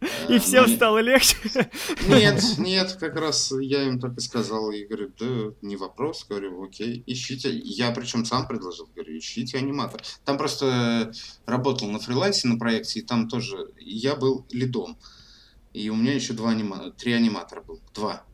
И 0.28 0.34
э, 0.34 0.38
всем 0.38 0.68
стало 0.68 0.98
легче? 0.98 1.36
Нет, 2.08 2.42
нет, 2.58 2.96
как 3.00 3.16
раз 3.16 3.52
я 3.60 3.82
им 3.82 3.98
так 3.98 4.16
и 4.16 4.20
сказал, 4.20 4.70
и 4.70 4.84
говорю, 4.84 5.10
да, 5.18 5.52
не 5.62 5.76
вопрос, 5.76 6.24
говорю, 6.28 6.62
окей, 6.62 7.02
ищите, 7.06 7.50
я 7.52 7.90
причем 7.90 8.24
сам 8.24 8.46
предложил, 8.46 8.88
говорю, 8.94 9.18
ищите 9.18 9.58
аниматор. 9.58 10.02
Там 10.24 10.38
просто 10.38 11.12
работал 11.46 11.90
на 11.90 11.98
фрилансе 11.98 12.48
на 12.48 12.58
проекте, 12.58 13.00
и 13.00 13.02
там 13.02 13.28
тоже 13.28 13.70
я 13.78 14.14
был 14.14 14.46
лидом. 14.50 14.96
И 15.72 15.90
у 15.90 15.94
меня 15.94 16.14
еще 16.14 16.32
два 16.32 16.50
анима... 16.50 16.90
три 16.92 17.12
аниматора 17.12 17.62
был. 17.62 17.80
Два. 17.94 18.24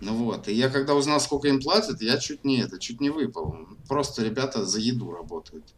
Ну 0.00 0.14
вот. 0.14 0.48
И 0.48 0.52
я 0.52 0.68
когда 0.68 0.94
узнал, 0.94 1.20
сколько 1.20 1.48
им 1.48 1.60
платят, 1.60 2.00
я 2.00 2.18
чуть 2.18 2.44
не 2.44 2.60
это, 2.60 2.78
чуть 2.78 3.00
не 3.00 3.10
выпал. 3.10 3.56
Просто 3.88 4.24
ребята 4.24 4.64
за 4.64 4.78
еду 4.78 5.10
работают. 5.10 5.74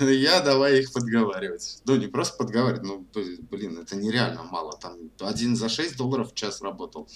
Я 0.00 0.40
давай 0.40 0.80
их 0.80 0.92
подговаривать. 0.92 1.80
Ну, 1.84 1.96
не 1.96 2.06
просто 2.06 2.36
подговаривать, 2.36 2.82
ну, 2.82 3.06
блин, 3.50 3.78
это 3.78 3.96
нереально 3.96 4.42
мало. 4.42 4.76
Там 4.76 4.96
один 5.20 5.56
за 5.56 5.68
6 5.68 5.96
долларов 5.96 6.32
в 6.32 6.34
час 6.34 6.60
работал. 6.62 7.08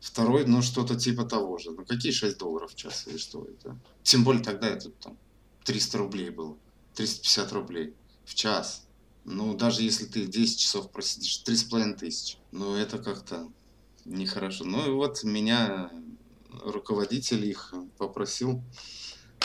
Второй, 0.00 0.44
ну, 0.46 0.60
что-то 0.62 0.96
типа 0.96 1.24
того 1.24 1.58
же. 1.58 1.70
Ну, 1.70 1.84
какие 1.84 2.12
6 2.12 2.38
долларов 2.38 2.72
в 2.72 2.74
час 2.74 3.06
или 3.06 3.16
что 3.16 3.44
это? 3.44 3.78
Тем 4.02 4.24
более 4.24 4.42
тогда 4.42 4.68
это 4.68 4.90
там 4.90 5.16
300 5.64 5.98
рублей 5.98 6.30
было. 6.30 6.56
350 6.94 7.52
рублей 7.52 7.94
в 8.24 8.34
час. 8.34 8.83
Ну, 9.24 9.54
даже 9.54 9.82
если 9.82 10.04
ты 10.04 10.26
10 10.26 10.58
часов 10.58 10.90
просидишь, 10.90 11.42
3,5 11.46 11.98
тысячи. 11.98 12.36
Ну, 12.52 12.74
это 12.74 12.98
как-то 12.98 13.48
нехорошо. 14.04 14.64
Ну, 14.64 14.86
и 14.86 14.90
вот 14.90 15.24
меня 15.24 15.90
руководитель 16.62 17.44
их 17.46 17.74
попросил 17.98 18.62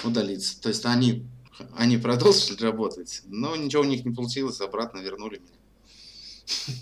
удалиться. 0.03 0.59
То 0.61 0.69
есть 0.69 0.85
они, 0.85 1.25
они 1.75 1.97
продолжили 1.97 2.61
работать, 2.61 3.21
но 3.25 3.55
ничего 3.55 3.83
у 3.83 3.85
них 3.85 4.05
не 4.05 4.13
получилось, 4.13 4.61
обратно 4.61 4.99
вернули 4.99 5.39
меня. 5.39 6.77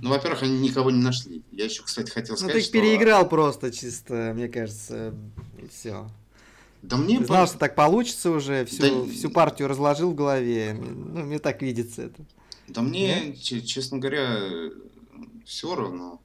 Ну, 0.00 0.10
во-первых, 0.10 0.42
они 0.42 0.58
никого 0.58 0.90
не 0.90 1.02
нашли. 1.02 1.42
Я 1.52 1.66
еще, 1.66 1.82
кстати, 1.82 2.10
хотел 2.10 2.36
сказать, 2.36 2.48
Ну, 2.48 2.52
ты 2.54 2.58
их 2.60 2.64
что... 2.64 2.72
переиграл 2.72 3.28
просто 3.28 3.70
чисто, 3.70 4.32
мне 4.34 4.48
кажется, 4.48 5.14
и 5.62 5.68
все. 5.68 6.08
Да 6.88 6.96
мне 6.96 7.16
Ты 7.18 7.22
по- 7.22 7.26
знал, 7.34 7.46
что 7.48 7.58
так 7.58 7.74
получится 7.74 8.30
уже, 8.30 8.64
всю, 8.64 8.82
Да- 9.06 9.12
всю 9.12 9.30
партию 9.30 9.68
разложил 9.68 10.12
в 10.12 10.14
голове. 10.14 10.72
Ну, 10.74 11.24
мне 11.24 11.38
так 11.38 11.60
видится 11.62 12.02
это. 12.02 12.24
Да 12.68 12.80
мне, 12.82 13.34
че- 13.36 13.60
честно 13.62 13.98
говоря, 13.98 14.70
все 15.44 15.74
равно. 15.74 16.20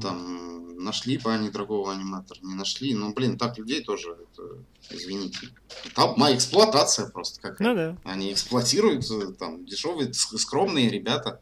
Там 0.00 0.76
нашли 0.84 1.18
бы 1.18 1.32
они 1.34 1.50
другого 1.50 1.92
аниматора, 1.92 2.38
не 2.42 2.54
нашли. 2.54 2.94
Ну, 2.94 3.12
блин, 3.12 3.36
так 3.36 3.58
людей 3.58 3.82
тоже, 3.82 4.10
это, 4.10 4.42
извините. 4.90 5.48
Там 5.96 6.14
моя 6.16 6.36
эксплуатация 6.36 7.08
просто 7.08 7.40
какая. 7.40 7.68
Ну 7.68 7.74
да. 7.74 7.96
Они 8.04 8.32
эксплуатируют 8.32 9.10
э, 9.10 9.32
там 9.32 9.64
дешевые, 9.66 10.10
ск- 10.10 10.38
скромные 10.38 10.88
ребята 10.88 11.40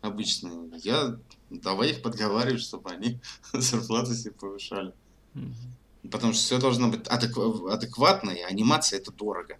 обычные. 0.00 0.70
Я 0.82 1.18
давай 1.50 1.90
их 1.90 2.00
подговаривать, 2.02 2.62
чтобы 2.62 2.90
они 2.90 3.20
зарплату 3.52 4.14
себе 4.14 4.32
повышали. 4.32 4.94
Мгм. 5.34 5.54
Потому 6.10 6.32
что 6.32 6.42
все 6.42 6.58
должно 6.58 6.88
быть 6.88 7.06
адеква- 7.06 7.70
адекватно, 7.70 8.30
и 8.30 8.40
анимация 8.42 8.98
это 8.98 9.12
дорого. 9.12 9.58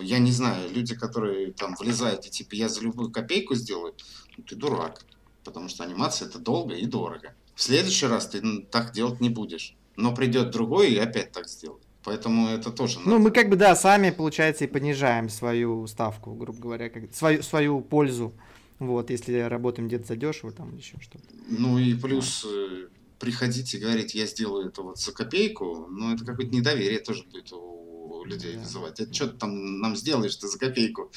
Я 0.00 0.18
не 0.18 0.32
знаю, 0.32 0.70
люди, 0.72 0.94
которые 0.94 1.52
там 1.52 1.74
влезают 1.78 2.26
и 2.26 2.30
типа 2.30 2.54
я 2.54 2.68
за 2.68 2.80
любую 2.80 3.10
копейку 3.10 3.54
сделаю, 3.54 3.94
ну, 4.36 4.44
ты 4.44 4.56
дурак. 4.56 5.04
Потому 5.44 5.68
что 5.68 5.84
анимация 5.84 6.28
это 6.28 6.38
долго 6.38 6.74
и 6.74 6.86
дорого. 6.86 7.34
В 7.54 7.62
следующий 7.62 8.06
раз 8.06 8.28
ты 8.28 8.62
так 8.70 8.92
делать 8.92 9.20
не 9.20 9.28
будешь. 9.30 9.74
Но 9.96 10.14
придет 10.14 10.50
другой 10.50 10.90
и 10.92 10.96
опять 10.98 11.32
так 11.32 11.48
сделает. 11.48 11.82
Поэтому 12.02 12.48
это 12.48 12.70
тоже 12.70 12.98
Ну, 13.00 13.12
надо. 13.12 13.18
мы 13.24 13.30
как 13.30 13.48
бы, 13.48 13.56
да, 13.56 13.76
сами, 13.76 14.10
получается, 14.10 14.64
и 14.64 14.66
понижаем 14.68 15.28
свою 15.28 15.86
ставку, 15.86 16.34
грубо 16.34 16.58
говоря, 16.60 16.90
как, 16.90 17.14
свою, 17.14 17.42
свою 17.42 17.80
пользу. 17.80 18.32
Вот, 18.80 19.10
если 19.10 19.38
работаем 19.38 19.86
где-то 19.88 20.06
задешево, 20.08 20.50
там 20.52 20.76
еще 20.76 20.98
что-то. 21.00 21.24
Ну 21.48 21.78
и 21.78 21.94
плюс 21.94 22.44
э, 22.44 22.88
приходить 23.18 23.74
и 23.74 23.78
говорить, 23.78 24.14
я 24.14 24.26
сделаю 24.26 24.68
это 24.68 24.82
вот 24.82 24.98
за 24.98 25.12
копейку, 25.12 25.86
ну 25.90 26.14
это 26.14 26.24
какое-то 26.24 26.54
недоверие 26.54 27.00
тоже 27.00 27.24
будет 27.24 27.52
у 27.52 28.24
людей 28.24 28.54
Да. 28.54 28.60
вызывать. 28.60 29.00
Это 29.00 29.12
что 29.12 29.28
ты 29.28 29.38
там 29.38 29.80
нам 29.80 29.96
сделаешь 29.96 30.36
ты 30.36 30.48
за 30.48 30.58
копейку? 30.58 31.10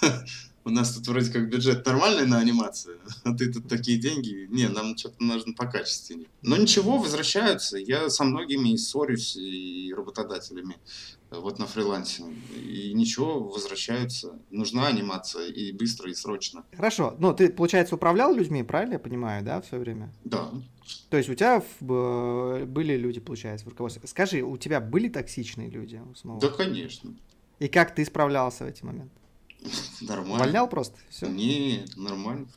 У 0.62 0.68
нас 0.68 0.94
тут 0.94 1.08
вроде 1.08 1.32
как 1.32 1.48
бюджет 1.48 1.86
нормальный 1.86 2.26
на 2.26 2.38
анимацию, 2.38 2.98
а 3.24 3.34
ты 3.34 3.50
тут 3.50 3.66
такие 3.66 3.98
деньги. 3.98 4.46
Не, 4.50 4.68
нам 4.68 4.94
что-то 4.94 5.22
нужно 5.24 5.54
покачественнее. 5.54 6.28
Но 6.42 6.56
ничего, 6.58 6.98
возвращаются. 6.98 7.78
Я 7.78 8.10
со 8.10 8.24
многими 8.24 8.74
и 8.74 8.76
ссорюсь, 8.76 9.36
и 9.36 9.92
работодателями 9.96 10.76
вот 11.30 11.58
на 11.58 11.66
фрилансе. 11.66 12.24
И 12.56 12.92
ничего, 12.94 13.40
возвращаются. 13.48 14.38
Нужна 14.50 14.86
анимация 14.88 15.46
и 15.48 15.72
быстро, 15.72 16.10
и 16.10 16.14
срочно. 16.14 16.64
Хорошо, 16.72 17.14
ну, 17.18 17.32
ты, 17.32 17.50
получается, 17.50 17.94
управлял 17.94 18.34
людьми, 18.34 18.62
правильно 18.62 18.94
я 18.94 18.98
понимаю, 18.98 19.44
да, 19.44 19.60
в 19.60 19.66
свое 19.66 19.82
время? 19.82 20.12
Да, 20.24 20.50
То 21.08 21.16
есть 21.16 21.28
у 21.28 21.34
тебя 21.34 21.60
в- 21.60 21.84
б- 21.84 22.64
были 22.66 22.96
люди, 22.96 23.20
получается, 23.20 23.66
в 23.66 23.68
руководстве. 23.70 24.06
Скажи, 24.08 24.42
у 24.42 24.56
тебя 24.56 24.80
были 24.80 25.08
токсичные 25.08 25.70
люди 25.70 26.00
самого? 26.16 26.40
да, 26.40 26.48
конечно. 26.48 27.14
И 27.58 27.68
как 27.68 27.94
ты 27.94 28.04
справлялся 28.04 28.64
в 28.64 28.68
эти 28.68 28.82
моменты? 28.84 29.14
Нормально. 30.00 30.34
Увольнял 30.36 30.68
просто? 30.68 30.96
Все? 31.10 31.28
Нет, 31.28 31.96
нормально. 31.96 32.48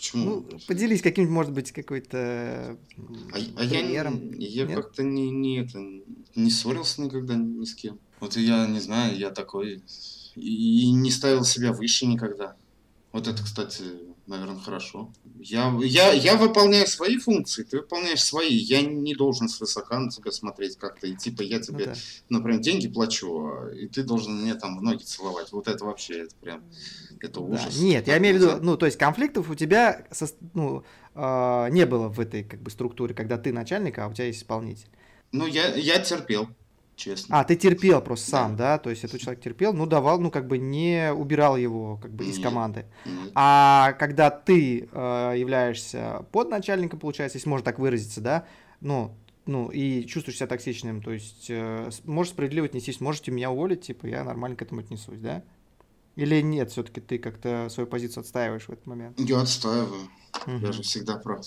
Почему? 0.00 0.46
Ну, 0.50 0.58
поделись 0.66 1.02
каким-нибудь, 1.02 1.34
может 1.34 1.52
быть, 1.52 1.72
какой-то 1.72 2.78
а, 2.96 3.34
а 3.34 3.38
я, 3.38 3.80
примером. 3.80 4.32
я 4.38 4.64
Нет? 4.64 4.74
как-то 4.74 5.02
не, 5.02 5.30
не, 5.30 5.60
это, 5.60 5.78
не 6.34 6.50
ссорился 6.50 7.02
никогда 7.02 7.34
ни 7.34 7.66
с 7.66 7.74
кем. 7.74 7.98
Вот 8.18 8.34
я 8.38 8.66
не 8.66 8.80
знаю, 8.80 9.18
я 9.18 9.30
такой 9.30 9.82
и 10.36 10.90
не 10.92 11.10
ставил 11.10 11.44
себя 11.44 11.74
выше 11.74 12.06
никогда. 12.06 12.56
Вот 13.12 13.28
это, 13.28 13.42
кстати, 13.42 13.82
наверное, 14.30 14.60
хорошо. 14.60 15.12
Я, 15.38 15.76
я, 15.82 16.12
я 16.12 16.36
выполняю 16.36 16.86
свои 16.86 17.18
функции, 17.18 17.62
ты 17.64 17.78
выполняешь 17.78 18.22
свои. 18.22 18.54
Я 18.54 18.80
не 18.82 19.14
должен 19.14 19.48
свысока 19.48 19.98
на 19.98 20.10
тебя 20.10 20.30
смотреть 20.32 20.76
как-то. 20.78 21.06
И 21.06 21.14
типа 21.16 21.42
я 21.42 21.58
Ну 21.58 21.64
тебе, 21.64 21.86
да. 21.86 21.94
например, 22.28 22.60
деньги 22.60 22.88
плачу, 22.88 23.50
и 23.74 23.86
ты 23.88 24.02
должен 24.02 24.40
мне 24.40 24.54
там 24.54 24.78
в 24.78 24.82
ноги 24.82 25.02
целовать. 25.02 25.52
Вот 25.52 25.68
это 25.68 25.84
вообще, 25.84 26.22
это 26.22 26.34
прям, 26.40 26.62
это 27.20 27.40
Да. 27.40 27.46
ужас. 27.46 27.78
Нет, 27.80 28.06
я 28.06 28.18
имею 28.18 28.36
в 28.36 28.40
виду, 28.40 28.50
ну, 28.62 28.76
то 28.76 28.86
есть 28.86 28.96
конфликтов 28.98 29.50
у 29.50 29.54
тебя 29.54 30.06
со- 30.10 30.28
ну, 30.54 30.84
а, 31.14 31.68
не 31.70 31.84
было 31.86 32.08
в 32.08 32.20
этой 32.20 32.44
как 32.44 32.62
бы 32.62 32.70
структуре, 32.70 33.14
когда 33.14 33.36
ты 33.36 33.52
начальник, 33.52 33.98
а 33.98 34.08
у 34.08 34.12
тебя 34.14 34.26
есть 34.26 34.38
исполнитель. 34.40 34.88
Ну, 35.32 35.46
я, 35.46 35.74
я 35.74 35.98
терпел, 36.00 36.48
честно. 37.00 37.40
А, 37.40 37.44
ты 37.44 37.56
терпел 37.56 38.00
просто 38.00 38.30
сам, 38.30 38.56
да? 38.56 38.78
То 38.78 38.90
есть 38.90 39.04
этот 39.04 39.20
человек 39.20 39.42
терпел, 39.42 39.72
ну, 39.72 39.86
давал, 39.86 40.20
ну, 40.20 40.30
как 40.30 40.46
бы 40.46 40.58
не 40.58 41.12
убирал 41.12 41.56
его 41.56 41.96
как 41.96 42.12
бы 42.12 42.24
из 42.24 42.36
Нет. 42.36 42.46
команды. 42.46 42.86
Нет. 43.04 43.32
А 43.34 43.92
когда 43.98 44.30
ты 44.30 44.88
э, 44.92 45.34
являешься 45.36 46.26
подначальником, 46.30 47.00
получается, 47.00 47.38
если 47.38 47.48
можно 47.48 47.64
так 47.64 47.78
выразиться, 47.78 48.20
да, 48.20 48.44
ну, 48.80 49.14
ну, 49.46 49.68
и 49.68 50.04
чувствуешь 50.06 50.36
себя 50.36 50.46
токсичным, 50.46 51.02
то 51.02 51.10
есть 51.10 51.46
э, 51.48 51.90
можешь 52.04 52.32
справедливо 52.32 52.66
отнестись, 52.66 53.00
можете 53.00 53.30
меня 53.30 53.50
уволить, 53.50 53.82
типа, 53.82 54.06
я 54.06 54.22
нормально 54.22 54.56
к 54.56 54.62
этому 54.62 54.80
отнесусь, 54.80 55.18
да? 55.18 55.42
Или 56.16 56.40
нет, 56.42 56.70
все-таки 56.70 57.00
ты 57.00 57.18
как-то 57.18 57.68
свою 57.70 57.86
позицию 57.86 58.20
отстаиваешь 58.22 58.66
в 58.66 58.70
этот 58.70 58.86
момент? 58.86 59.18
Я 59.18 59.40
отстаиваю. 59.40 60.08
Мгм. 60.46 60.66
Я 60.66 60.72
же 60.72 60.82
всегда 60.82 61.16
прав. 61.16 61.46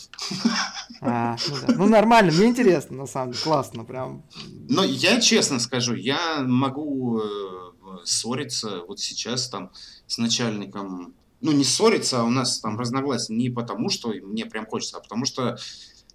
А, 1.02 1.36
ну, 1.50 1.56
да. 1.68 1.74
ну, 1.78 1.88
нормально, 1.88 2.32
мне 2.32 2.48
интересно, 2.48 2.98
на 2.98 3.08
самом 3.08 3.32
деле, 3.32 3.44
классно, 3.44 3.84
прям. 3.84 4.24
Но 4.70 4.84
я 4.84 5.20
честно 5.20 5.60
скажу, 5.60 5.96
я 5.96 6.44
могу 6.44 7.20
э, 7.20 8.04
ссориться 8.06 8.82
вот 8.88 9.00
сейчас 9.00 9.50
там 9.50 9.72
с 10.08 10.18
начальником. 10.18 11.14
Ну, 11.42 11.52
не 11.52 11.64
ссориться, 11.64 12.22
а 12.22 12.24
у 12.24 12.30
нас 12.30 12.60
там 12.60 12.80
разногласия 12.80 13.34
не 13.34 13.50
потому, 13.50 13.90
что 13.90 14.10
мне 14.10 14.46
прям 14.46 14.66
хочется, 14.66 14.98
а 14.98 15.02
потому 15.02 15.26
что 15.26 15.58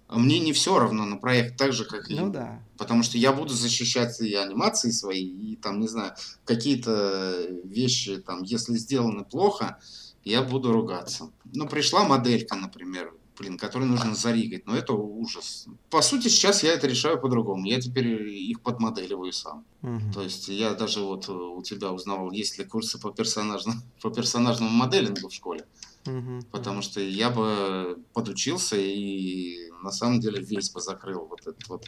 мне 0.09 0.39
не 0.39 0.53
все 0.53 0.79
равно 0.79 1.05
на 1.05 1.17
проект 1.17 1.57
так 1.57 1.71
же, 1.71 1.85
как 1.85 2.09
и 2.09 2.15
Ну 2.15 2.31
да. 2.31 2.63
Потому 2.77 3.03
что 3.03 3.17
я 3.17 3.31
буду 3.31 3.53
защищать 3.53 4.19
и 4.21 4.33
анимации 4.33 4.89
свои, 4.89 5.23
и 5.23 5.55
там, 5.55 5.79
не 5.79 5.87
знаю, 5.87 6.13
какие-то 6.45 7.45
вещи, 7.63 8.17
там, 8.17 8.41
если 8.41 8.75
сделаны 8.77 9.23
плохо, 9.23 9.77
я 10.23 10.41
буду 10.41 10.71
ругаться. 10.71 11.31
Ну, 11.53 11.67
пришла 11.67 12.03
моделька, 12.03 12.55
например, 12.55 13.13
блин, 13.39 13.57
которую 13.57 13.89
нужно 13.89 14.15
заригать, 14.15 14.67
но 14.67 14.75
это 14.75 14.93
ужас. 14.93 15.67
По 15.89 16.01
сути, 16.01 16.27
сейчас 16.27 16.63
я 16.63 16.73
это 16.73 16.87
решаю 16.87 17.19
по-другому. 17.19 17.65
Я 17.65 17.79
теперь 17.79 18.27
их 18.29 18.61
подмоделиваю 18.61 19.31
сам. 19.31 19.65
Мгм. 19.81 20.11
То 20.11 20.21
есть 20.21 20.49
я 20.49 20.73
даже 20.73 20.99
вот 21.01 21.29
э, 21.29 21.31
у 21.31 21.63
тебя 21.63 21.91
узнавал, 21.91 22.31
есть 22.31 22.59
ли 22.59 22.65
курсы 22.65 22.99
по, 22.99 23.11
персонажному, 23.11 23.81
по 24.01 24.09
персонажному 24.09 24.71
моделингу 24.71 25.29
в 25.29 25.33
школе. 25.33 25.65
Мгм. 26.05 26.43
Потому 26.51 26.81
что 26.81 26.99
я 26.99 27.29
бы 27.29 27.97
подучился 28.13 28.75
и 28.77 29.69
на 29.83 29.91
самом 29.91 30.19
деле 30.19 30.41
весь 30.41 30.71
бы 30.71 30.81
закрыл 30.81 31.25
вот 31.25 31.41
этот 31.41 31.67
вот 31.69 31.85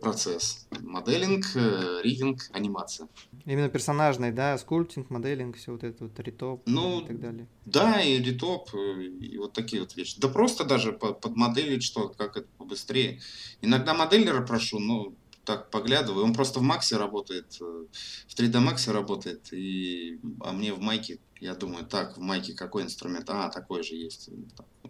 процесс. 0.00 0.66
Modeling, 0.80 1.44
э, 1.54 2.00
rigging, 2.02 2.48
анимация. 2.52 3.08
Именно 3.44 3.68
персонажный, 3.68 4.32
да, 4.32 4.56
sculpting, 4.58 5.10
modeling, 5.10 5.56
все 5.56 5.72
вот 5.72 5.84
это 5.84 6.04
вот, 6.04 6.18
retop 6.20 6.62
Ну, 6.66 7.00
и 7.00 7.06
так 7.06 7.20
далее. 7.20 7.46
Да, 7.64 8.00
и 8.00 8.18
retop, 8.22 8.74
э, 8.74 9.02
и 9.02 9.38
вот 9.38 9.52
такие 9.52 9.82
вот 9.82 9.96
вещи. 9.96 10.20
Да 10.20 10.28
просто 10.28 10.64
даже 10.64 10.92
по- 10.92 11.12
подмоделить 11.12 11.82
что, 11.82 12.08
как 12.08 12.36
это 12.36 12.48
побыстрее. 12.58 13.20
Иногда 13.62 13.94
моделлера 13.94 14.44
прошу, 14.46 14.78
но 14.78 15.12
так 15.44 15.70
поглядываю. 15.70 16.24
Он 16.24 16.34
просто 16.34 16.58
в 16.58 16.62
Максе 16.62 16.96
работает, 16.96 17.56
э, 17.60 17.84
в 18.26 18.34
3D 18.34 18.60
Максе 18.60 18.90
работает, 18.92 19.52
и, 19.52 20.18
а 20.40 20.52
мне 20.52 20.72
в 20.72 20.80
Майке, 20.80 21.18
я 21.40 21.54
думаю, 21.54 21.84
так, 21.86 22.16
в 22.16 22.20
Майке 22.20 22.52
какой 22.54 22.82
инструмент? 22.82 23.28
А, 23.30 23.48
такой 23.48 23.82
же 23.82 23.94
есть. 23.94 24.30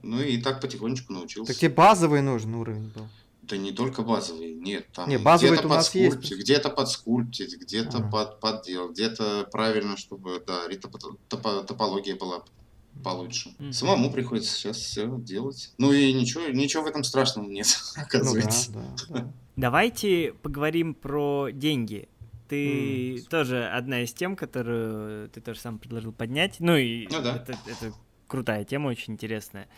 Ну 0.03 0.20
и 0.20 0.40
так 0.40 0.61
потихонечку 0.61 1.12
научился. 1.12 1.53
Так 1.53 1.61
тебе 1.61 1.74
базовый 1.74 2.22
нужен 2.22 2.55
уровень 2.55 2.90
был. 2.94 3.09
Да 3.49 3.57
не 3.57 3.70
только 3.72 4.03
базовые, 4.03 4.55
нет, 4.55 4.86
там 4.92 5.09
Не, 5.09 5.18
базовые-то 5.18 5.62
где-то 5.62 5.74
подскульптить, 5.76 6.38
где-то 6.40 6.70
подскульптить, 6.70 7.57
где-то 7.61 7.99
Ага. 7.99 8.09
под, 8.11 8.40
подделать, 8.40 8.92
где-то 8.92 9.49
правильно, 9.53 9.97
чтобы, 9.97 10.42
да, 10.44 10.66
ритопо- 10.68 10.99
топо- 11.28 11.64
топология 11.64 12.16
была 12.16 12.42
получше. 13.05 13.55
Мгм. 13.59 13.72
Самому 13.72 14.11
приходится 14.11 14.53
сейчас 14.53 14.78
все 14.78 15.07
делать. 15.18 15.72
Ну 15.78 15.92
и 15.92 16.12
ничего, 16.12 16.49
ничего 16.49 16.82
в 16.82 16.86
этом 16.86 17.05
страшного 17.05 17.47
нет, 17.49 17.66
Ну 17.97 18.01
да, 18.01 18.03
оказывается. 18.03 18.72
да, 18.72 18.84
да. 19.11 19.32
Давайте 19.55 20.32
поговорим 20.42 20.94
про 20.94 21.51
деньги. 21.53 22.09
Ты 22.49 23.16
М. 23.18 23.24
тоже 23.26 23.64
одна 23.66 24.03
из 24.03 24.12
тем, 24.12 24.34
которую 24.34 25.28
ты 25.30 25.40
тоже 25.40 25.61
сам 25.61 25.78
предложил 25.78 26.12
поднять. 26.12 26.57
Ну 26.59 26.76
и 26.76 27.07
Ну 27.11 27.22
да. 27.22 27.36
это, 27.36 27.53
это 27.66 27.92
крутая 28.26 28.64
тема, 28.64 28.88
очень 28.88 29.12
интересная. 29.14 29.68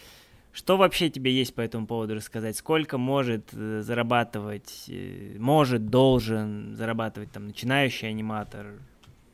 Что 0.59 0.77
вообще 0.77 1.09
тебе 1.09 1.33
есть 1.33 1.55
по 1.55 1.61
этому 1.61 1.87
поводу 1.87 2.17
рассказать? 2.17 2.57
Сколько 2.57 2.99
может 2.99 3.51
э, 3.53 3.81
зарабатывать, 3.83 4.87
э, 4.89 5.37
может, 5.39 5.89
должен 5.89 6.75
зарабатывать 6.75 7.31
там 7.31 7.47
начинающий 7.47 8.09
аниматор, 8.09 8.67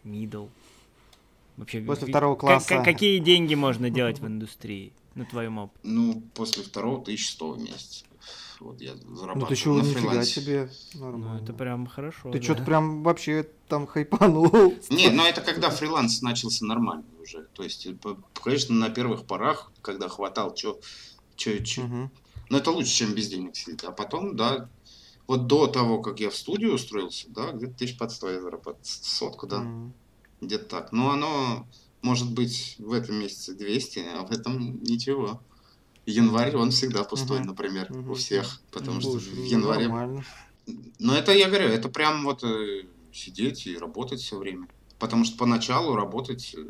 middle? 0.05 0.51
Вообще, 1.57 1.81
После 1.81 2.03
как- 2.03 2.11
второго 2.11 2.35
как- 2.35 2.41
класса. 2.41 2.83
какие 2.85 3.21
деньги 3.21 3.55
можно 3.55 3.89
делать 3.99 4.19
в 4.19 4.27
индустрии, 4.27 4.93
на 5.15 5.25
твоем 5.25 5.57
опыте? 5.57 5.81
Ну, 5.83 6.23
после 6.35 6.63
второго 6.63 7.01
1100 7.01 7.53
в 7.53 7.59
месяц. 7.59 8.05
Вот 8.61 8.79
я 8.83 8.93
зарабатываю 8.95 9.41
Ну 9.41 9.47
ты 9.47 9.57
чего, 9.57 9.75
на 9.77 9.81
нифига 9.81 10.01
фрилансе. 10.11 10.41
себе. 10.43 10.71
Ну, 10.93 11.07
Нормально. 11.07 11.41
это 11.43 11.53
прям 11.55 11.87
хорошо. 11.87 12.31
Ты 12.33 12.39
да. 12.39 12.45
что-то 12.45 12.65
прям 12.65 13.03
вообще 13.03 13.49
там 13.69 13.87
хайпанул. 13.87 14.51
Нет, 14.91 15.15
но 15.15 15.27
это 15.27 15.41
когда 15.41 15.71
фриланс 15.71 16.21
начался 16.21 16.67
нормально 16.67 17.05
уже. 17.23 17.47
То 17.55 17.63
есть, 17.63 17.89
конечно, 18.43 18.75
на 18.75 18.91
первых 18.91 19.25
порах, 19.25 19.73
когда 19.81 20.09
хватал, 20.09 20.55
что, 20.55 20.79
что, 21.37 21.83
Мгм. 21.83 22.11
Но 22.51 22.59
это 22.59 22.71
лучше, 22.71 22.93
чем 22.93 23.15
без 23.15 23.29
денег 23.29 23.57
сидеть. 23.57 23.85
А 23.85 23.93
потом, 23.93 24.37
да, 24.37 24.71
Вот 25.27 25.47
до 25.47 25.67
того, 25.67 26.03
как 26.03 26.21
я 26.21 26.29
в 26.29 26.37
студию 26.37 26.75
устроился, 26.75 27.29
да, 27.31 27.53
где-то 27.53 27.75
тысяч 27.77 27.97
под 27.97 28.13
сто 28.13 28.29
я 28.31 28.41
зарабатывал. 28.43 28.79
Сотку, 28.83 29.47
да. 29.47 29.61
Мгм. 29.61 29.95
Где-то 30.43 30.65
так. 30.67 30.93
Но 30.93 31.11
оно 31.13 31.67
может 32.03 32.35
быть 32.35 32.77
в 32.79 32.93
этом 32.93 33.17
месяце 33.17 33.55
200, 33.55 34.01
а 34.01 34.27
в 34.27 34.33
этом 34.33 34.83
ничего. 34.83 35.43
Январь, 36.07 36.55
он 36.57 36.71
всегда 36.71 37.05
пустой, 37.05 37.39
Мгм. 37.39 37.49
например, 37.49 37.91
у 37.91 37.95
Мгм. 37.97 38.15
всех. 38.15 38.61
Потому 38.71 39.01
что 39.01 39.13
Слушай, 39.13 39.33
в 39.33 39.45
январе... 39.47 39.89
Нормально. 39.89 40.25
Но 40.99 41.17
это, 41.17 41.33
я 41.33 41.49
говорю, 41.49 41.69
это 41.69 41.89
прям 41.89 42.25
вот 42.25 42.45
э, 42.45 42.83
сидеть 43.13 43.67
и 43.67 43.79
работать 43.79 44.21
все 44.21 44.37
время. 44.37 44.69
Потому 44.99 45.25
что 45.25 45.39
поначалу 45.39 45.95
работать 45.97 46.55
э, 46.55 46.61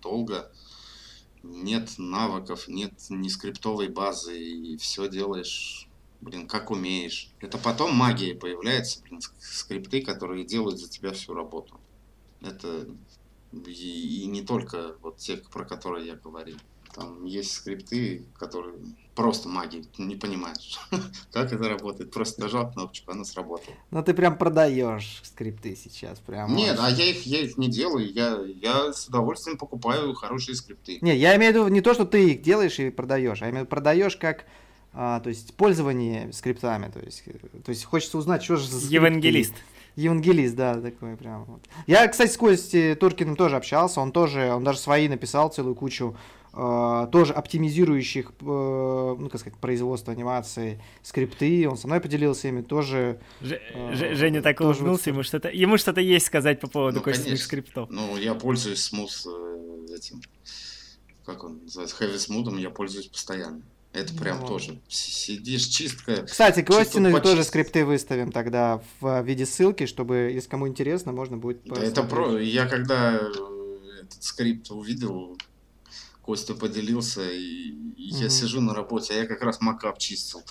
долго. 0.00 0.50
Нет 1.42 1.94
навыков, 1.98 2.68
нет 2.68 2.92
ни 3.10 3.28
скриптовой 3.28 3.88
базы, 3.88 4.38
и 4.38 4.76
все 4.76 5.08
делаешь, 5.08 5.88
блин, 6.20 6.48
как 6.48 6.70
умеешь. 6.70 7.30
Это 7.40 7.58
потом 7.58 7.94
магия 7.94 8.34
появляется, 8.34 9.00
блин, 9.02 9.18
ск- 9.18 9.34
скрипты, 9.40 10.02
которые 10.02 10.44
делают 10.44 10.78
за 10.78 10.88
тебя 10.88 11.12
всю 11.12 11.34
работу. 11.34 11.80
Это 12.40 12.88
и, 13.52 14.22
и 14.22 14.26
не 14.26 14.42
только 14.42 14.96
вот 15.00 15.18
те, 15.18 15.36
про 15.36 15.64
которые 15.64 16.06
я 16.06 16.16
говорил. 16.16 16.58
Там 16.94 17.24
есть 17.24 17.52
скрипты, 17.52 18.24
которые 18.38 18.74
просто 19.18 19.48
магии, 19.48 19.84
не 19.98 20.14
понимаешь, 20.14 20.78
как 21.32 21.52
это 21.52 21.68
работает. 21.68 22.12
Просто 22.12 22.40
нажал 22.40 22.70
кнопочку, 22.70 23.10
она 23.10 23.24
сработала. 23.24 23.74
Ну 23.90 24.00
ты 24.04 24.14
прям 24.14 24.38
продаешь 24.38 25.20
скрипты 25.24 25.74
сейчас, 25.74 26.20
прям. 26.20 26.54
Нет, 26.54 26.78
а 26.80 26.88
я 26.88 27.06
их, 27.06 27.26
я 27.26 27.40
их 27.40 27.58
не 27.58 27.66
делаю, 27.66 28.12
я, 28.12 28.38
я 28.62 28.92
с 28.92 29.08
удовольствием 29.08 29.58
покупаю 29.58 30.14
хорошие 30.14 30.54
скрипты. 30.54 30.98
Не, 31.00 31.16
я 31.16 31.34
имею 31.34 31.52
в 31.52 31.56
виду 31.56 31.68
не 31.68 31.80
то, 31.80 31.94
что 31.94 32.04
ты 32.04 32.30
их 32.30 32.42
делаешь 32.42 32.78
и 32.78 32.90
продаешь, 32.90 33.42
а 33.42 33.48
именно 33.48 33.66
продаешь 33.66 34.16
как, 34.16 34.44
а, 34.92 35.18
то 35.18 35.30
есть 35.30 35.52
пользование 35.54 36.32
скриптами, 36.32 36.88
то 36.88 37.00
есть, 37.00 37.24
э, 37.26 37.32
то 37.64 37.70
есть 37.70 37.84
хочется 37.84 38.18
узнать, 38.18 38.44
что 38.44 38.54
же 38.54 38.68
за 38.68 38.78
скрипты. 38.78 38.94
Евангелист. 38.94 39.54
Евангелист, 39.96 40.54
да, 40.54 40.80
такой 40.80 41.16
прям. 41.16 41.44
Вот. 41.46 41.62
Я, 41.88 42.06
кстати, 42.06 42.30
с 42.30 42.36
Костей 42.36 42.94
Туркиным 42.94 43.34
тоже 43.34 43.56
общался, 43.56 44.00
он 44.00 44.12
тоже, 44.12 44.52
он 44.52 44.62
даже 44.62 44.78
свои 44.78 45.08
написал 45.08 45.48
целую 45.48 45.74
кучу 45.74 46.16
тоже 46.52 47.32
оптимизирующих, 47.34 48.32
э, 48.40 48.44
ну, 49.18 49.28
как 49.30 49.40
сказать, 49.40 49.58
производство 49.58 50.12
анимации, 50.12 50.80
скрипты, 51.02 51.68
он 51.68 51.76
со 51.76 51.86
мной 51.86 52.00
поделился 52.00 52.48
ими, 52.48 52.62
тоже 52.62 53.20
Ж- 53.40 53.60
Ж- 53.92 54.14
Женя 54.16 54.42
так 54.42 54.58
тоже 54.58 54.70
вот 54.70 54.78
улыбнулся, 54.80 55.10
ему 55.10 55.22
что-то, 55.22 55.48
ему 55.50 55.76
что-то 55.78 56.00
есть 56.00 56.26
сказать 56.26 56.60
по 56.60 56.68
поводу 56.68 56.98
Ну, 56.98 57.02
конечно. 57.02 57.36
скриптов. 57.36 57.88
Ну, 57.90 58.16
я 58.16 58.34
пользуюсь 58.34 58.82
смус 58.82 59.26
э, 59.26 59.86
этим, 59.94 60.20
как 61.24 61.44
он 61.44 61.60
называется, 61.64 61.96
heavy 62.04 62.16
smooth, 62.16 62.58
я 62.60 62.70
пользуюсь 62.70 63.06
постоянно. 63.08 63.62
Это 63.94 64.12
прям 64.14 64.40
Ну. 64.40 64.46
тоже. 64.46 64.78
Сидишь, 64.88 65.64
чистка. 65.64 66.22
Кстати, 66.26 66.62
Костину 66.62 67.06
Чисто 67.08 67.22
тоже 67.22 67.36
почистить. 67.36 67.46
скрипты 67.48 67.84
выставим 67.86 68.30
тогда 68.32 68.82
в 69.00 69.22
виде 69.22 69.46
ссылки, 69.46 69.86
чтобы, 69.86 70.30
если 70.32 70.48
кому 70.48 70.68
интересно, 70.68 71.12
можно 71.12 71.38
будет 71.38 71.62
Да 71.64 71.82
это 71.82 72.02
про. 72.02 72.38
Я 72.38 72.66
когда 72.66 73.14
э, 73.16 73.20
этот 74.02 74.22
скрипт 74.22 74.70
увидел, 74.70 75.38
Костя 76.28 76.52
поделился, 76.54 77.22
и, 77.26 77.70
и 77.96 78.08
я 78.10 78.26
Мгм. 78.26 78.30
сижу 78.30 78.60
на 78.60 78.74
работе, 78.74 79.14
а 79.14 79.16
я 79.16 79.24
как 79.26 79.40
раз 79.40 79.62
макап 79.62 79.98
чистил. 79.98 80.42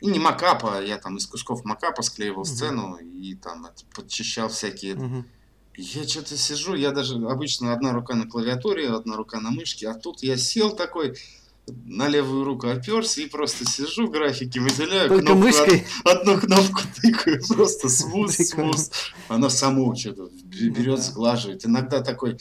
И 0.00 0.06
не 0.06 0.20
макап, 0.20 0.64
а 0.64 0.80
я 0.80 0.98
там 0.98 1.16
из 1.16 1.26
кусков 1.26 1.64
макапа 1.64 2.00
склеивал 2.02 2.44
Мгм. 2.44 2.44
сцену 2.44 2.96
и 2.96 3.34
там 3.34 3.66
это, 3.66 3.82
подчищал 3.92 4.48
всякие 4.50 4.94
Мгм. 4.94 5.26
Я 5.76 6.06
что-то 6.06 6.36
сижу, 6.36 6.76
я 6.76 6.92
даже 6.92 7.16
обычно 7.16 7.72
одна 7.72 7.92
рука 7.92 8.14
на 8.14 8.28
клавиатуре, 8.28 8.88
одна 8.90 9.16
рука 9.16 9.40
на 9.40 9.50
мышке, 9.50 9.88
а 9.88 9.94
тут 9.94 10.22
я 10.22 10.36
сел 10.36 10.76
такой, 10.76 11.16
на 11.86 12.06
левую 12.06 12.44
руку 12.44 12.68
оперся 12.68 13.20
и 13.22 13.26
просто 13.26 13.64
сижу, 13.64 14.08
графики 14.08 14.60
выделяю, 14.60 15.08
Только 15.08 15.24
кнопку 15.24 15.42
мышкой. 15.42 15.86
од- 16.04 16.18
одну 16.18 16.38
кнопку 16.40 16.82
тыкаю, 17.02 17.42
просто 17.48 17.88
смус, 17.88 18.36
смус. 18.36 18.90
Оно 19.26 19.48
само 19.48 19.92
что-то 19.96 20.30
Ну 20.30 20.70
берет, 20.72 20.96
да. 20.98 21.02
сглаживает. 21.02 21.66
Иногда 21.66 22.00
такой 22.00 22.38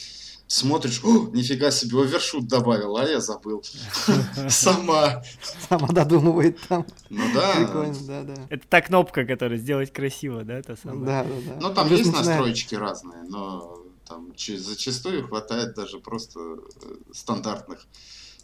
смотришь, 0.50 1.02
о, 1.04 1.30
нифига 1.30 1.72
себе, 1.72 2.02
овершут 2.02 2.48
добавил, 2.48 2.98
а 2.98 3.06
я 3.06 3.22
забыл. 3.22 3.64
Сама. 4.50 5.24
Сама 5.70 5.88
додумывает 5.88 6.60
там. 6.68 6.86
Ну 7.10 7.24
да. 7.34 7.54
Прикольно, 7.56 7.96
да, 8.02 8.24
да. 8.24 8.48
Это 8.50 8.68
та 8.68 8.82
кнопка, 8.82 9.26
которая 9.26 9.60
сделать 9.60 9.94
красиво, 9.94 10.44
да, 10.44 10.62
та 10.62 10.76
самая? 10.76 11.06
Да, 11.06 11.24
да, 11.24 11.54
да. 11.54 11.60
Ну, 11.62 11.74
там 11.74 11.90
есть 11.90 12.12
настроечки 12.12 12.76
разные, 12.76 13.24
но 13.24 13.86
там 14.08 14.34
зачастую 14.36 15.28
хватает 15.28 15.76
даже 15.76 16.00
просто 16.00 16.40
э, 16.40 16.96
стандартных. 17.14 17.86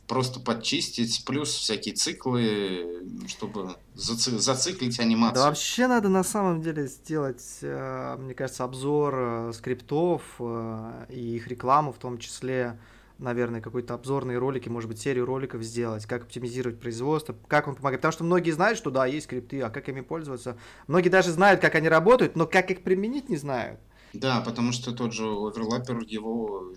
Просто 0.07 0.39
подчистить, 0.39 1.25
плюс 1.25 1.49
всякие 1.51 1.95
циклы, 1.95 3.03
чтобы 3.27 3.75
заци- 3.95 4.37
зациклить 4.37 4.99
анимацию. 4.99 5.35
Да 5.35 5.47
вообще 5.47 5.87
надо 5.87 6.09
на 6.09 6.23
самом 6.23 6.61
деле 6.61 6.85
сделать, 6.85 7.57
э, 7.61 8.15
мне 8.19 8.35
кажется, 8.35 8.63
обзор 8.63 9.15
э, 9.17 9.51
скриптов 9.53 10.21
э, 10.39 11.05
и 11.09 11.35
их 11.37 11.47
рекламу, 11.47 11.91
в 11.91 11.97
том 11.97 12.19
числе, 12.19 12.77
наверное, 13.17 13.61
какой-то 13.61 13.95
обзорные 13.95 14.37
ролики, 14.37 14.69
может 14.69 14.89
быть, 14.89 14.99
серию 14.99 15.25
роликов 15.25 15.63
сделать, 15.63 16.05
как 16.05 16.23
оптимизировать 16.23 16.79
производство, 16.79 17.35
как 17.47 17.67
он 17.67 17.73
помогает. 17.73 18.01
Потому 18.01 18.11
что 18.11 18.23
многие 18.25 18.51
знают, 18.51 18.77
что 18.77 18.91
да, 18.91 19.07
есть 19.07 19.25
скрипты, 19.25 19.59
а 19.61 19.71
как 19.71 19.89
ими 19.89 20.01
пользоваться. 20.01 20.55
Многие 20.85 21.09
даже 21.09 21.31
знают, 21.31 21.61
как 21.61 21.73
они 21.73 21.89
работают, 21.89 22.35
но 22.35 22.45
как 22.45 22.69
их 22.69 22.83
применить 22.83 23.27
не 23.29 23.37
знают. 23.37 23.79
Да, 24.13 24.39
потому 24.41 24.71
что 24.71 24.91
тот 24.93 25.13
же 25.13 25.25
оверлаппер, 25.25 25.99
его 25.99 26.73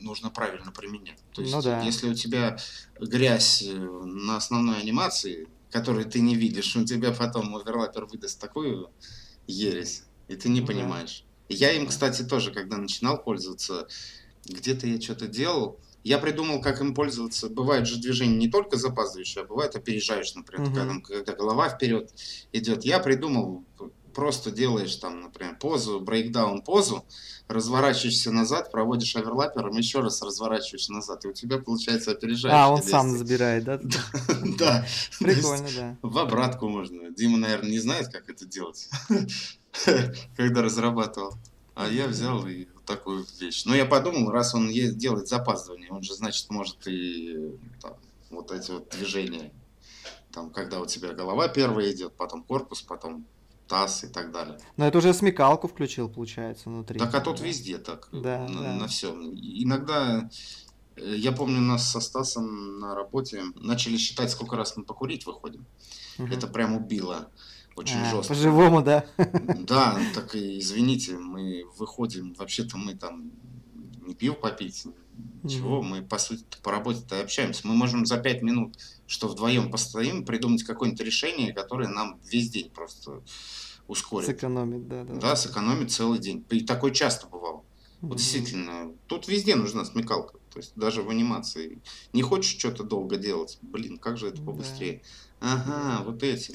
нужно 0.00 0.30
правильно 0.30 0.72
применять. 0.72 1.22
То 1.32 1.42
есть, 1.42 1.54
Ну 1.54 1.62
да. 1.62 1.80
если 1.82 2.08
у 2.08 2.14
тебя 2.14 2.56
грязь 2.98 3.62
э, 3.62 3.72
на 3.74 4.36
основной 4.36 4.80
анимации, 4.80 5.48
которую 5.70 6.04
ты 6.06 6.20
не 6.20 6.34
видишь, 6.34 6.74
у 6.76 6.84
тебя 6.84 7.12
потом 7.12 7.54
оверлаппер 7.54 8.06
выдаст 8.06 8.40
такую 8.40 8.90
ересь, 9.46 10.04
и 10.28 10.36
ты 10.36 10.48
не 10.48 10.60
Ну 10.60 10.66
да. 10.66 10.72
понимаешь. 10.72 11.24
Я 11.48 11.72
им, 11.72 11.86
кстати, 11.86 12.22
тоже, 12.22 12.52
когда 12.52 12.76
начинал 12.76 13.22
пользоваться, 13.22 13.86
где-то 14.46 14.86
я 14.86 15.00
что-то 15.00 15.26
делал, 15.26 15.80
я 16.02 16.18
придумал, 16.18 16.62
как 16.62 16.80
им 16.80 16.94
пользоваться. 16.94 17.50
Бывают 17.50 17.86
же 17.86 18.00
движения 18.00 18.36
не 18.36 18.48
только 18.48 18.76
запаздывающие, 18.76 19.44
а 19.44 19.46
бывают 19.46 19.76
опережающие, 19.76 20.38
например, 20.38 20.68
Мгм. 20.70 21.02
когда, 21.02 21.16
когда 21.18 21.32
голова 21.34 21.68
вперед 21.68 22.10
идет. 22.52 22.84
Я 22.84 23.00
придумал, 23.00 23.64
просто 24.14 24.50
делаешь 24.50 24.94
там, 24.96 25.20
например, 25.22 25.56
позу, 25.58 26.00
брейкдаун 26.00 26.62
позу, 26.62 27.04
разворачиваешься 27.48 28.30
назад, 28.30 28.70
проводишь 28.70 29.16
оверлаппером, 29.16 29.76
еще 29.76 30.00
раз 30.00 30.22
разворачиваешься 30.22 30.92
назад, 30.92 31.24
и 31.24 31.28
у 31.28 31.32
тебя 31.32 31.58
получается 31.58 32.12
опережающий 32.12 32.58
А, 32.58 32.70
он 32.70 32.82
сам 32.82 33.08
действие. 33.08 33.18
забирает, 33.18 33.64
да? 33.64 33.80
Да. 34.58 34.86
Прикольно, 35.18 35.68
да. 35.76 35.96
В 36.02 36.18
обратку 36.18 36.68
можно. 36.68 37.10
Дима, 37.10 37.38
наверное, 37.38 37.70
не 37.70 37.78
знает, 37.80 38.08
как 38.08 38.28
это 38.30 38.46
делать, 38.46 38.88
когда 40.36 40.62
разрабатывал. 40.62 41.34
А 41.74 41.88
я 41.88 42.06
взял 42.08 42.46
и 42.46 42.66
такую 42.84 43.24
вещь. 43.40 43.64
Но 43.64 43.74
я 43.74 43.86
подумал, 43.86 44.30
раз 44.30 44.54
он 44.54 44.70
делает 44.70 45.28
запаздывание, 45.28 45.90
он 45.90 46.02
же, 46.02 46.14
значит, 46.14 46.50
может 46.50 46.86
и 46.86 47.58
там, 47.80 47.94
вот 48.30 48.50
эти 48.52 48.70
вот 48.70 48.90
движения, 48.90 49.52
там, 50.32 50.50
когда 50.50 50.80
у 50.80 50.86
тебя 50.86 51.12
голова 51.12 51.48
первая 51.48 51.90
идет, 51.92 52.12
потом 52.16 52.42
корпус, 52.42 52.82
потом 52.82 53.24
таз 53.70 54.02
и 54.04 54.08
так 54.08 54.32
далее. 54.32 54.58
Но 54.76 54.86
это 54.86 54.98
уже 54.98 55.14
смекалку 55.14 55.68
включил, 55.68 56.08
получается, 56.10 56.68
внутри. 56.68 56.98
Так 56.98 57.14
а 57.14 57.20
тут 57.20 57.38
Да. 57.38 57.44
везде 57.44 57.78
так, 57.78 58.08
Да, 58.12 58.46
на, 58.48 58.80
да. 58.80 58.86
всем. 58.88 59.30
Иногда, 59.32 60.28
э, 60.96 61.14
я 61.16 61.30
помню, 61.32 61.58
у 61.58 61.62
нас 61.62 61.88
со 61.90 62.00
Стасом 62.00 62.80
на 62.80 62.94
работе 62.96 63.44
начали 63.54 63.96
считать, 63.96 64.30
сколько 64.30 64.56
раз 64.56 64.76
мы 64.76 64.82
покурить 64.84 65.24
выходим. 65.24 65.66
Мгм. 66.18 66.32
Это 66.32 66.48
прям 66.48 66.74
убило 66.76 67.30
очень 67.76 68.00
А, 68.00 68.10
жестко. 68.10 68.34
По-живому, 68.34 68.82
да. 68.82 69.04
Да, 69.60 69.98
так 70.14 70.34
и 70.34 70.58
извините, 70.58 71.16
мы 71.16 71.62
выходим, 71.78 72.34
вообще-то 72.34 72.76
мы 72.76 72.94
там 72.96 73.30
не 74.04 74.14
пиво 74.16 74.34
попить, 74.34 74.84
ничего, 75.44 75.80
Мгм. 75.80 75.88
мы 75.90 76.02
по 76.02 76.18
сути 76.18 76.44
по 76.62 76.72
работе-то 76.72 77.20
общаемся. 77.20 77.66
Мы 77.68 77.74
можем 77.74 78.04
за 78.04 78.18
пять 78.18 78.42
минут, 78.42 78.74
что 79.10 79.26
вдвоем 79.26 79.72
постоим, 79.72 80.24
придумать 80.24 80.62
какое-нибудь 80.62 81.04
решение, 81.04 81.52
которое 81.52 81.88
нам 81.88 82.20
весь 82.20 82.48
день 82.50 82.70
просто 82.70 83.24
ускорит. 83.88 84.28
Сэкономит, 84.28 84.86
да, 84.86 85.02
да. 85.02 85.14
Да, 85.14 85.36
сэкономит 85.36 85.90
целый 85.90 86.20
день. 86.20 86.46
И 86.50 86.64
такое 86.64 86.92
часто 86.92 87.26
бывало. 87.26 87.64
Вот 88.00 88.18
действительно, 88.18 88.94
тут 89.06 89.26
везде 89.26 89.56
нужна 89.56 89.84
смекалка. 89.84 90.38
То 90.50 90.60
есть 90.60 90.72
даже 90.76 91.02
в 91.02 91.10
анимации. 91.10 91.82
Не 92.12 92.22
хочешь 92.22 92.56
что-то 92.56 92.84
долго 92.84 93.16
делать? 93.16 93.58
Блин, 93.62 93.98
как 93.98 94.16
же 94.16 94.28
это 94.28 94.36
Да. 94.38 94.44
побыстрее? 94.44 95.02
Ага, 95.40 96.04
вот 96.04 96.22
эти. 96.22 96.54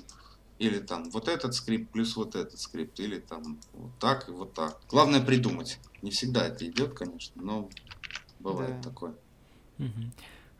Или 0.57 0.79
там 0.79 1.09
вот 1.11 1.27
этот 1.27 1.53
скрипт 1.55 1.91
плюс 1.91 2.15
вот 2.15 2.35
этот 2.35 2.57
скрипт. 2.57 2.97
Или 3.01 3.19
там 3.19 3.59
вот 3.73 3.99
так 3.99 4.29
и 4.29 4.31
вот 4.31 4.53
так. 4.53 4.79
Главное 4.87 5.19
придумать. 5.21 5.77
Не 6.01 6.11
всегда 6.11 6.47
это 6.47 6.65
идет, 6.65 6.93
конечно, 6.93 7.41
но 7.43 7.69
бывает 8.39 8.77
Да. 8.77 8.89
такое. 8.89 9.17
Мгм. 9.77 10.13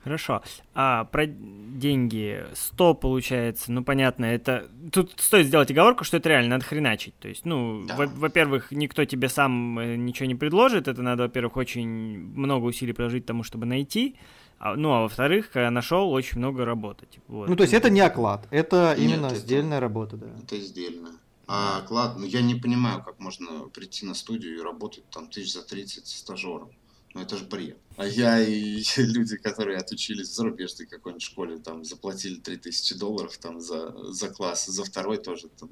Хорошо. 0.06 0.44
А 0.76 1.06
про 1.06 1.26
деньги 1.26 2.46
100 2.54 2.94
получается, 2.94 3.72
ну 3.72 3.84
понятно, 3.84 4.26
это... 4.26 4.70
Тут 4.92 5.14
стоит 5.18 5.48
сделать 5.48 5.72
оговорку, 5.72 6.04
что 6.04 6.18
это 6.18 6.30
реально 6.30 6.50
надо 6.52 6.64
хреначить. 6.66 7.16
То 7.20 7.28
есть, 7.28 7.44
ну, 7.44 7.84
Да. 7.88 7.96
во- 7.96 8.06
во-первых, 8.06 8.72
никто 8.72 9.04
тебе 9.06 9.30
сам 9.30 9.80
э, 9.80 9.96
ничего 9.96 10.28
не 10.28 10.36
предложит, 10.36 10.88
это 10.88 11.02
надо, 11.02 11.24
во-первых, 11.24 11.58
очень 11.58 12.20
много 12.20 12.66
усилий 12.66 12.94
приложить 12.94 13.26
тому, 13.26 13.42
чтобы 13.44 13.66
найти, 13.66 14.16
а, 14.60 14.76
ну, 14.76 14.92
а 14.94 15.02
во-вторых, 15.02 15.50
когда 15.50 15.72
нашел, 15.72 16.12
очень 16.12 16.38
много 16.38 16.66
работать. 16.66 17.18
Вот. 17.28 17.50
Ну, 17.50 17.56
то 17.56 17.64
есть 17.64 17.74
это 17.74 17.90
не 17.90 18.02
оклад, 18.02 18.48
это 18.52 18.96
Нет, 18.96 19.00
именно 19.00 19.26
это- 19.26 19.36
сдельная 19.38 19.80
работа, 19.80 20.18
да. 20.18 20.28
Это 20.44 20.60
издельно. 20.60 21.10
А 21.48 21.80
оклад, 21.80 22.18
ну 22.20 22.26
я 22.26 22.42
не 22.42 22.54
понимаю, 22.56 23.04
как 23.04 23.20
можно 23.20 23.68
прийти 23.74 24.06
на 24.06 24.14
студию 24.14 24.56
и 24.60 24.62
работать 24.62 25.04
там 25.10 25.28
тысяч 25.28 25.54
за 25.54 25.62
30 25.68 26.06
стажером. 26.08 26.70
Ну 27.16 27.22
это 27.22 27.38
же 27.38 27.46
бред. 27.46 27.78
А 27.96 28.06
я 28.06 28.42
и 28.42 28.84
люди, 28.98 29.38
которые 29.38 29.80
отучились 29.80 30.30
в 30.30 30.36
зарубежной 30.36 30.86
какой-нибудь 30.86 31.24
школе, 31.24 31.58
там 31.58 31.86
заплатили 31.86 32.36
3000 32.36 32.96
долларов 32.96 33.38
там 33.38 33.62
за, 33.62 34.12
за 34.12 34.30
класс, 34.30 34.66
за 34.66 34.84
второй 34.84 35.18
тоже 35.18 35.48
там 35.48 35.70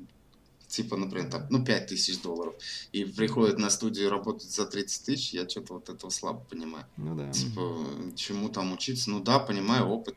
типа, 0.74 0.98
например, 0.98 1.30
там, 1.30 1.46
ну, 1.52 1.64
5 1.64 1.88
тысяч 1.88 2.20
долларов, 2.22 2.56
и 2.94 3.06
приходят 3.06 3.60
на 3.60 3.70
студию 3.70 4.10
работать 4.10 4.50
за 4.50 4.66
30 4.66 5.06
тысяч, 5.06 5.34
я 5.34 5.48
что-то 5.48 5.76
вот 5.76 5.90
этого 5.90 6.10
слабо 6.10 6.40
понимаю. 6.50 6.88
Ну 6.98 7.16
да. 7.16 7.32
Типа, 7.32 7.78
чему 8.16 8.50
там 8.50 8.74
учиться? 8.74 9.12
Ну 9.12 9.20
да, 9.20 9.38
понимаю, 9.38 9.86
опыт 9.86 10.16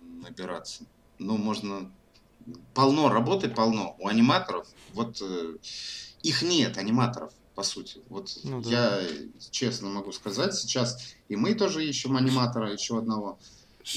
набираться. 0.00 0.84
Ну, 1.18 1.36
можно... 1.36 1.92
Полно 2.72 3.10
работы, 3.10 3.50
полно. 3.50 3.96
У 3.98 4.08
аниматоров, 4.08 4.66
вот 4.94 5.18
э, 5.20 5.56
их 6.22 6.40
нет, 6.40 6.78
аниматоров, 6.78 7.34
по 7.58 7.64
сути. 7.64 7.98
Вот 8.08 8.30
ну, 8.44 8.62
да. 8.62 8.70
я 8.70 9.08
честно 9.50 9.88
могу 9.88 10.12
сказать, 10.12 10.54
сейчас 10.54 10.96
и 11.28 11.34
мы 11.34 11.54
тоже 11.54 11.84
ищем 11.84 12.16
аниматора, 12.16 12.72
еще 12.72 12.98
одного. 12.98 13.36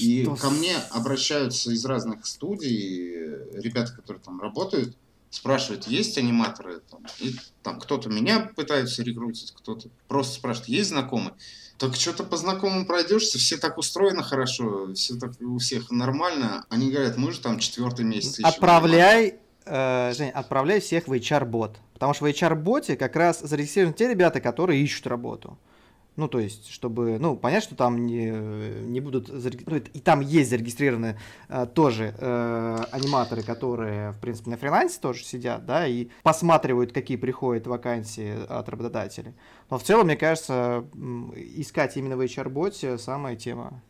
И 0.00 0.24
Что 0.24 0.34
ко 0.34 0.50
мне 0.50 0.74
обращаются 0.90 1.70
из 1.70 1.84
разных 1.84 2.26
студий 2.26 3.12
ребята, 3.52 3.92
которые 3.92 4.20
там 4.20 4.40
работают, 4.40 4.96
спрашивает, 5.30 5.86
есть 5.86 6.18
аниматоры, 6.18 6.80
там, 6.90 7.06
и 7.20 7.36
там 7.62 7.78
кто-то 7.78 8.08
меня 8.08 8.50
пытается 8.56 9.04
рекрутить, 9.04 9.52
кто-то 9.52 9.90
просто 10.08 10.34
спрашивает, 10.34 10.68
есть 10.68 10.88
знакомые. 10.88 11.34
Так 11.78 11.94
что-то 11.94 12.24
по 12.24 12.36
знакомым 12.36 12.84
пройдешься, 12.84 13.38
все 13.38 13.58
так 13.58 13.78
устроено 13.78 14.24
хорошо, 14.24 14.92
все 14.94 15.14
так 15.14 15.40
у 15.40 15.58
всех 15.58 15.92
нормально. 15.92 16.66
Они 16.68 16.90
говорят, 16.90 17.16
мы 17.16 17.30
же 17.30 17.38
там 17.38 17.60
четвертый 17.60 18.04
месяц. 18.04 18.40
Отправляй, 18.42 19.36
э, 19.66 20.14
Жень, 20.16 20.30
отправляй 20.30 20.80
всех 20.80 21.06
в 21.06 21.12
HR-бот. 21.12 21.78
Потому 22.02 22.14
что 22.14 22.24
в 22.24 22.28
HR-боте 22.28 22.96
как 22.96 23.14
раз 23.14 23.38
зарегистрированы 23.42 23.94
те 23.94 24.08
ребята, 24.08 24.40
которые 24.40 24.82
ищут 24.82 25.06
работу. 25.06 25.56
Ну, 26.16 26.26
то 26.26 26.40
есть, 26.40 26.68
чтобы, 26.68 27.20
ну, 27.20 27.36
понять, 27.36 27.62
что 27.62 27.76
там 27.76 28.06
не, 28.06 28.28
не 28.28 28.98
будут, 28.98 29.28
ну, 29.28 29.76
и 29.76 30.00
там 30.00 30.18
есть 30.18 30.50
зарегистрированы 30.50 31.16
э, 31.48 31.64
тоже 31.72 32.12
э, 32.18 32.78
аниматоры, 32.90 33.44
которые, 33.44 34.10
в 34.10 34.18
принципе, 34.18 34.50
на 34.50 34.56
фрилансе 34.56 34.98
тоже 35.00 35.22
сидят, 35.22 35.64
да, 35.64 35.86
и 35.86 36.08
посматривают, 36.24 36.90
какие 36.90 37.16
приходят 37.16 37.68
вакансии 37.68 38.34
от 38.48 38.68
работодателей. 38.68 39.34
Но 39.70 39.78
в 39.78 39.84
целом, 39.84 40.06
мне 40.06 40.16
кажется, 40.16 40.84
искать 41.36 41.96
именно 41.96 42.16
в 42.16 42.20
HR-боте 42.20 42.98
самая 42.98 43.36
тема. 43.36 43.80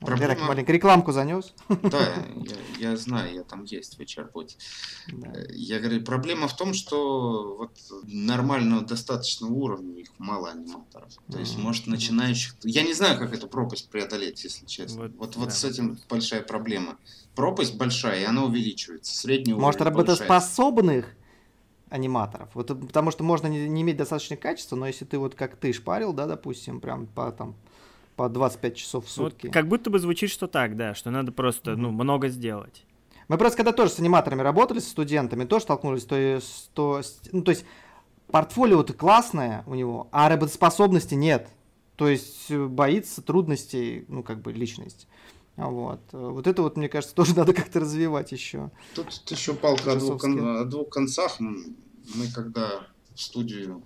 Проблема... 0.00 0.32
Я 0.32 0.38
так 0.38 0.48
маленькую 0.48 0.74
рекламку 0.76 1.12
занес. 1.12 1.52
Да, 1.68 1.98
я, 2.78 2.90
я 2.90 2.96
знаю, 2.96 3.34
я 3.34 3.42
там 3.42 3.64
есть 3.64 3.98
в 3.98 4.00
HR-боте. 4.00 4.56
Да. 5.08 5.32
Я 5.50 5.80
говорю, 5.80 6.04
проблема 6.04 6.46
в 6.46 6.56
том, 6.56 6.72
что 6.72 7.56
вот 7.58 7.76
нормального 8.04 8.82
достаточного 8.82 9.52
уровня 9.52 10.00
их 10.00 10.10
мало 10.18 10.50
аниматоров. 10.50 11.12
То 11.30 11.38
есть, 11.38 11.56
mm-hmm. 11.56 11.62
может, 11.62 11.86
начинающих... 11.88 12.54
Я 12.62 12.82
не 12.82 12.94
знаю, 12.94 13.18
как 13.18 13.34
эту 13.34 13.48
пропасть 13.48 13.88
преодолеть, 13.88 14.44
если 14.44 14.66
честно. 14.66 15.02
Вот, 15.02 15.12
вот, 15.16 15.30
да, 15.32 15.40
вот 15.40 15.52
с 15.52 15.64
этим 15.64 15.98
большая 16.08 16.42
проблема. 16.42 16.96
Пропасть 17.34 17.76
большая, 17.76 18.20
и 18.20 18.24
она 18.24 18.44
увеличивается. 18.44 19.16
Средний 19.16 19.54
Может, 19.54 19.80
работоспособных 19.80 21.06
аниматоров. 21.90 22.50
Вот, 22.54 22.68
потому 22.68 23.10
что 23.10 23.24
можно 23.24 23.46
не, 23.48 23.68
не 23.68 23.82
иметь 23.82 23.96
достаточное 23.96 24.38
качество, 24.38 24.76
но 24.76 24.86
если 24.86 25.04
ты 25.04 25.18
вот 25.18 25.34
как 25.34 25.56
ты 25.56 25.72
шпарил, 25.72 26.12
да, 26.12 26.26
допустим, 26.26 26.80
прям 26.80 27.06
по 27.06 27.32
там 27.32 27.56
по 28.18 28.28
25 28.28 28.76
часов 28.76 29.06
в 29.06 29.10
сутки. 29.10 29.46
Вот 29.46 29.54
как 29.54 29.68
будто 29.68 29.90
бы 29.90 30.00
звучит, 30.00 30.30
что 30.30 30.48
так, 30.48 30.76
да, 30.76 30.92
что 30.94 31.10
надо 31.10 31.30
просто, 31.30 31.76
ну, 31.76 31.92
много 31.92 32.28
сделать. 32.28 32.84
Мы 33.28 33.38
просто 33.38 33.58
когда 33.58 33.72
тоже 33.72 33.92
с 33.92 34.00
аниматорами 34.00 34.42
работали, 34.42 34.80
с 34.80 34.88
студентами, 34.88 35.44
тоже 35.44 35.62
столкнулись, 35.62 36.04
то 36.04 36.16
есть, 36.16 36.70
то, 36.74 37.00
ну, 37.30 37.42
то 37.42 37.52
есть 37.52 37.64
портфолио-то 38.32 38.92
классное 38.92 39.62
у 39.68 39.74
него, 39.76 40.08
а 40.10 40.28
работоспособности 40.28 41.14
нет. 41.14 41.48
То 41.94 42.08
есть 42.08 42.50
э, 42.50 42.66
боится 42.66 43.22
трудностей, 43.22 44.04
ну, 44.08 44.24
как 44.24 44.42
бы, 44.42 44.52
личность. 44.52 45.06
Вот. 45.56 46.00
Вот 46.10 46.48
это 46.48 46.62
вот, 46.62 46.76
мне 46.76 46.88
кажется, 46.88 47.14
тоже 47.20 47.36
надо 47.36 47.52
как-то 47.52 47.78
развивать 47.78 48.32
еще. 48.32 48.72
Тут 48.96 49.12
еще 49.30 49.54
палка 49.54 49.92
о 49.92 49.96
двух, 49.96 50.24
о 50.24 50.64
двух 50.64 50.88
концах. 50.88 51.38
Мы 51.38 52.26
когда 52.34 52.84
в 53.14 53.20
студию 53.20 53.82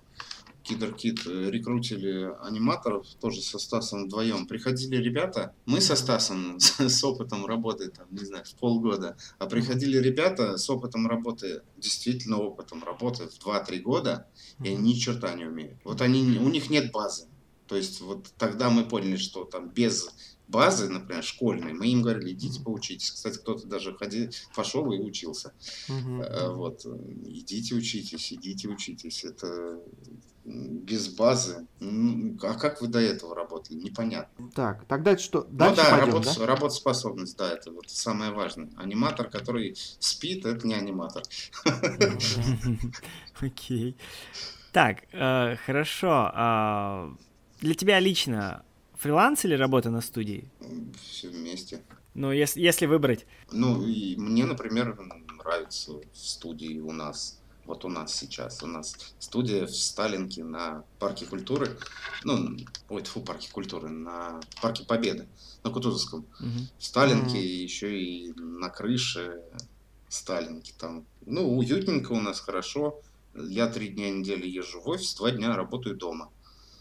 Кидеркит 0.63 1.27
э, 1.27 1.51
рекрутили 1.51 2.31
аниматоров 2.41 3.05
тоже 3.19 3.41
со 3.41 3.59
Стасом 3.59 4.05
вдвоем. 4.05 4.47
Приходили 4.47 4.95
ребята, 4.95 5.53
мы 5.65 5.81
со 5.81 5.95
Стасом 5.95 6.59
с, 6.59 6.79
с 6.79 7.03
опытом 7.03 7.45
работы, 7.45 7.89
там, 7.89 8.07
не 8.11 8.25
знаю, 8.25 8.45
в 8.45 8.55
полгода, 8.55 9.17
а 9.39 9.45
приходили 9.45 9.97
ребята 9.97 10.57
с 10.57 10.69
опытом 10.69 11.07
работы, 11.07 11.61
действительно 11.77 12.37
опытом 12.37 12.83
работы 12.83 13.27
в 13.27 13.45
2-3 13.45 13.79
года, 13.79 14.27
и 14.63 14.69
они 14.69 14.93
ни 14.93 14.93
черта 14.93 15.33
не 15.33 15.45
умеют. 15.45 15.77
Вот 15.83 16.01
они, 16.01 16.37
у 16.39 16.49
них 16.49 16.69
нет 16.69 16.91
базы. 16.91 17.27
То 17.67 17.75
есть 17.75 18.01
вот 18.01 18.31
тогда 18.37 18.69
мы 18.69 18.85
поняли, 18.85 19.17
что 19.17 19.45
там 19.45 19.69
без 19.69 20.09
базы, 20.47 20.89
например, 20.89 21.23
школьной, 21.23 21.73
мы 21.73 21.87
им 21.87 22.01
говорили, 22.01 22.33
идите 22.33 22.61
поучитесь. 22.61 23.11
Кстати, 23.11 23.37
кто-то 23.37 23.67
даже 23.67 23.95
ходил, 23.95 24.29
пошел 24.55 24.91
и 24.91 24.99
учился. 24.99 25.53
Uh-huh. 25.89 26.53
Вот, 26.53 26.85
идите 27.25 27.75
учитесь, 27.75 28.31
идите 28.33 28.67
учитесь. 28.67 29.23
Это 29.23 29.81
без 30.45 31.07
базы. 31.07 31.65
А 32.41 32.53
как 32.55 32.81
вы 32.81 32.87
до 32.87 32.99
этого 32.99 33.35
работали? 33.35 33.77
Непонятно. 33.77 34.51
Так, 34.53 34.85
тогда 34.85 35.17
что? 35.17 35.47
Ну 35.49 35.57
Дальше 35.57 35.75
ну 35.77 35.83
да, 35.83 35.89
пойдем, 35.91 36.13
работа, 36.13 36.39
да, 36.39 36.45
работоспособность, 36.45 37.37
да, 37.37 37.51
это 37.51 37.71
вот 37.71 37.89
самое 37.89 38.31
важное. 38.31 38.69
Аниматор, 38.77 39.29
который 39.29 39.75
спит, 39.99 40.45
это 40.45 40.67
не 40.67 40.73
аниматор. 40.73 41.23
Окей. 43.41 43.95
Так, 44.73 45.03
э, 45.11 45.55
хорошо. 45.65 46.31
А, 46.33 47.15
для 47.61 47.73
тебя 47.75 47.99
лично 47.99 48.63
фриланс 48.95 49.45
или 49.45 49.55
работа 49.55 49.89
на 49.89 50.01
студии? 50.01 50.49
Все 51.01 51.29
вместе. 51.29 51.81
Ну, 52.15 52.31
если, 52.31 52.61
если 52.61 52.85
выбрать. 52.85 53.25
Ну, 53.51 53.85
и 53.85 54.15
мне, 54.17 54.45
например, 54.45 54.97
нравится 55.37 55.93
в 56.11 56.17
студии 56.17 56.79
у 56.79 56.91
нас 56.91 57.39
вот 57.65 57.85
у 57.85 57.89
нас 57.89 58.15
сейчас. 58.15 58.61
У 58.63 58.67
нас 58.67 58.95
студия 59.19 59.65
в 59.65 59.75
Сталинке 59.75 60.43
на 60.43 60.83
Парке 60.99 61.25
культуры. 61.25 61.77
Ну, 62.23 62.57
ой, 62.89 63.03
фу, 63.03 63.21
Парке 63.21 63.49
культуры, 63.51 63.89
на 63.89 64.41
Парке 64.61 64.83
Победы, 64.83 65.27
на 65.63 65.69
Кутузовском. 65.69 66.25
Угу. 66.39 66.49
В 66.77 66.83
Сталинке 66.83 67.37
угу. 67.37 67.45
еще 67.45 67.99
и 67.99 68.33
на 68.33 68.69
крыше 68.69 69.41
Сталинки 70.09 70.73
там. 70.77 71.05
Ну, 71.25 71.57
уютненько 71.57 72.11
у 72.11 72.21
нас, 72.21 72.39
хорошо. 72.39 73.01
Я 73.33 73.67
три 73.67 73.89
дня 73.89 74.11
недели 74.11 74.45
езжу 74.47 74.81
в 74.81 74.89
офис, 74.89 75.15
два 75.15 75.31
дня 75.31 75.55
работаю 75.55 75.95
дома. 75.95 76.29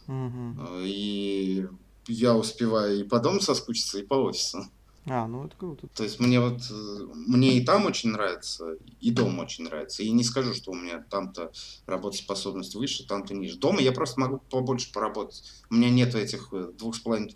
Угу. 0.08 0.80
И 0.82 1.66
я 2.08 2.34
успеваю 2.34 3.00
и 3.00 3.04
по 3.04 3.20
дому 3.20 3.40
соскучиться, 3.40 3.98
и 3.98 4.02
по 4.02 4.14
офису. 4.14 4.66
А, 5.06 5.26
ну 5.26 5.44
это 5.46 5.56
круто. 5.56 5.88
То 5.88 6.04
есть 6.04 6.20
мне 6.20 6.38
вот, 6.40 6.60
э, 6.70 7.06
мне 7.26 7.56
и 7.56 7.64
там 7.64 7.86
очень 7.86 8.10
нравится, 8.10 8.76
и 9.00 9.10
дом 9.10 9.38
очень 9.40 9.64
нравится. 9.64 10.02
И 10.02 10.10
не 10.10 10.22
скажу, 10.22 10.54
что 10.54 10.70
у 10.70 10.74
меня 10.74 11.04
там-то 11.10 11.50
работоспособность 11.86 12.76
выше, 12.76 13.06
там-то 13.06 13.34
ниже. 13.34 13.58
Дома 13.58 13.80
я 13.80 13.90
просто 13.90 14.20
могу 14.20 14.38
побольше 14.38 14.92
поработать. 14.92 15.42
У 15.70 15.74
меня 15.74 15.90
нет 15.90 16.14
этих 16.14 16.52
э, 16.52 16.70
двух 16.78 16.94
с 16.94 17.00
половиной, 17.00 17.32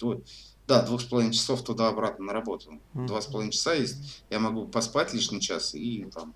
да, 0.69 0.83
двух 0.83 1.01
с 1.01 1.05
половиной 1.05 1.33
часов 1.33 1.65
туда-обратно 1.65 2.27
на 2.27 2.33
работу. 2.33 2.71
Mm-hmm. 2.95 3.07
Два 3.07 3.21
с 3.21 3.27
половиной 3.27 3.53
часа 3.53 3.75
есть, 3.75 4.23
я 4.31 4.39
могу 4.39 4.69
поспать 4.69 5.13
лишний 5.13 5.41
час 5.41 5.75
и 5.75 6.07
там 6.15 6.35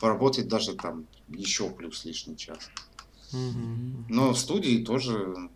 поработать 0.00 0.46
даже 0.46 0.74
там 0.74 1.06
еще 1.28 1.70
плюс 1.70 2.04
лишний 2.04 2.36
час. 2.36 2.70
Mm-hmm. 3.32 4.04
Но 4.10 4.32
в 4.32 4.38
студии 4.38 4.84
тоже 4.84 5.50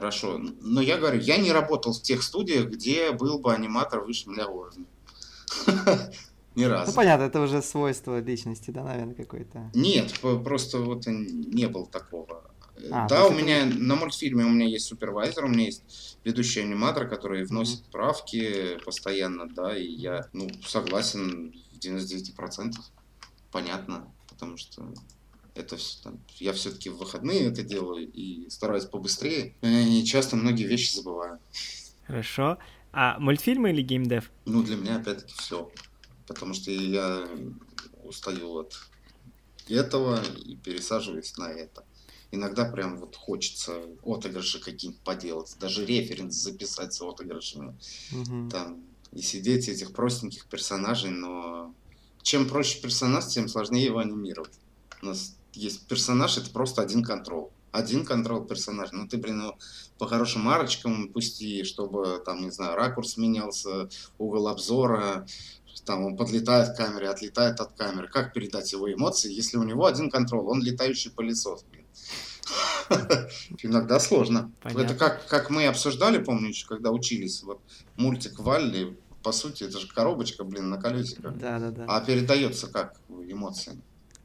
Хорошо. 0.00 0.40
Но 0.62 0.80
я 0.80 0.96
говорю, 0.96 1.20
я 1.20 1.36
не 1.36 1.52
работал 1.52 1.92
в 1.92 2.00
тех 2.00 2.22
студиях, 2.22 2.70
где 2.70 3.12
был 3.12 3.38
бы 3.38 3.52
аниматор 3.52 4.00
выше 4.00 4.30
меня 4.30 4.48
уровня. 4.48 4.86
Ни 6.54 6.64
разу. 6.64 6.90
Ну 6.90 6.96
понятно, 6.96 7.24
это 7.24 7.38
уже 7.42 7.60
свойство 7.60 8.18
личности, 8.18 8.70
да, 8.70 8.82
наверное, 8.82 9.14
какое-то. 9.14 9.70
Нет, 9.74 10.18
просто 10.20 10.78
вот 10.78 11.06
не 11.06 11.68
было 11.68 11.86
такого. 11.86 12.50
А, 12.90 13.06
да, 13.08 13.26
у 13.26 13.32
меня 13.32 13.66
это... 13.66 13.76
на 13.76 13.94
мультфильме 13.94 14.46
у 14.46 14.48
меня 14.48 14.66
есть 14.66 14.86
супервайзер, 14.86 15.44
у 15.44 15.48
меня 15.48 15.66
есть 15.66 16.18
ведущий 16.24 16.60
аниматор, 16.60 17.06
который 17.06 17.44
вносит 17.44 17.80
mm-hmm. 17.80 17.90
правки 17.92 18.78
постоянно, 18.82 19.50
да, 19.50 19.76
и 19.76 19.86
я, 19.86 20.28
ну, 20.32 20.48
согласен 20.64 21.52
в 21.72 21.78
99%. 21.78 22.72
Понятно, 23.52 24.10
потому 24.30 24.56
что 24.56 24.94
это 25.60 25.76
там, 26.02 26.18
я 26.38 26.52
все-таки 26.52 26.90
в 26.90 26.96
выходные 26.96 27.46
это 27.46 27.62
делаю 27.62 28.10
и 28.10 28.48
стараюсь 28.50 28.84
побыстрее. 28.84 29.54
И 29.62 30.04
часто 30.04 30.36
многие 30.36 30.64
вещи 30.64 30.94
забываю. 30.94 31.38
Хорошо. 32.06 32.58
А 32.92 33.18
мультфильмы 33.18 33.70
или 33.70 33.82
геймдев? 33.82 34.30
Ну, 34.46 34.62
для 34.62 34.76
меня 34.76 34.96
опять-таки 34.96 35.34
все. 35.36 35.70
Потому 36.26 36.54
что 36.54 36.70
я 36.70 37.24
устаю 38.02 38.58
от 38.58 38.74
этого 39.68 40.22
и 40.44 40.56
пересаживаюсь 40.56 41.36
на 41.36 41.50
это. 41.50 41.84
Иногда 42.32 42.64
прям 42.64 42.96
вот 42.98 43.16
хочется 43.16 43.82
отыгрыши 44.04 44.60
какие-нибудь 44.60 45.02
поделать, 45.02 45.56
даже 45.58 45.84
референс 45.84 46.34
записать 46.34 46.92
с 46.92 47.02
отыгрышами. 47.02 47.76
Угу. 48.12 48.50
Там, 48.50 48.84
и 49.12 49.20
сидеть 49.20 49.68
этих 49.68 49.92
простеньких 49.92 50.46
персонажей, 50.46 51.10
но 51.10 51.74
чем 52.22 52.48
проще 52.48 52.80
персонаж, 52.80 53.26
тем 53.26 53.48
сложнее 53.48 53.86
его 53.86 53.98
анимировать. 53.98 54.54
У 55.02 55.06
нас 55.06 55.36
есть 55.52 55.86
персонаж, 55.86 56.38
это 56.38 56.50
просто 56.50 56.82
один 56.82 57.02
контрол. 57.02 57.52
Один 57.72 58.04
контрол 58.04 58.44
персонажа. 58.44 58.90
Ну, 58.94 59.06
ты, 59.06 59.16
блин, 59.16 59.42
его 59.42 59.58
по 59.98 60.06
хорошим 60.06 60.42
марочкам 60.42 61.08
пусти, 61.12 61.62
чтобы, 61.62 62.20
там, 62.24 62.42
не 62.42 62.50
знаю, 62.50 62.74
ракурс 62.74 63.16
менялся, 63.16 63.88
угол 64.18 64.48
обзора, 64.48 65.26
там 65.84 66.04
он 66.04 66.16
подлетает 66.16 66.70
к 66.70 66.76
камере, 66.76 67.08
отлетает 67.08 67.60
от 67.60 67.72
камеры. 67.72 68.08
Как 68.08 68.32
передать 68.32 68.72
его 68.72 68.92
эмоции, 68.92 69.32
если 69.32 69.56
у 69.56 69.62
него 69.62 69.86
один 69.86 70.10
контрол, 70.10 70.48
он 70.48 70.62
летающий 70.62 71.10
пылесос, 71.10 71.64
блин. 71.70 71.86
Иногда 73.62 74.00
сложно. 74.00 74.52
Понятно. 74.62 74.82
Это 74.82 74.94
как, 74.94 75.26
как 75.26 75.50
мы 75.50 75.66
обсуждали, 75.66 76.18
помню, 76.18 76.48
еще 76.48 76.66
когда 76.66 76.90
учились. 76.90 77.42
Вот 77.42 77.60
мультик 77.96 78.38
Валли, 78.40 78.96
по 79.22 79.32
сути, 79.32 79.64
это 79.64 79.78
же 79.78 79.88
коробочка, 79.88 80.44
блин, 80.44 80.70
на 80.70 80.80
колесиках. 80.80 81.36
Да, 81.36 81.58
да, 81.58 81.70
да. 81.70 81.84
А 81.88 82.00
передается 82.00 82.66
как 82.66 82.96
эмоции. 83.08 83.80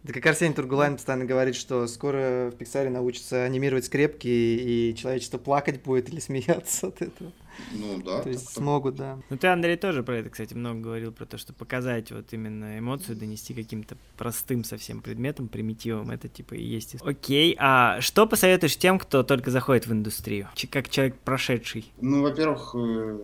Да 0.06 0.14
как 0.14 0.24
Арсений 0.28 0.54
Тургулайн 0.54 0.98
постоянно 0.98 1.26
говорит, 1.26 1.56
что 1.56 1.88
скоро 1.88 2.52
в 2.54 2.58
Пиксаре 2.58 2.92
научатся 2.92 3.44
анимировать 3.44 3.86
скрепки, 3.86 4.28
и 4.28 4.96
человечество 4.96 5.40
плакать 5.40 5.82
будет 5.82 6.10
или 6.10 6.20
смеяться 6.20 6.88
от 6.88 7.02
этого. 7.02 7.32
Ну 7.72 8.04
да. 8.04 8.22
То 8.22 8.30
есть 8.30 8.50
смогут, 8.50 8.98
да. 8.98 9.18
Ну 9.32 9.38
ты, 9.38 9.48
Андрей, 9.48 9.78
тоже 9.78 10.04
про 10.04 10.18
это, 10.18 10.30
кстати, 10.30 10.54
много 10.54 10.80
говорил, 10.80 11.12
про 11.12 11.26
то, 11.26 11.40
что 11.40 11.54
показать 11.54 12.12
вот 12.12 12.34
именно 12.34 12.78
эмоцию, 12.78 13.16
донести 13.16 13.56
каким-то 13.56 13.98
простым 14.16 14.64
совсем 14.64 15.02
предметом, 15.02 15.48
примитивом, 15.48 16.12
это 16.12 16.28
типа 16.28 16.54
и 16.54 16.64
есть. 16.64 16.98
Окей, 17.02 17.56
а 17.58 18.00
что 18.00 18.28
посоветуешь 18.28 18.78
тем, 18.78 19.00
кто 19.00 19.24
только 19.24 19.50
заходит 19.50 19.88
в 19.88 19.92
индустрию, 19.92 20.50
как 20.70 20.90
человек 20.90 21.18
прошедший? 21.18 21.92
Ну, 22.00 22.22
во-первых, 22.22 22.76
э, 22.76 23.18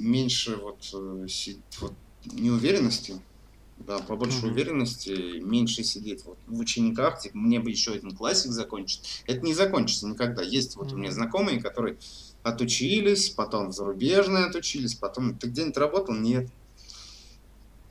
меньше 0.00 0.56
вот, 0.56 0.78
э, 0.94 1.26
вот 1.80 1.92
неуверенности, 2.32 3.14
да, 3.78 3.98
побольше 3.98 4.46
mm-hmm. 4.46 4.50
уверенности, 4.50 5.40
меньше 5.40 5.82
сидеть 5.82 6.24
вот 6.24 6.38
в 6.46 6.58
учениках, 6.58 7.20
типа, 7.20 7.36
мне 7.36 7.60
бы 7.60 7.70
еще 7.70 7.92
один 7.92 8.12
классик 8.12 8.50
закончить. 8.52 9.22
Это 9.26 9.44
не 9.44 9.54
закончится 9.54 10.06
никогда. 10.06 10.42
Есть 10.42 10.76
вот 10.76 10.88
mm-hmm. 10.88 10.94
у 10.94 10.98
меня 10.98 11.10
знакомые, 11.12 11.60
которые 11.60 11.98
отучились, 12.42 13.30
потом 13.30 13.68
в 13.68 13.72
зарубежные 13.72 14.46
отучились, 14.46 14.94
потом 14.94 15.36
ты 15.36 15.48
где-нибудь 15.48 15.76
работал? 15.76 16.14
Нет. 16.14 16.48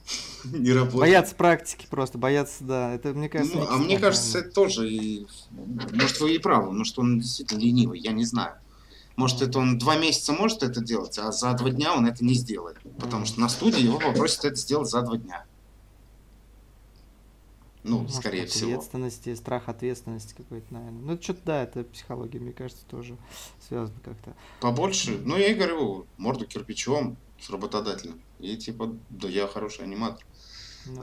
Не 0.43 0.71
работал. 0.71 0.99
Боятся 1.01 1.35
практики 1.35 1.87
просто, 1.89 2.17
боятся, 2.17 2.63
да. 2.63 2.93
Это, 2.93 3.13
мне 3.13 3.29
кажется, 3.29 3.57
ну, 3.57 3.67
А 3.69 3.77
мне 3.77 3.99
кажется, 3.99 4.39
это 4.39 4.51
тоже, 4.51 4.89
и, 4.89 5.27
может, 5.51 6.19
вы 6.19 6.35
и 6.35 6.37
правы, 6.39 6.71
может, 6.71 6.97
он 6.99 7.19
действительно 7.19 7.59
ленивый, 7.59 7.99
я 7.99 8.11
не 8.11 8.25
знаю. 8.25 8.55
Может, 9.15 9.43
это 9.43 9.59
он 9.59 9.77
два 9.77 9.95
месяца 9.95 10.33
может 10.33 10.63
это 10.63 10.81
делать, 10.81 11.19
а 11.19 11.31
за 11.31 11.53
два 11.53 11.69
дня 11.69 11.93
он 11.93 12.07
это 12.07 12.25
не 12.25 12.33
сделает. 12.33 12.77
Потому 12.99 13.25
что 13.25 13.39
на 13.39 13.47
студии 13.47 13.81
его 13.81 13.99
попросят 13.99 14.45
это 14.45 14.55
сделать 14.55 14.89
за 14.89 15.03
два 15.03 15.17
дня. 15.17 15.45
Ну, 17.83 17.99
Может, 17.99 18.15
скорее 18.15 18.45
всего. 18.45 18.71
Ответственности, 18.71 19.35
страх 19.35 19.67
ответственности 19.67 20.33
какой-то, 20.35 20.73
наверное. 20.73 21.01
Ну, 21.01 21.21
что-то, 21.21 21.41
да, 21.45 21.63
это 21.63 21.83
психология, 21.83 22.39
мне 22.39 22.53
кажется, 22.53 22.85
тоже 22.85 23.17
связано 23.67 23.99
как-то. 24.03 24.33
Побольше. 24.61 25.19
Ну, 25.23 25.37
я 25.37 25.47
и 25.47 25.53
говорю, 25.53 26.07
морду 26.17 26.45
кирпичом 26.45 27.17
с 27.39 27.49
работодателем. 27.49 28.21
И 28.39 28.55
типа, 28.57 28.95
да 29.09 29.27
я 29.27 29.47
хороший 29.47 29.83
аниматор. 29.83 30.25
Ну, 30.85 31.01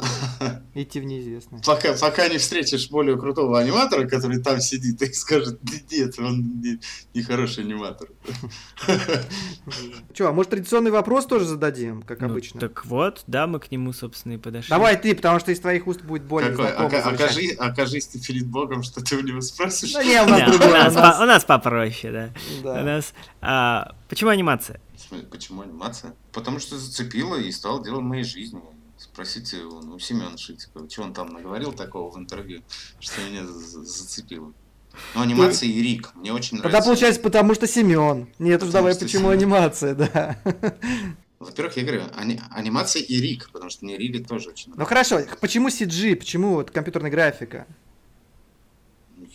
идти 0.75 1.01
в 1.01 1.05
неизвестное. 1.05 1.63
Пока, 1.65 1.95
пока 1.95 2.29
не 2.29 2.39
встретишь 2.39 2.91
более 2.91 3.19
крутого 3.19 3.59
аниматора, 3.59 4.07
который 4.07 4.43
там 4.43 4.61
сидит 4.61 5.01
и 5.01 5.13
скажет, 5.13 5.59
да 5.63 5.73
нет, 5.91 6.19
он 6.19 6.61
не, 6.61 6.81
не 7.15 7.23
хороший 7.23 7.65
аниматор. 7.65 8.09
Че, 10.13 10.29
а 10.29 10.33
может 10.33 10.51
традиционный 10.51 10.91
вопрос 10.91 11.27
тоже 11.27 11.47
зададим, 11.47 12.03
как 12.03 12.21
ну, 12.21 12.27
обычно? 12.27 12.61
Так 12.61 12.85
вот, 12.85 13.23
да, 13.27 13.47
мы 13.47 13.59
к 13.59 13.71
нему, 13.71 13.93
собственно, 13.93 14.35
и 14.35 14.37
подошли. 14.37 14.69
Давай 14.71 15.01
ты, 15.01 15.15
потому 15.15 15.41
что 15.41 15.51
из 15.51 15.61
твоих 15.61 15.87
уст 15.87 16.03
будет 16.03 16.25
более 16.25 16.51
Какой? 16.51 17.01
окажи, 17.01 17.53
окажись 17.59 18.09
ты 18.09 18.21
перед 18.21 18.47
Богом, 18.47 18.83
что 18.83 19.03
ты 19.03 19.17
у 19.17 19.21
него 19.21 19.41
спросишь. 19.41 19.93
Да 19.93 20.05
не, 20.05 20.23
у 20.23 20.27
нас, 20.27 20.55
у, 20.55 20.69
нас, 20.71 20.95
по, 20.95 21.23
у 21.23 21.27
нас 21.27 21.45
попроще, 21.45 22.13
да. 22.13 22.31
да. 22.63 22.83
У 22.83 22.85
нас, 22.85 23.15
а, 23.41 23.95
почему 24.09 24.31
анимация? 24.31 24.81
Почему 25.31 25.63
анимация? 25.63 26.15
Потому 26.33 26.59
что 26.59 26.79
зацепила 26.79 27.37
и 27.37 27.51
стал 27.51 27.83
делом 27.83 28.05
моей 28.05 28.25
жизни. 28.25 28.61
Спросите 29.01 29.57
его, 29.61 29.81
ну, 29.81 29.99
Семен 29.99 30.37
Шитикова, 30.37 30.89
что 30.91 31.03
он 31.03 31.15
там 31.15 31.29
наговорил 31.33 31.73
такого 31.73 32.11
в 32.15 32.19
интервью, 32.19 32.63
что 32.99 33.23
меня 33.23 33.47
зацепило. 33.47 34.53
Ну, 35.15 35.21
анимация 35.23 35.71
и 35.71 35.81
Рик. 35.81 36.15
Мне 36.15 36.35
очень 36.35 36.59
нравится. 36.59 36.79
Тогда 36.79 36.85
получается, 36.87 37.21
потому 37.23 37.55
что 37.55 37.67
Семен. 37.67 38.29
Нет 38.39 38.63
уж, 38.63 38.69
давай, 38.71 38.95
почему 38.95 39.23
Семен. 39.23 39.33
анимация, 39.33 39.95
да. 39.95 40.37
Во-первых, 41.39 41.79
я 41.79 41.83
говорю, 41.85 42.03
ани- 42.15 42.41
анимация 42.51 43.01
и 43.01 43.19
Рик, 43.21 43.49
потому 43.53 43.71
что 43.71 43.87
мне 43.87 43.97
Рик 43.97 44.29
тоже 44.29 44.51
очень 44.51 44.73
нравится. 44.75 44.79
Ну 44.81 44.85
хорошо, 44.85 45.37
почему 45.41 45.69
CG, 45.69 46.17
почему 46.17 46.57
вот 46.57 46.71
компьютерная 46.71 47.11
графика? 47.11 47.67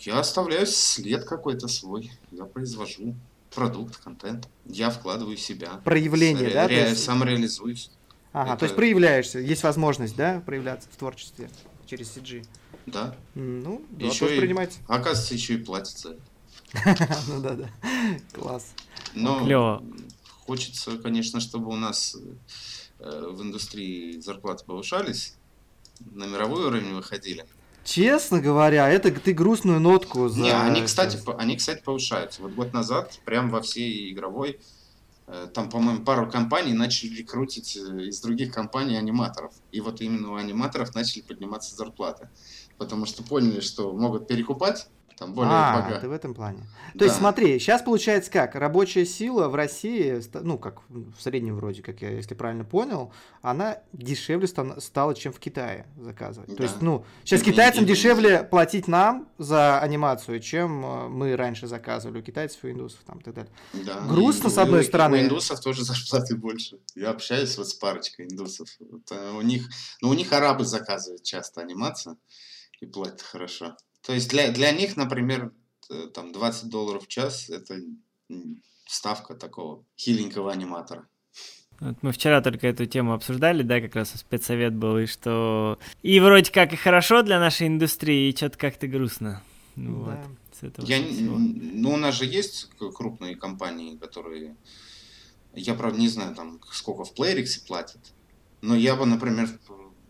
Я 0.00 0.20
оставляю 0.20 0.66
след 0.68 1.24
какой-то 1.24 1.66
свой. 1.66 2.12
Я 2.30 2.44
произвожу 2.44 3.16
продукт, 3.52 3.96
контент. 3.96 4.46
Я 4.66 4.90
вкладываю 4.90 5.36
себя. 5.36 5.80
Проявление, 5.84 6.50
да? 6.50 6.68
Ре- 6.68 6.90
есть... 6.90 7.02
Сам 7.02 7.24
реализуюсь. 7.24 7.90
Ага, 8.36 8.50
это... 8.50 8.58
то 8.58 8.64
есть 8.66 8.76
проявляешься, 8.76 9.38
есть 9.38 9.62
возможность, 9.62 10.14
да, 10.14 10.42
проявляться 10.44 10.90
в 10.92 10.96
творчестве 10.96 11.48
через 11.86 12.14
CG. 12.14 12.46
Да. 12.84 13.16
Ну, 13.34 13.82
да, 13.88 14.06
еще 14.06 14.28
тоже 14.28 14.46
и, 14.46 14.68
Оказывается, 14.86 15.32
еще 15.32 15.54
и 15.54 15.56
платится. 15.56 16.16
Ну 17.28 17.40
да, 17.40 17.54
да. 17.54 17.70
Класс. 18.34 18.74
Но 19.14 19.42
Клево. 19.42 19.82
хочется, 20.44 20.98
конечно, 20.98 21.40
чтобы 21.40 21.70
у 21.70 21.76
нас 21.76 22.14
э, 22.98 23.26
в 23.30 23.40
индустрии 23.40 24.20
зарплаты 24.20 24.66
повышались, 24.66 25.34
на 26.00 26.26
мировой 26.26 26.66
уровень 26.66 26.94
выходили. 26.94 27.46
Честно 27.84 28.42
говоря, 28.42 28.90
это 28.90 29.10
ты 29.12 29.32
грустную 29.32 29.80
нотку 29.80 30.28
за... 30.28 30.42
Не, 30.42 30.52
они, 30.52 30.82
кстати, 30.82 31.18
они, 31.38 31.56
кстати, 31.56 31.82
повышаются. 31.82 32.42
Вот 32.42 32.52
год 32.52 32.74
назад, 32.74 33.18
прям 33.24 33.48
во 33.48 33.62
всей 33.62 34.12
игровой 34.12 34.60
там, 35.52 35.68
по-моему, 35.68 36.04
пару 36.04 36.30
компаний 36.30 36.72
начали 36.72 37.22
крутить 37.22 37.76
э, 37.76 38.04
из 38.04 38.20
других 38.20 38.52
компаний 38.52 38.96
аниматоров. 38.96 39.52
И 39.72 39.80
вот 39.80 40.00
именно 40.00 40.32
у 40.32 40.34
аниматоров 40.36 40.94
начали 40.94 41.22
подниматься 41.22 41.74
зарплаты. 41.74 42.30
Потому 42.78 43.06
что 43.06 43.22
поняли, 43.22 43.60
что 43.60 43.92
могут 43.92 44.28
перекупать 44.28 44.88
там 45.16 45.32
более 45.32 45.52
а, 45.52 45.80
богат. 45.80 46.00
ты 46.02 46.08
в 46.08 46.12
этом 46.12 46.34
плане. 46.34 46.58
То 46.92 47.00
да. 47.00 47.04
есть 47.06 47.16
смотри, 47.16 47.58
сейчас 47.58 47.82
получается 47.82 48.30
как, 48.30 48.54
рабочая 48.54 49.06
сила 49.06 49.48
в 49.48 49.54
России, 49.54 50.20
ну 50.34 50.58
как 50.58 50.82
в 50.88 51.20
среднем 51.20 51.56
вроде, 51.56 51.82
как 51.82 52.02
я, 52.02 52.10
если 52.10 52.34
правильно 52.34 52.64
понял, 52.64 53.12
она 53.40 53.78
дешевле 53.92 54.46
стала, 54.46 55.14
чем 55.14 55.32
в 55.32 55.38
Китае 55.38 55.86
заказывать. 55.98 56.50
Да. 56.50 56.56
То 56.56 56.62
есть, 56.64 56.82
ну, 56.82 57.04
сейчас 57.24 57.42
и, 57.42 57.44
китайцам 57.44 57.84
и, 57.84 57.86
дешевле 57.86 58.42
и... 58.42 58.48
платить 58.48 58.88
нам 58.88 59.28
за 59.38 59.80
анимацию, 59.80 60.40
чем 60.40 60.84
э, 60.84 61.08
мы 61.08 61.34
раньше 61.36 61.66
заказывали 61.66 62.18
у 62.18 62.22
китайцев 62.22 62.64
и 62.64 62.70
индусов 62.70 63.00
там 63.06 63.18
и 63.18 63.22
так 63.22 63.34
далее. 63.34 63.52
Да. 63.72 64.00
Грустно, 64.00 64.48
и, 64.48 64.50
с 64.50 64.58
одной 64.58 64.82
и, 64.82 64.84
стороны. 64.84 65.18
У 65.18 65.20
индусов 65.22 65.60
тоже 65.60 65.84
зарплаты 65.84 66.36
больше. 66.36 66.78
Я 66.94 67.10
общаюсь 67.10 67.56
вот 67.56 67.68
с 67.68 67.74
парочкой 67.74 68.26
индусов. 68.26 68.68
Вот, 68.80 69.10
э, 69.10 69.32
у 69.32 69.40
них, 69.40 69.68
ну, 70.02 70.10
у 70.10 70.14
них 70.14 70.32
арабы 70.32 70.64
заказывают 70.64 71.22
часто 71.22 71.62
анимацию 71.62 72.18
и 72.80 72.86
платят 72.86 73.22
хорошо. 73.22 73.76
То 74.02 74.12
есть 74.12 74.30
для, 74.30 74.50
для 74.52 74.72
них, 74.72 74.96
например, 74.96 75.52
там 76.14 76.32
20 76.32 76.68
долларов 76.68 77.04
в 77.04 77.08
час– 77.08 77.48
это 77.50 77.80
ставка 78.86 79.34
такого 79.34 79.84
хиленького 79.98 80.52
аниматора. 80.52 81.06
Вот 81.80 82.02
мы 82.02 82.12
вчера 82.12 82.40
только 82.40 82.66
эту 82.68 82.86
тему 82.86 83.12
обсуждали, 83.12 83.62
да, 83.62 83.80
как 83.80 83.94
раз 83.96 84.12
спецсовет 84.12 84.74
был, 84.74 84.98
и 84.98 85.06
что 85.06 85.78
и 86.02 86.20
вроде 86.20 86.50
как 86.50 86.72
и 86.72 86.76
хорошо 86.76 87.22
для 87.22 87.38
нашей 87.38 87.66
индустрии, 87.66 88.30
и 88.30 88.36
что-то 88.36 88.56
как-то 88.56 88.86
грустно. 88.86 89.42
Ну, 89.74 90.06
да. 90.06 90.16
вот, 90.16 90.58
с 90.58 90.62
этого 90.62 90.86
Я, 90.86 91.00
ну, 91.00 91.92
у 91.92 91.96
нас 91.98 92.14
же 92.14 92.24
есть 92.24 92.70
крупные 92.78 93.36
компании, 93.36 93.98
которые, 93.98 94.56
я, 95.54 95.74
правда, 95.74 95.98
не 95.98 96.08
знаю, 96.08 96.34
там, 96.34 96.60
сколько 96.72 97.04
в 97.04 97.12
Playrix 97.12 97.66
платят, 97.66 98.00
но 98.62 98.74
я 98.74 98.96
бы, 98.96 99.04
например, 99.04 99.50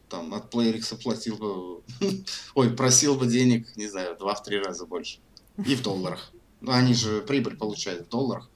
там 0.09 0.35
от 0.35 0.53
PlayerX 0.53 1.03
платил 1.03 1.37
бы, 1.37 1.83
ой, 2.55 2.71
просил 2.71 3.17
бы 3.17 3.27
денег, 3.27 3.77
не 3.77 3.89
знаю, 3.89 4.17
два-три 4.19 4.59
раза 4.59 4.87
больше. 4.87 5.19
И 5.65 5.75
в 5.75 5.83
долларах. 5.83 6.33
Ну, 6.61 6.73
они 6.73 6.95
же 6.95 7.21
прибыль 7.23 7.57
получают 7.57 8.07
в 8.07 8.09
долларах. 8.11 8.51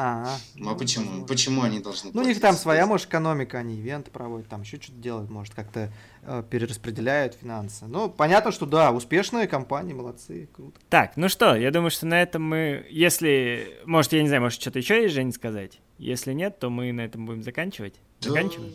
А, 0.00 0.36
ну, 0.54 0.70
а 0.70 0.74
почему? 0.76 1.26
Почему 1.26 1.62
они 1.62 1.80
должны 1.80 2.12
Ну, 2.14 2.22
у 2.22 2.24
них 2.24 2.40
там 2.40 2.54
своя, 2.54 2.86
может, 2.86 3.08
экономика, 3.08 3.58
они 3.58 3.74
ивенты 3.74 4.12
проводят, 4.12 4.48
там 4.48 4.62
еще 4.62 4.80
что-то 4.80 4.98
делают, 4.98 5.28
может, 5.28 5.54
как-то 5.54 5.92
э, 6.22 6.44
перераспределяют 6.48 7.34
финансы. 7.34 7.86
Ну, 7.86 8.08
понятно, 8.08 8.52
что 8.52 8.64
да, 8.64 8.92
успешные 8.92 9.48
компании, 9.48 9.94
молодцы, 9.94 10.48
круто. 10.52 10.78
Так, 10.88 11.16
ну 11.16 11.28
что, 11.28 11.56
я 11.56 11.72
думаю, 11.72 11.90
что 11.90 12.06
на 12.06 12.22
этом 12.22 12.44
мы, 12.44 12.86
если, 12.88 13.80
может, 13.86 14.12
я 14.12 14.22
не 14.22 14.28
знаю, 14.28 14.42
может, 14.42 14.60
что-то 14.60 14.78
еще 14.78 15.02
есть, 15.02 15.16
Жень, 15.16 15.32
сказать? 15.32 15.80
Если 15.98 16.32
нет, 16.32 16.60
то 16.60 16.70
мы 16.70 16.92
на 16.92 17.00
этом 17.00 17.26
будем 17.26 17.42
заканчивать. 17.42 17.94
Да. 18.20 18.28
Заканчиваем 18.28 18.72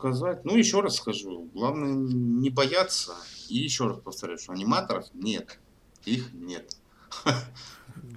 сказать. 0.00 0.44
Ну, 0.44 0.56
еще 0.56 0.80
раз 0.80 0.96
скажу. 0.96 1.48
Главное 1.52 1.92
не 1.92 2.50
бояться. 2.50 3.14
И 3.48 3.58
еще 3.58 3.86
раз 3.86 3.98
повторяю, 3.98 4.38
что 4.38 4.52
аниматоров 4.52 5.06
нет. 5.12 5.60
Их 6.04 6.32
нет. 6.32 6.76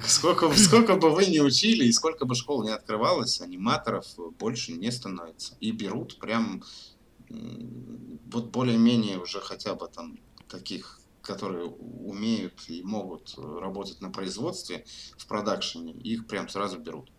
Сколько, 0.05 0.51
сколько 0.53 0.95
бы 0.95 1.10
вы 1.10 1.26
ни 1.26 1.39
учили 1.39 1.85
и 1.85 1.91
сколько 1.91 2.26
бы 2.26 2.35
школ 2.35 2.64
не 2.64 2.69
открывалось, 2.69 3.41
аниматоров 3.41 4.05
больше 4.39 4.73
не 4.73 4.91
становится. 4.91 5.55
И 5.60 5.72
берут 5.72 6.19
прям 6.19 6.64
вот 7.30 8.45
более-менее 8.49 9.19
уже 9.19 9.39
хотя 9.41 9.76
бы 9.76 9.88
там 9.88 10.19
таких 10.47 10.99
которые 11.23 11.68
умеют 11.68 12.65
и 12.68 12.84
могут 12.84 13.34
работать 13.38 14.01
на 14.01 14.11
производстве, 14.11 14.85
в 15.18 15.26
продакшене, 15.26 15.93
их 15.93 16.27
прям 16.27 16.49
сразу 16.49 16.77
берут. 16.80 17.10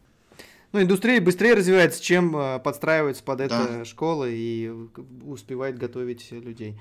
Ну, 0.75 0.83
индустрия 0.83 1.21
быстрее 1.21 1.55
развивается, 1.55 2.03
чем 2.03 2.37
э, 2.37 2.59
подстраивается 2.59 3.23
под 3.23 3.41
это 3.41 3.69
да. 3.69 3.85
школа 3.85 4.29
и 4.29 4.69
успевает 5.25 5.79
готовить 5.79 6.33
людей. 6.33 6.77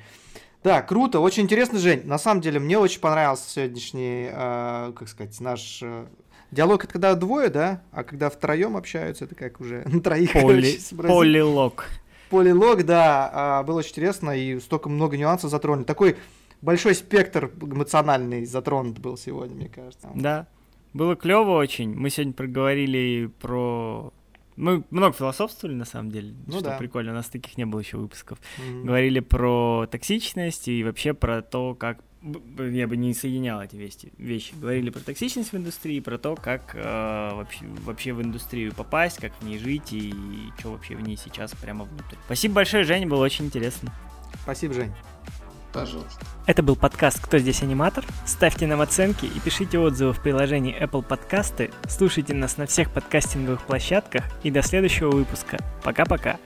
Да, 0.64 0.82
круто, 0.82 1.20
очень 1.20 1.44
интересно, 1.44 1.78
Жень. 1.78 2.02
На 2.03 2.18
самом 2.18 2.41
деле, 2.41 2.60
мне 2.60 2.80
очень 2.80 2.99
понравился 2.99 3.48
сегодняшний, 3.48 4.30
э, 4.32 4.94
как 4.95 5.07
сказать, 5.07 5.40
наш 5.40 5.84
э, 5.84 6.07
диалог. 6.49 6.86
Это 6.86 6.94
когда 6.94 7.14
двое, 7.14 7.49
да? 7.49 7.84
А 7.91 8.03
когда 8.03 8.32
втроем 8.32 8.76
общаются, 8.76 9.26
это 9.26 9.36
как 9.36 9.61
уже 9.61 9.84
на 9.86 10.02
троих. 10.02 10.34
Поли... 10.34 10.80
Полилог. 10.98 11.86
Полилог, 12.32 12.86
да. 12.86 13.60
Э, 13.61 13.64
было 13.64 13.78
очень 13.78 13.91
интересно 13.91 14.32
и 14.32 14.60
столько 14.60 14.90
много 14.90 15.18
нюансов 15.18 15.52
затронули. 15.52 15.84
Такой 15.86 16.18
большой 16.64 16.95
спектр 16.95 17.52
эмоциональный 17.61 18.44
затронут 18.45 18.98
был 18.98 19.18
сегодня, 19.18 19.56
мне 19.56 19.70
кажется. 19.70 20.10
Да, 20.15 20.48
было 20.94 21.15
клево 21.15 21.52
очень. 21.52 21.95
Мы 21.95 22.10
сегодня 22.10 22.34
проговорили 22.34 23.32
про 23.40 24.14
мы 24.56 24.84
много 24.91 25.14
философствовали, 25.14 25.76
на 25.76 25.86
самом 25.86 26.11
деле, 26.11 26.34
ну, 26.45 26.60
что 26.60 26.70
да. 26.70 26.78
прикольно, 26.78 27.11
у 27.11 27.15
нас 27.15 27.28
таких 27.28 27.57
не 27.57 27.65
было 27.65 27.80
еще 27.80 27.98
выпусков. 27.98 28.40
Mm-hmm. 28.60 28.84
Говорили 28.84 29.20
про 29.20 29.88
токсичность 29.90 30.68
и 30.68 30.84
вообще 30.84 31.14
про 31.14 31.41
то, 31.41 31.76
как... 31.76 32.03
Я 32.57 32.88
бы 32.88 32.95
не 32.95 33.14
соединял 33.14 33.61
эти 33.61 33.76
вещи. 33.76 34.14
вещи. 34.18 34.53
Говорили 34.56 34.91
про 34.91 35.02
токсичность 35.02 35.52
в 35.52 35.57
индустрии, 35.57 35.99
про 35.99 36.18
то, 36.18 36.36
как 36.36 36.74
э, 36.74 36.80
вообще, 37.34 37.65
вообще 37.84 38.14
в 38.14 38.22
индустрию 38.22 38.74
попасть, 38.74 39.20
как 39.20 39.34
в 39.41 39.45
ней 39.45 39.57
жить 39.57 39.91
и, 39.91 40.10
и 40.10 40.49
что 40.57 40.72
вообще 40.72 40.95
в 40.95 41.02
ней 41.02 41.18
сейчас 41.18 41.52
прямо 41.53 41.84
внутри. 41.84 42.18
Спасибо 42.26 42.56
большое, 42.56 42.86
Женя, 42.86 43.07
было 43.07 43.26
очень 43.26 43.45
интересно. 43.45 43.91
Спасибо, 44.44 44.74
Жень. 44.74 44.94
Пожалуйста. 45.74 46.24
Это 46.45 46.62
был 46.62 46.76
подкаст 46.76 47.20
«Кто 47.20 47.40
здесь 47.40 47.64
аниматор?». 47.64 48.06
Ставьте 48.26 48.68
нам 48.68 48.82
оценки 48.82 49.26
и 49.26 49.40
пишите 49.40 49.80
отзывы 49.80 50.14
в 50.14 50.22
приложении 50.22 50.80
Apple 50.80 51.06
Podcasts. 51.06 51.74
Слушайте 51.90 52.34
нас 52.36 52.58
на 52.58 52.68
всех 52.68 52.91
подкастинговых 52.91 53.64
площадках 53.64 54.24
и 54.44 54.52
до 54.52 54.62
следующего 54.62 55.10
выпуска. 55.10 55.58
Пока-пока. 55.84 56.38